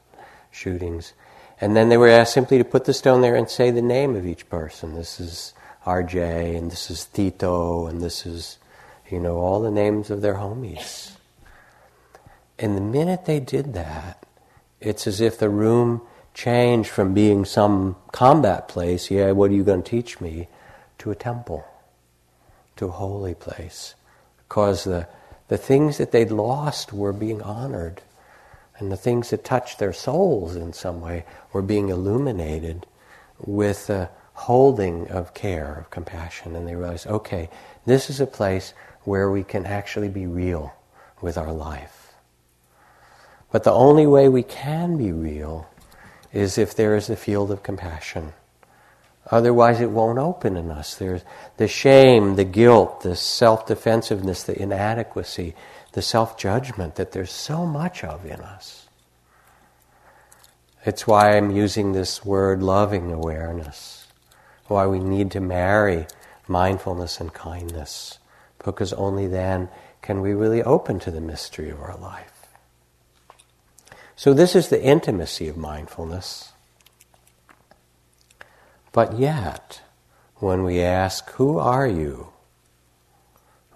shootings. 0.50 1.14
And 1.58 1.74
then 1.74 1.88
they 1.88 1.96
were 1.96 2.08
asked 2.08 2.34
simply 2.34 2.58
to 2.58 2.64
put 2.64 2.84
the 2.84 2.92
stone 2.92 3.22
there 3.22 3.34
and 3.34 3.48
say 3.48 3.70
the 3.70 3.80
name 3.80 4.14
of 4.14 4.26
each 4.26 4.48
person. 4.50 4.94
This 4.94 5.18
is 5.18 5.54
RJ, 5.86 6.58
and 6.58 6.70
this 6.70 6.90
is 6.90 7.06
Tito, 7.06 7.86
and 7.86 8.02
this 8.02 8.26
is, 8.26 8.58
you 9.10 9.18
know, 9.18 9.36
all 9.36 9.62
the 9.62 9.70
names 9.70 10.10
of 10.10 10.20
their 10.20 10.34
homies. 10.34 11.12
And 12.58 12.76
the 12.76 12.82
minute 12.82 13.24
they 13.24 13.40
did 13.40 13.72
that, 13.72 14.26
it's 14.80 15.06
as 15.06 15.20
if 15.20 15.38
the 15.38 15.48
room 15.48 16.02
change 16.34 16.88
from 16.88 17.14
being 17.14 17.44
some 17.44 17.96
combat 18.12 18.68
place, 18.68 19.10
yeah, 19.10 19.32
what 19.32 19.50
are 19.50 19.54
you 19.54 19.64
going 19.64 19.82
to 19.82 19.90
teach 19.90 20.20
me, 20.20 20.48
to 20.98 21.10
a 21.10 21.14
temple, 21.14 21.64
to 22.76 22.86
a 22.86 22.90
holy 22.90 23.34
place. 23.34 23.94
Because 24.48 24.84
the, 24.84 25.08
the 25.48 25.58
things 25.58 25.98
that 25.98 26.12
they'd 26.12 26.30
lost 26.30 26.92
were 26.92 27.12
being 27.12 27.42
honored, 27.42 28.02
and 28.78 28.90
the 28.90 28.96
things 28.96 29.30
that 29.30 29.44
touched 29.44 29.78
their 29.78 29.92
souls 29.92 30.56
in 30.56 30.72
some 30.72 31.00
way 31.00 31.24
were 31.52 31.62
being 31.62 31.88
illuminated 31.88 32.86
with 33.38 33.90
a 33.90 34.10
holding 34.34 35.08
of 35.08 35.34
care, 35.34 35.74
of 35.80 35.90
compassion. 35.90 36.56
And 36.56 36.66
they 36.66 36.74
realized, 36.74 37.06
okay, 37.06 37.50
this 37.84 38.08
is 38.08 38.20
a 38.20 38.26
place 38.26 38.74
where 39.02 39.30
we 39.30 39.44
can 39.44 39.66
actually 39.66 40.08
be 40.08 40.26
real 40.26 40.74
with 41.20 41.36
our 41.36 41.52
life. 41.52 42.14
But 43.50 43.64
the 43.64 43.72
only 43.72 44.06
way 44.06 44.28
we 44.28 44.42
can 44.42 44.96
be 44.96 45.12
real 45.12 45.68
is 46.32 46.58
if 46.58 46.74
there 46.74 46.96
is 46.96 47.10
a 47.10 47.16
field 47.16 47.50
of 47.50 47.62
compassion. 47.62 48.32
Otherwise, 49.30 49.80
it 49.80 49.90
won't 49.90 50.18
open 50.18 50.56
in 50.56 50.70
us. 50.70 50.94
There's 50.94 51.22
the 51.56 51.68
shame, 51.68 52.34
the 52.34 52.44
guilt, 52.44 53.02
the 53.02 53.14
self 53.14 53.66
defensiveness, 53.66 54.42
the 54.42 54.60
inadequacy, 54.60 55.54
the 55.92 56.02
self 56.02 56.36
judgment 56.36 56.96
that 56.96 57.12
there's 57.12 57.30
so 57.30 57.64
much 57.64 58.02
of 58.02 58.24
in 58.26 58.40
us. 58.40 58.88
It's 60.84 61.06
why 61.06 61.36
I'm 61.36 61.50
using 61.50 61.92
this 61.92 62.24
word 62.24 62.62
loving 62.62 63.12
awareness, 63.12 64.06
why 64.66 64.86
we 64.86 64.98
need 64.98 65.30
to 65.32 65.40
marry 65.40 66.06
mindfulness 66.48 67.20
and 67.20 67.32
kindness, 67.32 68.18
because 68.64 68.92
only 68.94 69.28
then 69.28 69.68
can 70.00 70.20
we 70.20 70.34
really 70.34 70.62
open 70.64 70.98
to 70.98 71.12
the 71.12 71.20
mystery 71.20 71.70
of 71.70 71.80
our 71.80 71.96
life. 71.96 72.31
So, 74.22 74.32
this 74.32 74.54
is 74.54 74.68
the 74.68 74.80
intimacy 74.80 75.48
of 75.48 75.56
mindfulness. 75.56 76.52
But 78.92 79.18
yet, 79.18 79.82
when 80.36 80.62
we 80.62 80.80
ask, 80.80 81.28
Who 81.30 81.58
are 81.58 81.88
you? 81.88 82.28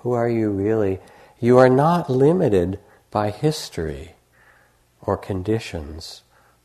Who 0.02 0.12
are 0.12 0.28
you 0.28 0.50
really? 0.50 1.00
You 1.40 1.58
are 1.58 1.68
not 1.68 2.08
limited 2.08 2.78
by 3.10 3.30
history 3.30 4.14
or 5.00 5.16
conditions 5.16 6.22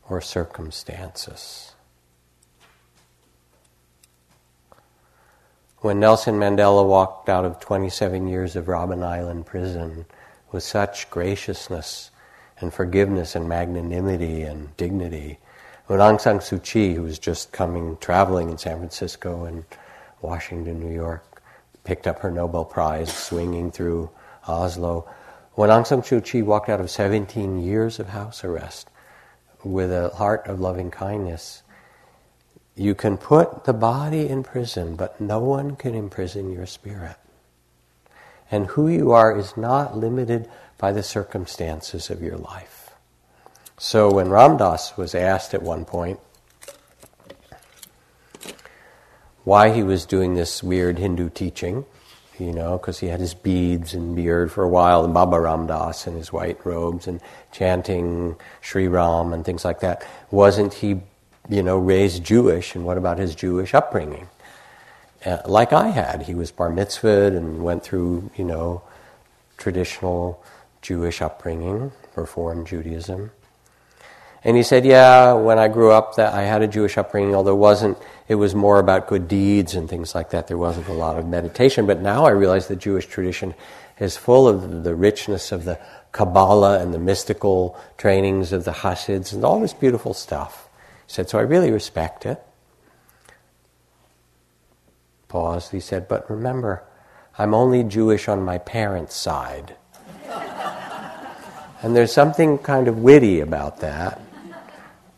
or 0.08 0.20
circumstances. 0.20 1.72
When 5.78 5.98
Nelson 5.98 6.36
Mandela 6.36 6.86
walked 6.86 7.28
out 7.28 7.44
of 7.44 7.58
27 7.58 8.28
years 8.28 8.54
of 8.54 8.66
Robben 8.66 9.02
Island 9.02 9.44
prison 9.44 10.06
with 10.52 10.62
such 10.62 11.10
graciousness 11.10 12.11
and 12.62 12.72
forgiveness 12.72 13.34
and 13.34 13.48
magnanimity 13.48 14.42
and 14.42 14.76
dignity, 14.76 15.38
when 15.86 15.98
Aung 15.98 16.20
San 16.20 16.38
Suu 16.38 16.62
Kyi, 16.62 16.94
who 16.94 17.02
was 17.02 17.18
just 17.18 17.52
coming, 17.52 17.96
traveling 18.00 18.48
in 18.48 18.58
San 18.58 18.78
Francisco 18.78 19.44
and 19.44 19.64
Washington, 20.20 20.80
New 20.80 20.94
York, 20.94 21.42
picked 21.84 22.06
up 22.06 22.20
her 22.20 22.30
Nobel 22.30 22.64
Prize 22.64 23.12
swinging 23.12 23.70
through 23.70 24.08
Oslo, 24.46 25.08
when 25.54 25.68
Aung 25.68 25.86
San 25.86 26.00
Suu 26.02 26.24
Kyi 26.24 26.42
walked 26.42 26.68
out 26.68 26.80
of 26.80 26.90
17 26.90 27.62
years 27.62 27.98
of 27.98 28.08
house 28.08 28.44
arrest 28.44 28.88
with 29.64 29.92
a 29.92 30.08
heart 30.10 30.46
of 30.46 30.60
loving 30.60 30.90
kindness, 30.90 31.62
you 32.74 32.94
can 32.94 33.18
put 33.18 33.64
the 33.64 33.74
body 33.74 34.28
in 34.28 34.42
prison, 34.42 34.96
but 34.96 35.20
no 35.20 35.40
one 35.40 35.76
can 35.76 35.94
imprison 35.94 36.50
your 36.50 36.66
spirit. 36.66 37.16
And 38.52 38.66
who 38.66 38.86
you 38.86 39.10
are 39.10 39.36
is 39.36 39.56
not 39.56 39.96
limited 39.96 40.48
by 40.78 40.92
the 40.92 41.02
circumstances 41.02 42.10
of 42.10 42.22
your 42.22 42.36
life. 42.36 42.90
So 43.78 44.12
when 44.12 44.28
Ram 44.28 44.56
Dass 44.58 44.96
was 44.96 45.14
asked 45.14 45.54
at 45.54 45.62
one 45.62 45.84
point 45.84 46.20
why 49.42 49.70
he 49.70 49.82
was 49.82 50.06
doing 50.06 50.34
this 50.34 50.62
weird 50.62 50.98
Hindu 50.98 51.30
teaching, 51.30 51.84
you 52.38 52.52
know, 52.52 52.78
because 52.78 53.00
he 53.00 53.08
had 53.08 53.18
his 53.18 53.34
beads 53.34 53.94
and 53.94 54.14
beard 54.14 54.52
for 54.52 54.62
a 54.62 54.68
while, 54.68 55.04
and 55.04 55.12
Baba 55.12 55.40
Ram 55.40 55.66
Dass 55.66 56.06
in 56.06 56.14
his 56.14 56.32
white 56.32 56.64
robes 56.64 57.08
and 57.08 57.20
chanting 57.50 58.36
Sri 58.60 58.86
Ram 58.86 59.32
and 59.32 59.44
things 59.44 59.64
like 59.64 59.80
that, 59.80 60.06
wasn't 60.30 60.74
he 60.74 61.00
you 61.48 61.62
know, 61.62 61.76
raised 61.76 62.22
Jewish, 62.24 62.74
and 62.74 62.84
what 62.84 62.98
about 62.98 63.18
his 63.18 63.34
Jewish 63.34 63.74
upbringing? 63.74 64.28
Uh, 65.24 65.38
like 65.46 65.72
I 65.72 65.88
had, 65.88 66.22
he 66.22 66.34
was 66.34 66.50
bar 66.50 66.70
mitzvahed 66.70 67.36
and 67.36 67.62
went 67.62 67.84
through, 67.84 68.30
you 68.36 68.44
know, 68.44 68.82
traditional 69.56 70.42
Jewish 70.80 71.22
upbringing, 71.22 71.92
Reform 72.16 72.64
Judaism. 72.66 73.30
And 74.44 74.56
he 74.56 74.64
said, 74.64 74.84
"Yeah, 74.84 75.34
when 75.34 75.58
I 75.58 75.68
grew 75.68 75.92
up, 75.92 76.16
that 76.16 76.34
I 76.34 76.42
had 76.42 76.62
a 76.62 76.66
Jewish 76.66 76.98
upbringing, 76.98 77.34
although 77.34 77.52
it 77.52 77.58
wasn't. 77.58 77.96
It 78.26 78.34
was 78.34 78.54
more 78.54 78.80
about 78.80 79.06
good 79.06 79.28
deeds 79.28 79.74
and 79.74 79.88
things 79.88 80.14
like 80.14 80.30
that. 80.30 80.48
There 80.48 80.58
wasn't 80.58 80.88
a 80.88 80.92
lot 80.92 81.16
of 81.16 81.26
meditation. 81.26 81.86
But 81.86 82.00
now 82.00 82.24
I 82.24 82.30
realize 82.30 82.66
the 82.66 82.74
Jewish 82.74 83.06
tradition 83.06 83.54
is 84.00 84.16
full 84.16 84.48
of 84.48 84.82
the 84.82 84.96
richness 84.96 85.52
of 85.52 85.64
the 85.64 85.78
Kabbalah 86.10 86.80
and 86.80 86.92
the 86.92 86.98
mystical 86.98 87.78
trainings 87.96 88.52
of 88.52 88.64
the 88.64 88.72
Hasids 88.72 89.32
and 89.32 89.44
all 89.44 89.60
this 89.60 89.72
beautiful 89.72 90.12
stuff 90.12 90.68
He 91.06 91.12
said, 91.12 91.28
So 91.28 91.38
I 91.38 91.42
really 91.42 91.70
respect 91.70 92.26
it. 92.26 92.42
Paused. 95.32 95.72
He 95.72 95.80
said, 95.80 96.08
But 96.08 96.28
remember, 96.28 96.84
I'm 97.38 97.54
only 97.54 97.84
Jewish 97.84 98.28
on 98.28 98.42
my 98.42 98.58
parents' 98.58 99.16
side. 99.16 99.74
and 101.82 101.96
there's 101.96 102.12
something 102.12 102.58
kind 102.58 102.86
of 102.86 102.98
witty 102.98 103.40
about 103.40 103.80
that, 103.80 104.20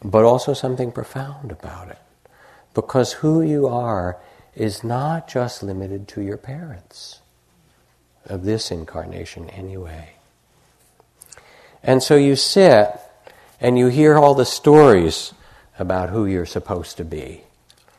but 0.05 0.25
also 0.25 0.55
something 0.55 0.93
profound 0.93 1.51
about 1.51 1.89
it. 1.89 1.99
Because 2.75 3.15
who 3.15 3.43
you 3.43 3.67
are 3.67 4.19
is 4.55 4.85
not 4.85 5.27
just 5.27 5.65
limited 5.65 6.07
to 6.07 6.21
your 6.21 6.37
parents, 6.37 7.21
of 8.27 8.45
this 8.45 8.71
incarnation 8.71 9.51
anyway. 9.51 10.11
And 11.83 12.05
so 12.05 12.15
you 12.15 12.37
sit 12.37 13.01
and 13.61 13.77
you 13.77 13.89
hear 13.89 14.17
all 14.17 14.35
the 14.35 14.47
stories 14.47 15.35
about 15.77 16.11
who 16.11 16.25
you're 16.25 16.47
supposed 16.47 16.99
to 16.99 17.05
be, 17.05 17.43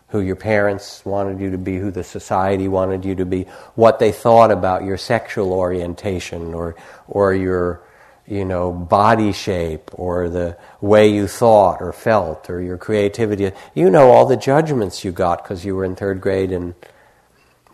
who 0.09 0.21
your 0.21 0.35
parents 0.35 1.03
wanted 1.05 1.39
you 1.39 1.51
to 1.51 1.57
be, 1.57 1.77
who 1.77 1.91
the 1.91 2.03
society 2.03 2.67
wanted 2.67 3.03
you 3.05 3.15
to 3.15 3.25
be, 3.25 3.43
what 3.75 3.99
they 3.99 4.11
thought 4.11 4.51
about 4.51 4.83
your 4.83 4.97
sexual 4.97 5.51
orientation 5.51 6.53
or, 6.53 6.75
or 7.07 7.33
your 7.33 7.81
you 8.27 8.43
know, 8.43 8.71
body 8.71 9.31
shape 9.31 9.91
or 9.93 10.29
the 10.29 10.57
way 10.81 11.07
you 11.07 11.27
thought 11.27 11.81
or 11.81 11.93
felt 11.93 12.49
or 12.49 12.61
your 12.61 12.77
creativity. 12.77 13.51
You 13.73 13.89
know 13.89 14.09
all 14.09 14.25
the 14.25 14.37
judgments 14.37 15.03
you 15.03 15.11
got 15.11 15.43
because 15.43 15.63
you 15.63 15.75
were 15.75 15.85
in 15.85 15.95
third 15.95 16.21
grade 16.21 16.51
and 16.51 16.73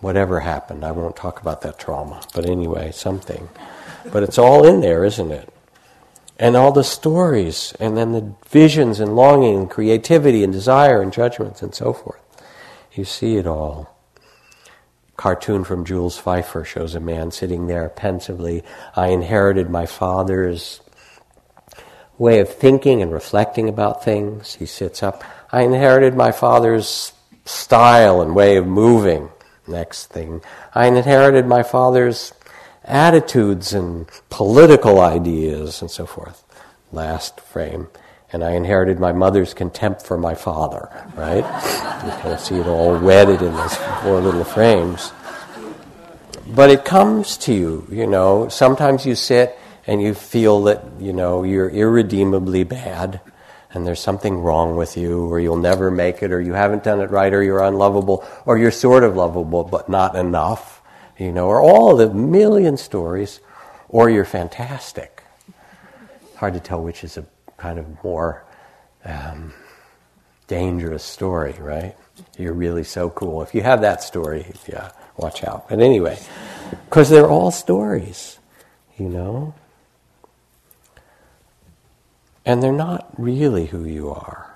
whatever 0.01 0.41
happened. 0.41 0.83
I 0.83 0.91
won't 0.91 1.15
talk 1.15 1.39
about 1.41 1.61
that 1.61 1.79
trauma, 1.79 2.21
but 2.33 2.45
anyway, 2.45 2.91
something. 2.91 3.47
But 4.11 4.23
it's 4.23 4.37
all 4.37 4.65
in 4.65 4.81
there, 4.81 5.05
isn't 5.05 5.31
it? 5.31 5.47
And 6.41 6.57
all 6.57 6.71
the 6.71 6.83
stories, 6.83 7.71
and 7.79 7.95
then 7.95 8.13
the 8.13 8.33
visions 8.49 8.99
and 8.99 9.15
longing 9.15 9.55
and 9.57 9.69
creativity 9.69 10.43
and 10.43 10.51
desire 10.51 10.99
and 10.99 11.13
judgments 11.13 11.61
and 11.61 11.75
so 11.75 11.93
forth. 11.93 12.19
You 12.93 13.05
see 13.05 13.37
it 13.37 13.45
all. 13.45 13.95
Cartoon 15.17 15.63
from 15.63 15.85
Jules 15.85 16.19
Feiffer 16.19 16.65
shows 16.65 16.95
a 16.95 16.99
man 16.99 17.29
sitting 17.29 17.67
there 17.67 17.87
pensively. 17.89 18.63
I 18.95 19.09
inherited 19.09 19.69
my 19.69 19.85
father's 19.85 20.81
way 22.17 22.39
of 22.39 22.49
thinking 22.49 23.03
and 23.03 23.11
reflecting 23.11 23.69
about 23.69 24.03
things. 24.03 24.55
He 24.55 24.65
sits 24.65 25.03
up. 25.03 25.23
I 25.51 25.61
inherited 25.61 26.15
my 26.15 26.31
father's 26.31 27.13
style 27.45 28.19
and 28.19 28.35
way 28.35 28.57
of 28.57 28.65
moving. 28.65 29.29
Next 29.67 30.07
thing. 30.07 30.41
I 30.73 30.87
inherited 30.87 31.45
my 31.45 31.61
father's 31.61 32.33
attitudes 32.83 33.73
and 33.73 34.07
political 34.29 34.99
ideas 34.99 35.81
and 35.81 35.91
so 35.91 36.05
forth. 36.05 36.43
Last 36.91 37.39
frame. 37.39 37.87
And 38.33 38.43
I 38.43 38.51
inherited 38.51 38.99
my 38.99 39.11
mother's 39.11 39.53
contempt 39.53 40.03
for 40.03 40.17
my 40.17 40.35
father, 40.35 40.89
right? 41.15 41.37
you 42.05 42.11
kind 42.21 42.33
of 42.33 42.39
see 42.39 42.55
it 42.55 42.67
all 42.67 42.97
wedded 42.97 43.41
in 43.41 43.53
those 43.53 43.75
four 43.75 44.21
little 44.21 44.43
frames. 44.43 45.11
But 46.47 46.69
it 46.69 46.85
comes 46.85 47.37
to 47.39 47.53
you, 47.53 47.87
you 47.89 48.07
know. 48.07 48.47
Sometimes 48.49 49.05
you 49.05 49.15
sit 49.15 49.57
and 49.85 50.01
you 50.01 50.13
feel 50.13 50.63
that, 50.63 50.83
you 50.99 51.13
know, 51.13 51.43
you're 51.43 51.69
irredeemably 51.69 52.63
bad 52.63 53.21
and 53.73 53.87
there's 53.87 54.01
something 54.01 54.39
wrong 54.39 54.75
with 54.75 54.97
you, 54.97 55.31
or 55.31 55.39
you'll 55.39 55.55
never 55.55 55.89
make 55.89 56.21
it, 56.21 56.31
or 56.33 56.41
you 56.41 56.51
haven't 56.51 56.83
done 56.83 56.99
it 56.99 57.09
right, 57.09 57.33
or 57.33 57.41
you're 57.41 57.63
unlovable, 57.63 58.27
or 58.45 58.57
you're 58.57 58.69
sort 58.69 59.03
of 59.03 59.15
lovable 59.15 59.63
but 59.63 59.87
not 59.87 60.15
enough 60.15 60.80
you 61.21 61.31
know, 61.31 61.47
or 61.47 61.61
all 61.61 61.95
the 61.95 62.09
million 62.11 62.77
stories, 62.77 63.41
or 63.89 64.09
you're 64.09 64.25
fantastic. 64.25 65.21
Hard 66.37 66.55
to 66.55 66.59
tell 66.59 66.81
which 66.81 67.03
is 67.03 67.15
a 67.15 67.25
kind 67.57 67.77
of 67.77 68.03
more 68.03 68.43
um, 69.05 69.53
dangerous 70.47 71.03
story, 71.03 71.53
right? 71.59 71.95
You're 72.39 72.53
really 72.53 72.83
so 72.83 73.11
cool. 73.11 73.43
If 73.43 73.53
you 73.53 73.61
have 73.61 73.81
that 73.81 74.01
story, 74.01 74.51
yeah, 74.67 74.93
watch 75.15 75.43
out. 75.43 75.69
But 75.69 75.79
anyway, 75.79 76.17
because 76.85 77.11
they're 77.11 77.29
all 77.29 77.51
stories, 77.51 78.39
you 78.97 79.07
know? 79.07 79.53
And 82.47 82.63
they're 82.63 82.71
not 82.71 83.13
really 83.15 83.67
who 83.67 83.85
you 83.85 84.09
are. 84.09 84.55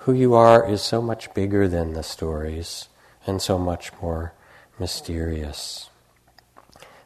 Who 0.00 0.12
you 0.12 0.34
are 0.34 0.68
is 0.68 0.82
so 0.82 1.00
much 1.00 1.32
bigger 1.32 1.68
than 1.68 1.94
the 1.94 2.02
stories 2.02 2.90
and 3.26 3.40
so 3.40 3.56
much 3.56 3.90
more 4.02 4.34
mysterious. 4.78 5.90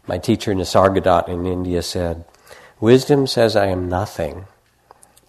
My 0.06 0.18
teacher 0.18 0.54
Nisargadatta 0.54 1.28
in 1.28 1.46
India 1.46 1.82
said, 1.82 2.24
Wisdom 2.80 3.26
says 3.26 3.56
I 3.56 3.66
am 3.66 3.88
nothing. 3.88 4.46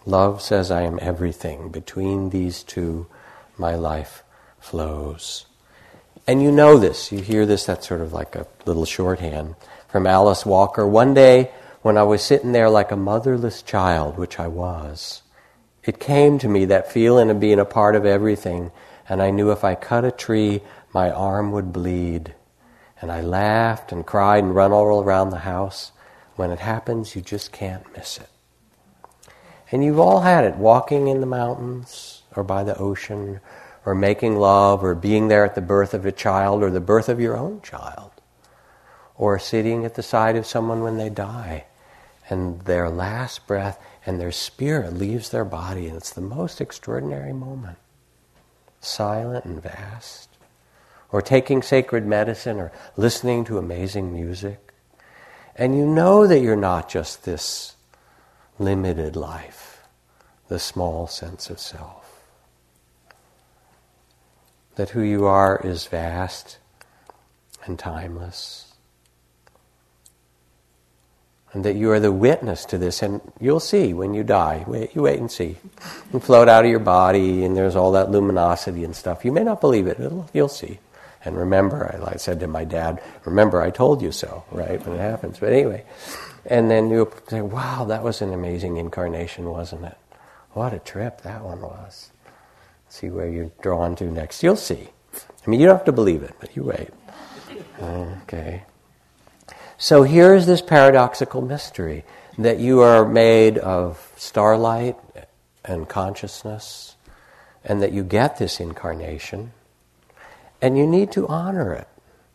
Love 0.06 0.42
says 0.42 0.72
I 0.72 0.82
am 0.82 0.98
everything. 1.02 1.70
Between 1.70 2.30
these 2.30 2.64
two, 2.64 3.08
my 3.58 3.76
life 3.76 4.24
flows. 4.60 5.46
And 6.26 6.42
you 6.42 6.52
know 6.52 6.78
this. 6.78 7.12
You 7.12 7.20
hear 7.20 7.46
this, 7.46 7.66
that's 7.66 7.88
sort 7.88 8.02
of 8.02 8.14
like 8.14 8.36
a 8.36 8.48
little 8.66 8.86
shorthand 8.86 9.56
from 9.88 10.08
Alice 10.08 10.46
Walker. 10.46 10.88
One 10.88 11.14
day, 11.14 11.52
when 11.82 11.98
I 11.98 12.04
was 12.04 12.24
sitting 12.24 12.52
there 12.52 12.70
like 12.70 12.92
a 12.92 12.96
motherless 12.96 13.62
child, 13.62 14.18
which 14.18 14.40
I 14.40 14.48
was, 14.48 15.22
it 15.84 16.00
came 16.00 16.38
to 16.40 16.48
me 16.48 16.66
that 16.66 16.92
feeling 16.92 17.30
of 17.30 17.40
being 17.40 17.60
a 17.60 17.66
part 17.66 17.96
of 17.96 18.06
everything. 18.06 18.72
And 19.10 19.22
I 19.22 19.32
knew 19.32 19.52
if 19.52 19.64
I 19.64 19.76
cut 19.76 20.06
a 20.06 20.12
tree, 20.12 20.62
my 20.94 21.10
arm 21.10 21.52
would 21.52 21.74
bleed. 21.74 22.36
And 23.02 23.12
I 23.12 23.22
laughed 23.22 23.92
and 23.92 24.06
cried 24.06 24.44
and 24.44 24.56
run 24.56 24.72
all 24.72 25.02
around 25.02 25.30
the 25.30 25.40
house. 25.40 25.92
When 26.36 26.52
it 26.52 26.60
happens, 26.60 27.16
you 27.16 27.22
just 27.22 27.52
can't 27.52 27.86
miss 27.96 28.18
it. 28.18 28.30
And 29.72 29.84
you've 29.84 30.00
all 30.00 30.22
had 30.22 30.44
it 30.44 30.56
walking 30.56 31.08
in 31.08 31.22
the 31.22 31.26
mountains 31.26 32.24
or 32.36 32.44
by 32.44 32.64
the 32.64 32.78
ocean 32.78 33.40
or 33.86 33.96
making 33.96 34.36
love 34.36 34.84
or 34.84 34.94
being 34.94 35.28
there 35.28 35.46
at 35.46 35.56
the 35.56 35.62
birth 35.62 35.94
of 35.94 36.06
a 36.06 36.12
child 36.12 36.62
or 36.62 36.70
the 36.70 36.80
birth 36.80 37.10
of 37.10 37.20
your 37.20 37.38
own 37.38 37.62
child 37.62 38.12
or 39.16 39.40
sitting 39.40 39.86
at 39.86 39.96
the 39.96 40.04
side 40.04 40.36
of 40.36 40.46
someone 40.46 40.82
when 40.82 40.98
they 40.98 41.10
die 41.10 41.66
and 42.32 42.62
their 42.62 42.90
last 42.90 43.46
breath 43.46 43.78
and 44.06 44.20
their 44.20 44.32
spirit 44.32 44.94
leaves 44.94 45.30
their 45.30 45.46
body, 45.46 45.88
and 45.88 45.96
it's 45.96 46.14
the 46.14 46.22
most 46.22 46.62
extraordinary 46.62 47.34
moment. 47.34 47.78
Silent 48.80 49.46
and 49.46 49.62
vast. 49.62 50.31
Or 51.12 51.22
taking 51.22 51.62
sacred 51.62 52.06
medicine 52.06 52.58
or 52.58 52.72
listening 52.96 53.44
to 53.46 53.58
amazing 53.58 54.14
music. 54.14 54.74
And 55.56 55.78
you 55.78 55.86
know 55.86 56.26
that 56.28 56.40
you're 56.40 56.56
not 56.56 56.90
just 56.90 57.26
this 57.26 57.76
limited 58.58 59.16
life, 59.16 59.82
the 60.48 60.60
small 60.60 61.08
sense 61.08 61.50
of 61.50 61.60
self. 61.60 62.24
That 64.76 64.92
who 64.92 65.02
you 65.02 65.26
are 65.26 65.60
is 65.64 65.86
vast 65.88 66.58
and 67.66 67.78
timeless 67.78 68.72
and 71.54 71.66
that 71.66 71.76
you 71.76 71.92
are 71.92 72.00
the 72.00 72.12
witness 72.12 72.66
to 72.66 72.78
this. 72.78 73.02
And 73.02 73.20
you'll 73.40 73.60
see 73.60 73.94
when 73.94 74.14
you 74.14 74.24
die. 74.24 74.64
Wait, 74.68 74.96
you 74.96 75.02
wait 75.04 75.20
and 75.20 75.30
see. 75.30 75.58
You 76.14 76.20
float 76.20 76.48
out 76.48 76.64
of 76.64 76.72
your 76.72 76.80
body, 76.80 77.44
and 77.44 77.56
there's 77.58 77.76
all 77.76 77.92
that 77.94 78.10
luminosity 78.10 78.84
and 78.84 78.96
stuff. 78.96 79.26
You 79.26 79.32
may 79.32 79.44
not 79.44 79.60
believe 79.60 79.88
it. 79.88 80.00
You'll 80.34 80.48
see. 80.48 80.80
And 81.24 81.38
remember, 81.38 82.00
I, 82.04 82.18
said 82.18 82.40
to 82.40 82.48
my 82.48 82.66
dad, 82.66 83.02
remember, 83.26 83.62
I 83.62 83.70
told 83.70 84.02
you 84.02 84.12
so, 84.12 84.44
right, 84.52 84.84
when 84.86 84.98
it 84.98 85.02
happens. 85.02 85.40
But 85.40 85.54
anyway, 85.54 85.86
and 86.46 86.70
then 86.70 86.90
you'll 86.90 87.14
say, 87.28 87.42
wow, 87.42 87.86
that 87.86 88.04
was 88.04 88.22
an 88.22 88.34
amazing 88.34 88.78
incarnation, 88.78 89.46
wasn't 89.50 89.86
it? 89.86 89.98
What 90.54 90.74
a 90.74 90.80
trip 90.80 91.22
that 91.22 91.44
one 91.44 91.62
was. 91.62 92.12
See 92.90 93.10
where 93.10 93.30
you're 93.30 93.52
drawn 93.62 93.96
to 93.98 94.06
next. 94.06 94.42
You'll 94.42 94.56
see. 94.56 94.90
I 95.14 95.50
mean, 95.50 95.60
you 95.60 95.68
don't 95.68 95.78
have 95.78 95.86
to 95.86 95.92
believe 95.92 96.24
it, 96.24 96.36
but 96.40 96.56
you 96.56 96.64
wait. 96.64 96.90
Okay. 97.80 98.64
So 99.78 100.04
here's 100.04 100.46
this 100.46 100.62
paradoxical 100.62 101.42
mystery 101.42 102.04
that 102.38 102.60
you 102.60 102.82
are 102.82 103.08
made 103.08 103.58
of 103.58 104.12
starlight 104.18 104.98
and 105.64 105.88
consciousness, 105.88 106.96
and 107.64 107.82
that 107.82 107.92
you 107.92 108.04
get 108.04 108.38
this 108.38 108.60
incarnation, 108.60 109.54
and 110.62 110.78
you 110.78 110.86
need 110.86 111.12
to 111.14 111.28
honor 111.28 111.74
it. 111.74 111.88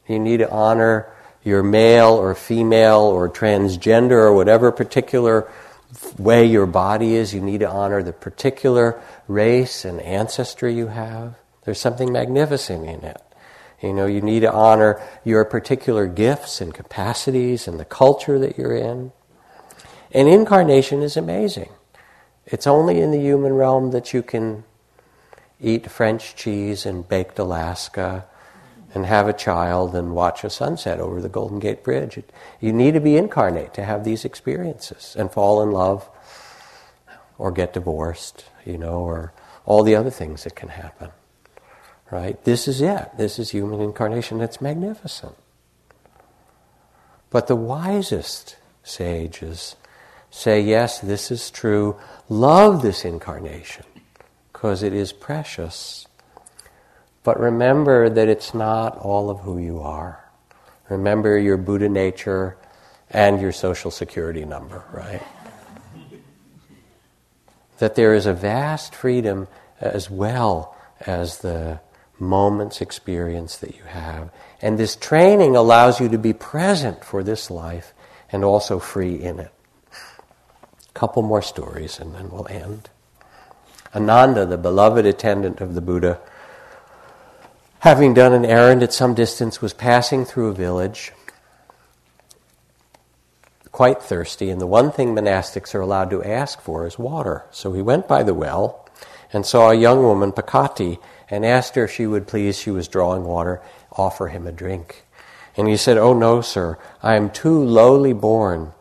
You 0.06 0.18
need 0.18 0.38
to 0.38 0.50
honor 0.50 1.12
your 1.44 1.62
male 1.62 2.10
or 2.10 2.34
female 2.34 3.00
or 3.00 3.28
transgender 3.28 4.10
or 4.12 4.32
whatever 4.32 4.72
particular 4.72 5.50
way 6.18 6.44
your 6.44 6.66
body 6.66 7.14
is. 7.14 7.32
You 7.32 7.40
need 7.40 7.60
to 7.60 7.68
honor 7.68 8.02
the 8.02 8.12
particular 8.12 9.00
race 9.28 9.84
and 9.84 10.00
ancestry 10.00 10.74
you 10.74 10.88
have. 10.88 11.36
There's 11.64 11.80
something 11.80 12.12
magnificent 12.12 12.84
in 12.86 13.04
it. 13.04 13.22
You 13.82 13.92
know, 13.92 14.06
you 14.06 14.20
need 14.20 14.40
to 14.40 14.52
honor 14.52 15.00
your 15.24 15.44
particular 15.44 16.06
gifts 16.06 16.60
and 16.60 16.72
capacities 16.72 17.68
and 17.68 17.78
the 17.78 17.84
culture 17.84 18.38
that 18.38 18.56
you're 18.56 18.76
in. 18.76 19.12
And 20.12 20.28
incarnation 20.28 21.02
is 21.02 21.16
amazing. 21.16 21.68
It's 22.46 22.66
only 22.66 23.00
in 23.00 23.10
the 23.10 23.20
human 23.20 23.52
realm 23.52 23.90
that 23.90 24.14
you 24.14 24.22
can 24.22 24.64
eat 25.60 25.90
French 25.90 26.36
cheese 26.36 26.84
and 26.86 27.08
baked 27.08 27.38
Alaska 27.38 28.26
and 28.94 29.06
have 29.06 29.28
a 29.28 29.32
child 29.32 29.94
and 29.94 30.14
watch 30.14 30.44
a 30.44 30.50
sunset 30.50 31.00
over 31.00 31.20
the 31.20 31.28
Golden 31.28 31.58
Gate 31.58 31.82
Bridge. 31.82 32.22
You 32.60 32.72
need 32.72 32.94
to 32.94 33.00
be 33.00 33.16
incarnate 33.16 33.74
to 33.74 33.84
have 33.84 34.04
these 34.04 34.24
experiences 34.24 35.14
and 35.18 35.30
fall 35.30 35.62
in 35.62 35.70
love 35.70 36.08
or 37.38 37.52
get 37.52 37.72
divorced, 37.72 38.46
you 38.64 38.78
know, 38.78 39.00
or 39.00 39.32
all 39.64 39.82
the 39.82 39.94
other 39.94 40.10
things 40.10 40.44
that 40.44 40.54
can 40.54 40.68
happen. 40.68 41.10
Right? 42.10 42.42
This 42.44 42.68
is 42.68 42.80
it. 42.80 43.10
This 43.18 43.38
is 43.38 43.50
human 43.50 43.80
incarnation. 43.80 44.40
It's 44.40 44.60
magnificent. 44.60 45.34
But 47.30 47.48
the 47.48 47.56
wisest 47.56 48.56
sages 48.84 49.74
say, 50.30 50.60
yes, 50.60 51.00
this 51.00 51.30
is 51.30 51.50
true. 51.50 51.96
Love 52.28 52.82
this 52.82 53.04
incarnation 53.04 53.84
because 54.56 54.82
it 54.82 54.94
is 54.94 55.12
precious. 55.12 56.06
But 57.24 57.38
remember 57.38 58.08
that 58.08 58.26
it's 58.26 58.54
not 58.54 58.96
all 58.96 59.28
of 59.28 59.40
who 59.40 59.58
you 59.58 59.80
are. 59.80 60.24
Remember 60.88 61.38
your 61.38 61.58
Buddha 61.58 61.90
nature 61.90 62.56
and 63.10 63.38
your 63.38 63.52
social 63.52 63.90
security 63.90 64.46
number, 64.46 64.82
right? 64.94 65.22
that 67.80 67.96
there 67.96 68.14
is 68.14 68.24
a 68.24 68.32
vast 68.32 68.94
freedom 68.94 69.46
as 69.78 70.08
well 70.08 70.74
as 71.00 71.40
the 71.40 71.78
moment's 72.18 72.80
experience 72.80 73.58
that 73.58 73.76
you 73.76 73.84
have. 73.84 74.30
And 74.62 74.78
this 74.78 74.96
training 74.96 75.54
allows 75.54 76.00
you 76.00 76.08
to 76.08 76.16
be 76.16 76.32
present 76.32 77.04
for 77.04 77.22
this 77.22 77.50
life 77.50 77.92
and 78.32 78.42
also 78.42 78.78
free 78.78 79.16
in 79.16 79.38
it. 79.38 79.52
A 79.92 80.92
couple 80.94 81.20
more 81.20 81.42
stories 81.42 82.00
and 82.00 82.14
then 82.14 82.30
we'll 82.30 82.48
end. 82.48 82.88
Ananda, 83.96 84.44
the 84.44 84.58
beloved 84.58 85.06
attendant 85.06 85.62
of 85.62 85.74
the 85.74 85.80
Buddha, 85.80 86.20
having 87.78 88.12
done 88.12 88.34
an 88.34 88.44
errand 88.44 88.82
at 88.82 88.92
some 88.92 89.14
distance, 89.14 89.62
was 89.62 89.72
passing 89.72 90.26
through 90.26 90.48
a 90.48 90.52
village, 90.52 91.12
quite 93.72 94.02
thirsty, 94.02 94.50
and 94.50 94.60
the 94.60 94.66
one 94.66 94.92
thing 94.92 95.14
monastics 95.14 95.74
are 95.74 95.80
allowed 95.80 96.10
to 96.10 96.22
ask 96.22 96.60
for 96.60 96.86
is 96.86 96.98
water. 96.98 97.46
So 97.50 97.72
he 97.72 97.80
went 97.80 98.06
by 98.06 98.22
the 98.22 98.34
well 98.34 98.86
and 99.32 99.46
saw 99.46 99.70
a 99.70 99.74
young 99.74 100.02
woman, 100.02 100.30
Pakati, 100.30 100.98
and 101.30 101.46
asked 101.46 101.74
her 101.74 101.84
if 101.84 101.90
she 101.90 102.06
would 102.06 102.26
please, 102.26 102.58
she 102.58 102.70
was 102.70 102.88
drawing 102.88 103.24
water, 103.24 103.62
offer 103.92 104.28
him 104.28 104.46
a 104.46 104.52
drink. 104.52 105.06
And 105.56 105.68
he 105.68 105.76
said, 105.78 105.96
Oh 105.96 106.12
no, 106.12 106.42
sir, 106.42 106.76
I 107.02 107.14
am 107.14 107.30
too 107.30 107.64
lowly 107.64 108.12
born 108.12 108.72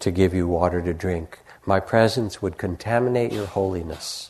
to 0.00 0.10
give 0.10 0.34
you 0.34 0.48
water 0.48 0.82
to 0.82 0.92
drink. 0.92 1.38
My 1.64 1.78
presence 1.78 2.42
would 2.42 2.58
contaminate 2.58 3.32
your 3.32 3.46
holiness. 3.46 4.29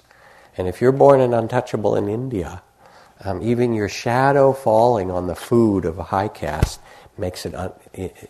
And 0.60 0.68
if 0.68 0.82
you're 0.82 0.92
born 0.92 1.22
an 1.22 1.32
untouchable 1.32 1.96
in 1.96 2.06
India, 2.06 2.60
um, 3.24 3.40
even 3.40 3.72
your 3.72 3.88
shadow 3.88 4.52
falling 4.52 5.10
on 5.10 5.26
the 5.26 5.34
food 5.34 5.86
of 5.86 5.98
a 5.98 6.02
high 6.02 6.28
caste 6.28 6.80
makes 7.16 7.46
it 7.46 7.54
un- 7.54 7.72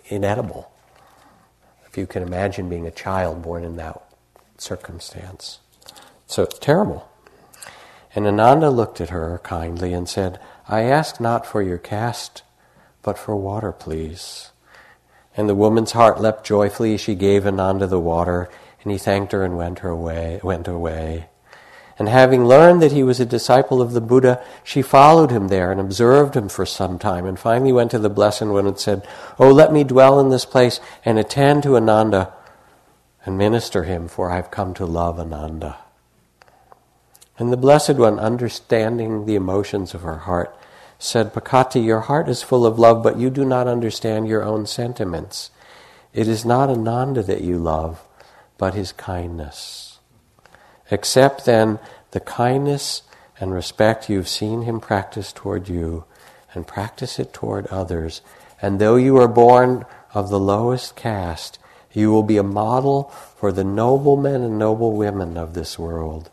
inedible. 0.05 0.71
If 1.89 1.99
you 1.99 2.07
can 2.07 2.23
imagine 2.23 2.69
being 2.69 2.87
a 2.87 2.93
child 2.93 3.43
born 3.43 3.65
in 3.65 3.75
that 3.79 4.01
circumstance. 4.59 5.59
So 6.29 6.45
it's 6.45 6.61
terrible. 6.61 7.11
And 8.15 8.29
Ananda 8.29 8.71
looked 8.71 9.01
at 9.01 9.11
her 9.11 9.41
kindly 9.43 9.93
and 9.93 10.09
said, 10.09 10.39
I 10.69 10.83
ask 10.83 11.19
not 11.19 11.45
for 11.45 11.63
your 11.63 11.79
caste, 11.79 12.45
but 13.03 13.19
for 13.19 13.35
water, 13.35 13.73
please. 13.73 14.53
And 15.37 15.49
the 15.49 15.57
woman's 15.57 15.91
heart 15.91 16.21
leapt 16.21 16.47
joyfully. 16.47 16.97
She 16.97 17.17
gave 17.17 17.45
Ananda 17.45 17.89
the 17.89 17.99
water, 17.99 18.49
and 18.85 18.93
he 18.93 18.99
thanked 18.99 19.33
her 19.33 19.45
and 19.45 19.57
went 19.57 19.81
her. 19.81 19.97
Went 19.97 20.69
away. 20.69 21.30
And 22.01 22.09
having 22.09 22.47
learned 22.47 22.81
that 22.81 22.93
he 22.93 23.03
was 23.03 23.21
a 23.21 23.27
disciple 23.27 23.83
of 23.83 23.93
the 23.93 24.01
Buddha, 24.01 24.43
she 24.65 24.81
followed 24.81 25.31
him 25.31 25.49
there 25.49 25.71
and 25.71 25.79
observed 25.79 26.35
him 26.35 26.49
for 26.49 26.65
some 26.65 26.99
time, 26.99 27.27
and 27.27 27.39
finally 27.39 27.73
went 27.73 27.91
to 27.91 27.99
the 27.99 28.09
Blessed 28.09 28.47
One 28.47 28.67
and 28.67 28.79
said, 28.79 29.07
Oh, 29.39 29.51
let 29.51 29.71
me 29.71 29.85
dwell 29.85 30.19
in 30.19 30.31
this 30.31 30.47
place 30.47 30.81
and 31.05 31.19
attend 31.19 31.63
to 31.65 31.77
Ananda 31.77 32.33
and 33.27 33.37
minister 33.37 33.85
him, 33.85 34.09
for 34.09 34.31
I 34.31 34.37
have 34.37 34.51
come 34.51 34.73
to 34.75 34.87
love 34.87 35.21
Ananda. 35.21 35.77
And 37.39 37.53
the 37.53 37.59
Blessed 37.59 37.97
One, 37.97 38.19
understanding 38.19 39.27
the 39.27 39.35
emotions 39.35 39.93
of 39.93 40.01
her 40.01 40.21
heart, 40.21 40.57
said, 40.99 41.35
Pakati, 41.35 41.85
your 41.85 42.01
heart 42.01 42.31
is 42.31 42.43
full 42.43 42.65
of 42.65 42.79
love, 42.79 43.03
but 43.03 43.19
you 43.19 43.29
do 43.29 43.45
not 43.45 43.69
understand 43.69 44.27
your 44.27 44.43
own 44.43 44.65
sentiments. 44.65 45.51
It 46.15 46.29
is 46.29 46.47
not 46.47 46.71
Ananda 46.71 47.23
that 47.25 47.43
you 47.43 47.59
love, 47.59 48.01
but 48.57 48.73
his 48.73 48.91
kindness. 48.91 49.90
Accept 50.91 51.45
then 51.45 51.79
the 52.11 52.21
kindness 52.21 53.03
and 53.39 53.53
respect 53.53 54.11
you've 54.11 54.29
seen 54.29 54.63
him 54.63 54.81
practice 54.81 55.33
toward 55.33 55.69
you, 55.69 56.05
and 56.53 56.67
practice 56.67 57.19
it 57.19 57.33
toward 57.33 57.67
others. 57.69 58.21
And 58.61 58.79
though 58.79 58.97
you 58.97 59.17
are 59.17 59.29
born 59.29 59.87
of 60.13 60.29
the 60.29 60.39
lowest 60.39 60.97
caste, 60.97 61.59
you 61.93 62.11
will 62.11 62.23
be 62.23 62.37
a 62.37 62.43
model 62.43 63.05
for 63.37 63.51
the 63.51 63.65
noblemen 63.65 64.43
and 64.43 64.59
noble 64.59 64.93
women 64.93 65.37
of 65.37 65.55
this 65.55 65.79
world. 65.79 66.31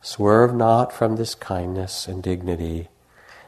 Swerve 0.00 0.54
not 0.54 0.92
from 0.92 1.16
this 1.16 1.34
kindness 1.34 2.08
and 2.08 2.22
dignity, 2.22 2.88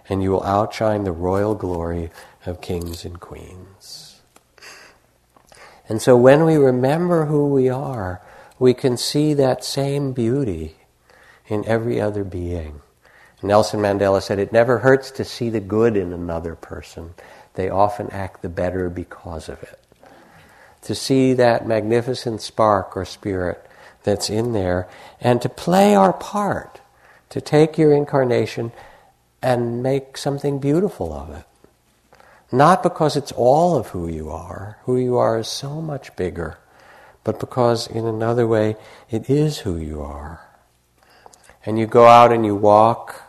and 0.09 0.23
you 0.23 0.31
will 0.31 0.45
outshine 0.45 1.05
the 1.05 1.13
royal 1.13 1.55
glory 1.55 2.11
of 2.45 2.61
kings 2.61 3.05
and 3.05 3.19
queens. 3.19 4.21
And 5.89 6.01
so 6.01 6.17
when 6.17 6.45
we 6.45 6.57
remember 6.57 7.27
who 7.27 7.49
we 7.49 7.69
are, 7.69 8.21
we 8.59 8.75
can 8.75 8.97
see 8.97 9.35
that 9.35 9.65
same 9.65 10.13
beauty 10.13 10.77
in 11.47 11.65
every 11.67 12.01
other 12.01 12.25
being. 12.25 12.81
Nelson 13.43 13.81
Mandela 13.81 14.23
said, 14.23 14.39
It 14.39 14.53
never 14.53 14.79
hurts 14.79 15.11
to 15.13 15.25
see 15.25 15.51
the 15.51 15.61
good 15.61 15.97
in 15.97 16.13
another 16.13 16.55
person. 16.55 17.15
They 17.55 17.69
often 17.69 18.11
act 18.11 18.43
the 18.43 18.49
better 18.49 18.89
because 18.89 19.49
of 19.49 19.63
it. 19.63 19.79
To 20.83 20.95
see 20.95 21.35
that 21.35 21.67
magnificent 21.67 22.41
spark 22.41 22.97
or 22.97 23.05
spirit 23.05 23.65
that's 24.03 24.31
in 24.31 24.53
there 24.53 24.89
and 25.21 25.41
to 25.43 25.49
play 25.49 25.95
our 25.95 26.13
part, 26.13 26.81
to 27.31 27.41
take 27.41 27.77
your 27.77 27.93
incarnation 27.93 28.73
and 29.43 29.83
make 29.83 30.17
something 30.17 30.59
beautiful 30.59 31.13
of 31.13 31.31
it. 31.31 31.45
Not 32.51 32.83
because 32.83 33.17
it's 33.17 33.33
all 33.33 33.77
of 33.77 33.89
who 33.89 34.09
you 34.09 34.31
are, 34.31 34.79
who 34.85 34.97
you 34.97 35.17
are 35.17 35.39
is 35.39 35.49
so 35.49 35.81
much 35.81 36.15
bigger, 36.17 36.59
but 37.25 37.41
because 37.41 37.87
in 37.87 38.07
another 38.07 38.47
way 38.47 38.77
it 39.11 39.29
is 39.29 39.59
who 39.59 39.77
you 39.77 40.03
are. 40.03 40.47
And 41.67 41.79
you 41.79 41.87
go 41.87 42.07
out 42.07 42.31
and 42.31 42.45
you 42.45 42.55
walk, 42.55 43.23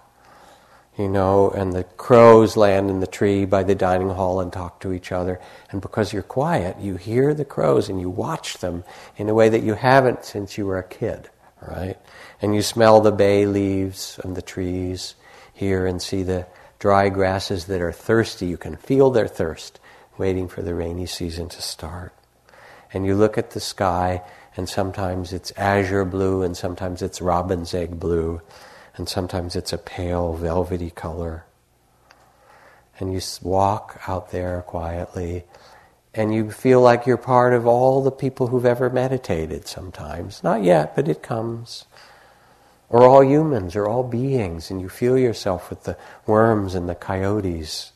you 0.98 1.08
know, 1.08 1.50
and 1.50 1.74
the 1.74 1.84
crows 1.84 2.58
land 2.58 2.89
in 2.89 3.00
the 3.00 3.08
tree 3.08 3.46
by 3.46 3.64
the 3.64 3.76
dining 3.76 4.10
hall 4.10 4.41
and 4.41 4.52
talk 4.52 4.82
to 4.82 4.91
each 4.93 5.12
other. 5.12 5.39
And 5.72 5.82
because 5.82 6.12
you're 6.12 6.22
quiet, 6.22 6.80
you 6.80 6.98
hear 6.98 7.34
the 7.34 7.46
crows 7.46 7.89
and 7.89 8.00
you 8.00 8.10
watch 8.10 8.58
them 8.58 8.84
in 9.18 9.30
a 9.30 9.34
way 9.34 9.50
that 9.50 9.64
you 9.64 9.74
haven't 9.74 10.26
since 10.26 10.58
you 10.58 10.66
were 10.66 10.78
a 10.78 10.84
kid, 10.84 11.30
right? 11.66 11.98
And 12.41 12.54
you 12.54 12.62
smell 12.62 13.00
the 13.00 13.12
bay 13.12 13.46
leaves 13.46 14.20
and 14.24 14.36
the 14.36 14.41
trees 14.41 15.16
here 15.54 15.86
and 15.86 16.02
see 16.02 16.24
the 16.24 16.46
dry 16.80 17.10
grasses 17.10 17.66
that 17.66 17.82
are 17.82 17.93
thirsty. 17.93 18.48
You 18.48 18.58
can 18.58 18.76
feel 18.76 19.12
their 19.12 19.28
thirst, 19.28 19.80
waiting 20.18 20.50
for 20.50 20.62
the 20.62 20.76
rainy 20.76 21.06
season 21.06 21.48
to 21.50 21.62
start. 21.62 22.14
And 22.96 23.06
you 23.06 23.14
look 23.14 23.38
at 23.38 23.52
the 23.52 23.60
sky, 23.60 24.22
and 24.56 24.70
sometimes 24.70 25.34
it's 25.34 25.52
azure 25.58 26.06
blue, 26.06 26.43
and 26.43 26.56
sometimes 26.56 27.02
it's 27.02 27.20
robin's 27.20 27.74
egg 27.74 28.00
blue, 28.00 28.41
and 28.96 29.10
sometimes 29.10 29.58
it's 29.58 29.74
a 29.74 29.78
pale 29.78 30.32
velvety 30.32 30.91
color. 30.91 31.43
And 32.98 33.14
you 33.14 33.20
walk 33.41 34.02
out 34.08 34.32
there 34.32 34.62
quietly, 34.62 35.43
and 36.14 36.34
you 36.34 36.50
feel 36.50 36.80
like 36.80 37.06
you're 37.06 37.18
part 37.18 37.52
of 37.52 37.68
all 37.68 38.02
the 38.02 38.12
people 38.12 38.48
who've 38.48 38.66
ever 38.66 38.89
meditated 38.89 39.68
sometimes. 39.68 40.41
Not 40.41 40.64
yet, 40.64 40.96
but 40.96 41.10
it 41.10 41.22
comes 41.22 41.84
or 42.88 43.04
all 43.04 43.26
humans, 43.26 43.76
or 43.76 43.89
all 43.89 44.04
beings, 44.04 44.72
and 44.72 44.80
you 44.80 44.88
feel 44.88 45.18
yourself 45.18 45.70
with 45.70 45.84
the 45.84 45.98
worms 46.26 46.76
and 46.76 46.88
the 46.88 46.96
coyotes 46.96 47.91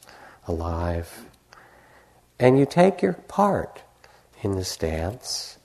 alive. 0.45 1.23
And 2.37 2.59
you 2.59 2.65
take 2.65 3.01
your 3.01 3.13
part 3.13 3.83
in 4.41 4.55
this 4.55 4.77
dance. 4.77 5.57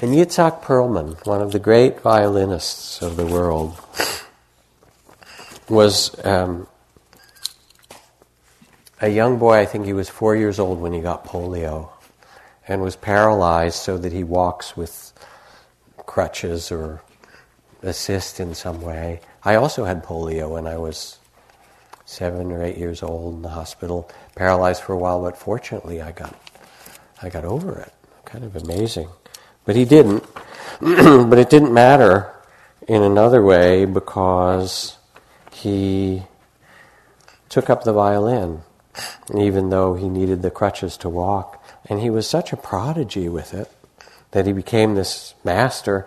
And 0.00 0.12
Itzhak 0.12 0.62
Perlman, 0.62 1.24
one 1.26 1.40
of 1.40 1.52
the 1.52 1.58
great 1.58 2.00
violinists 2.00 3.00
of 3.02 3.16
the 3.16 3.26
world, 3.26 3.78
was 5.68 6.14
um, 6.24 6.66
a 9.00 9.08
young 9.08 9.38
boy, 9.38 9.58
I 9.58 9.66
think 9.66 9.86
he 9.86 9.92
was 9.92 10.08
four 10.08 10.36
years 10.36 10.58
old 10.58 10.80
when 10.80 10.92
he 10.92 11.00
got 11.00 11.24
polio, 11.24 11.90
and 12.68 12.82
was 12.82 12.96
paralyzed 12.96 13.76
so 13.76 13.96
that 13.98 14.12
he 14.12 14.24
walks 14.24 14.76
with 14.76 15.12
crutches 15.98 16.70
or 16.70 17.02
assist 17.82 18.40
in 18.40 18.54
some 18.54 18.80
way. 18.82 19.20
I 19.44 19.54
also 19.54 19.84
had 19.84 20.04
polio 20.04 20.50
when 20.50 20.66
I 20.66 20.76
was 20.76 21.18
seven 22.04 22.52
or 22.52 22.62
eight 22.62 22.76
years 22.76 23.02
old 23.02 23.34
in 23.34 23.42
the 23.42 23.48
hospital, 23.48 24.10
paralyzed 24.34 24.82
for 24.82 24.92
a 24.92 24.98
while, 24.98 25.22
but 25.22 25.36
fortunately 25.36 26.00
I 26.00 26.12
got 26.12 26.34
I 27.22 27.30
got 27.30 27.44
over 27.44 27.78
it. 27.78 27.92
Kind 28.36 28.54
of 28.54 28.62
amazing. 28.64 29.08
But 29.64 29.76
he 29.76 29.86
didn't. 29.86 30.22
but 30.80 31.38
it 31.38 31.48
didn't 31.48 31.72
matter 31.72 32.34
in 32.86 33.02
another 33.02 33.42
way 33.42 33.86
because 33.86 34.98
he 35.52 36.22
took 37.48 37.70
up 37.70 37.84
the 37.84 37.94
violin, 37.94 38.60
even 39.34 39.70
though 39.70 39.94
he 39.94 40.10
needed 40.10 40.42
the 40.42 40.50
crutches 40.50 40.98
to 40.98 41.08
walk. 41.08 41.64
And 41.86 41.98
he 41.98 42.10
was 42.10 42.28
such 42.28 42.52
a 42.52 42.58
prodigy 42.58 43.26
with 43.26 43.54
it 43.54 43.72
that 44.32 44.46
he 44.46 44.52
became 44.52 44.96
this 44.96 45.32
master 45.42 46.06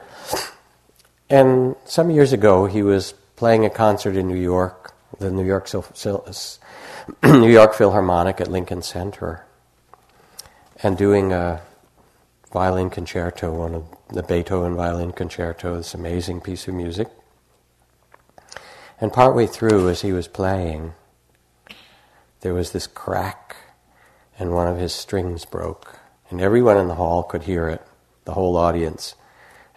and 1.32 1.76
some 1.86 2.12
years 2.12 2.32
ago, 2.32 2.68
he 2.68 2.84
was 2.84 3.16
playing 3.38 3.66
a 3.66 3.72
concert 3.72 4.16
in 4.16 4.28
New 4.28 4.36
York, 4.36 4.94
the 5.18 5.32
New 5.32 5.46
York, 5.46 5.68
New 7.24 7.50
York 7.50 7.74
Philharmonic 7.74 8.40
at 8.40 8.48
Lincoln 8.48 8.84
Center, 8.84 9.46
and 10.84 10.96
doing 10.96 11.34
a 11.34 11.62
violin 12.52 12.90
concerto, 12.90 13.52
one 13.52 13.76
of 13.76 13.86
the 14.10 14.24
Beethoven 14.24 14.76
violin 14.76 15.12
concerto, 15.12 15.78
this 15.78 15.94
amazing 15.94 16.42
piece 16.42 16.68
of 16.68 16.74
music. 16.74 17.08
And 19.02 19.14
partway 19.14 19.48
through, 19.48 19.90
as 19.90 20.02
he 20.02 20.12
was 20.12 20.28
playing, 20.28 20.94
there 22.42 22.54
was 22.54 22.72
this 22.72 22.88
crack, 22.88 23.56
and 24.38 24.54
one 24.54 24.68
of 24.68 24.78
his 24.78 24.94
strings 24.94 25.46
broke. 25.46 26.00
And 26.30 26.42
everyone 26.42 26.78
in 26.78 26.88
the 26.88 26.96
hall 26.96 27.24
could 27.24 27.44
hear 27.44 27.70
it, 27.70 27.82
the 28.26 28.34
whole 28.34 28.58
audience 28.58 29.16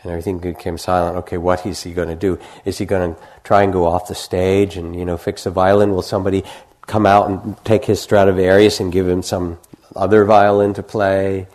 and 0.02 0.10
everything 0.10 0.38
became 0.38 0.78
silent. 0.78 1.16
Okay, 1.18 1.38
what 1.38 1.64
is 1.64 1.82
he 1.82 1.92
going 1.92 2.08
to 2.08 2.16
do? 2.16 2.38
Is 2.64 2.78
he 2.78 2.84
going 2.84 3.14
to 3.14 3.20
try 3.44 3.62
and 3.62 3.72
go 3.72 3.86
off 3.86 4.08
the 4.08 4.14
stage 4.14 4.76
and 4.76 4.96
you 4.96 5.04
know 5.04 5.16
fix 5.16 5.44
the 5.44 5.50
violin? 5.50 5.92
Will 5.92 6.02
somebody 6.02 6.44
come 6.86 7.06
out 7.06 7.30
and 7.30 7.56
take 7.64 7.84
his 7.84 8.00
Stradivarius 8.00 8.80
and 8.80 8.92
give 8.92 9.06
him 9.06 9.22
some 9.22 9.58
other 9.94 10.24
violin 10.24 10.74
to 10.74 10.82
play? 10.82 11.46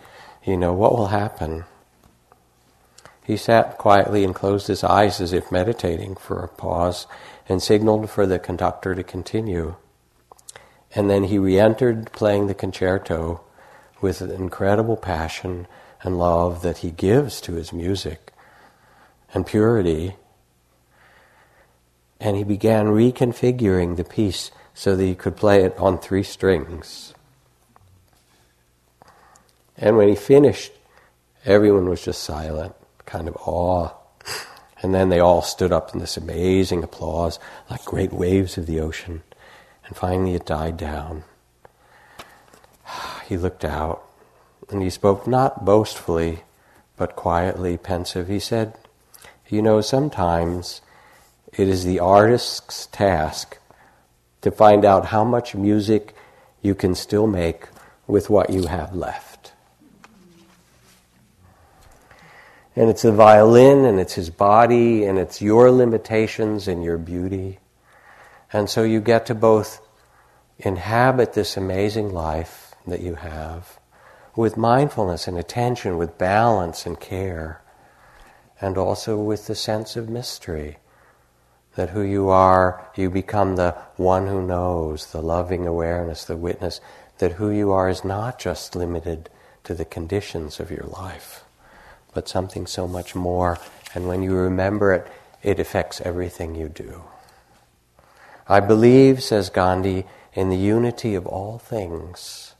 You 0.48 0.56
know 0.56 0.72
what 0.72 0.96
will 0.96 1.08
happen? 1.08 1.66
He 3.22 3.36
sat 3.36 3.76
quietly 3.76 4.24
and 4.24 4.34
closed 4.34 4.68
his 4.68 4.82
eyes 4.82 5.20
as 5.20 5.34
if 5.34 5.52
meditating 5.52 6.16
for 6.16 6.38
a 6.38 6.48
pause 6.48 7.06
and 7.50 7.62
signaled 7.62 8.08
for 8.08 8.24
the 8.24 8.38
conductor 8.38 8.94
to 8.94 9.02
continue. 9.02 9.76
And 10.94 11.10
then 11.10 11.24
he 11.24 11.36
re 11.36 11.60
entered 11.60 12.12
playing 12.12 12.46
the 12.46 12.54
concerto 12.54 13.42
with 14.00 14.22
an 14.22 14.30
incredible 14.30 14.96
passion 14.96 15.66
and 16.02 16.18
love 16.18 16.62
that 16.62 16.78
he 16.78 16.92
gives 16.92 17.42
to 17.42 17.52
his 17.52 17.70
music 17.70 18.32
and 19.34 19.46
purity. 19.46 20.16
And 22.18 22.38
he 22.38 22.44
began 22.44 22.86
reconfiguring 22.86 23.98
the 23.98 24.04
piece 24.04 24.50
so 24.72 24.96
that 24.96 25.04
he 25.04 25.14
could 25.14 25.36
play 25.36 25.62
it 25.64 25.76
on 25.76 25.98
three 25.98 26.22
strings. 26.22 27.12
And 29.78 29.96
when 29.96 30.08
he 30.08 30.16
finished, 30.16 30.72
everyone 31.44 31.88
was 31.88 32.04
just 32.04 32.22
silent, 32.22 32.74
kind 33.06 33.28
of 33.28 33.36
awe. 33.36 33.90
And 34.82 34.94
then 34.94 35.08
they 35.08 35.20
all 35.20 35.42
stood 35.42 35.72
up 35.72 35.92
in 35.92 36.00
this 36.00 36.16
amazing 36.16 36.84
applause, 36.84 37.38
like 37.70 37.84
great 37.84 38.12
waves 38.12 38.58
of 38.58 38.66
the 38.66 38.80
ocean. 38.80 39.22
And 39.86 39.96
finally 39.96 40.34
it 40.34 40.46
died 40.46 40.76
down. 40.76 41.24
He 43.28 43.36
looked 43.36 43.64
out 43.64 44.08
and 44.70 44.82
he 44.82 44.88
spoke 44.88 45.26
not 45.26 45.62
boastfully, 45.64 46.44
but 46.96 47.14
quietly, 47.14 47.76
pensive. 47.76 48.26
He 48.26 48.38
said, 48.38 48.74
you 49.48 49.60
know, 49.60 49.82
sometimes 49.82 50.80
it 51.52 51.68
is 51.68 51.84
the 51.84 52.00
artist's 52.00 52.86
task 52.86 53.58
to 54.40 54.50
find 54.50 54.84
out 54.84 55.06
how 55.06 55.24
much 55.24 55.54
music 55.54 56.14
you 56.62 56.74
can 56.74 56.94
still 56.94 57.26
make 57.26 57.66
with 58.06 58.30
what 58.30 58.50
you 58.50 58.66
have 58.66 58.94
left. 58.94 59.27
And 62.78 62.88
it's 62.88 63.02
the 63.02 63.10
violin, 63.10 63.84
and 63.84 63.98
it's 63.98 64.14
his 64.14 64.30
body, 64.30 65.04
and 65.04 65.18
it's 65.18 65.42
your 65.42 65.72
limitations 65.72 66.68
and 66.68 66.84
your 66.84 66.96
beauty. 66.96 67.58
And 68.52 68.70
so 68.70 68.84
you 68.84 69.00
get 69.00 69.26
to 69.26 69.34
both 69.34 69.80
inhabit 70.58 71.32
this 71.32 71.56
amazing 71.56 72.12
life 72.12 72.76
that 72.86 73.00
you 73.00 73.16
have 73.16 73.80
with 74.36 74.56
mindfulness 74.56 75.26
and 75.26 75.36
attention, 75.36 75.98
with 75.98 76.18
balance 76.18 76.86
and 76.86 77.00
care 77.00 77.60
and 78.60 78.76
also 78.76 79.16
with 79.18 79.46
the 79.46 79.54
sense 79.54 79.96
of 79.96 80.08
mystery. 80.08 80.78
That 81.74 81.90
who 81.90 82.02
you 82.02 82.28
are, 82.28 82.88
you 82.96 83.10
become 83.10 83.56
the 83.56 83.72
one 83.96 84.26
who 84.26 84.46
knows, 84.46 85.12
the 85.12 85.22
loving 85.22 85.66
awareness, 85.66 86.24
the 86.24 86.36
witness, 86.36 86.80
that 87.18 87.32
who 87.32 87.50
you 87.50 87.70
are 87.72 87.88
is 87.88 88.04
not 88.04 88.38
just 88.38 88.74
limited 88.74 89.30
to 89.64 89.74
the 89.74 89.84
conditions 89.84 90.58
of 90.58 90.70
your 90.70 90.86
life, 90.86 91.44
but 92.18 92.28
something 92.28 92.66
so 92.66 92.88
much 92.88 93.14
more. 93.14 93.60
And 93.94 94.08
when 94.08 94.24
you 94.24 94.34
remember 94.34 94.92
it, 94.92 95.06
it 95.40 95.60
affects 95.60 96.00
everything 96.00 96.56
you 96.56 96.68
do. 96.68 97.04
I 98.48 98.58
believe, 98.58 99.22
says 99.22 99.50
Gandhi, 99.50 100.04
in 100.32 100.48
the 100.48 100.56
unity 100.56 101.14
of 101.14 101.28
all 101.28 101.60
things. 101.60 102.56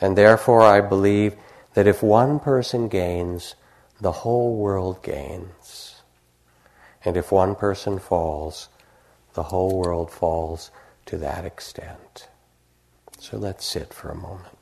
And 0.00 0.16
therefore 0.16 0.62
I 0.62 0.80
believe 0.80 1.34
that 1.74 1.88
if 1.88 2.00
one 2.00 2.38
person 2.38 2.86
gains, 2.86 3.56
the 4.00 4.12
whole 4.22 4.54
world 4.54 5.02
gains. 5.02 5.96
And 7.04 7.16
if 7.16 7.32
one 7.32 7.56
person 7.56 7.98
falls, 7.98 8.68
the 9.34 9.50
whole 9.50 9.76
world 9.76 10.12
falls 10.12 10.70
to 11.06 11.18
that 11.18 11.44
extent. 11.44 12.28
So 13.18 13.36
let's 13.36 13.64
sit 13.64 13.92
for 13.92 14.10
a 14.10 14.14
moment. 14.14 14.61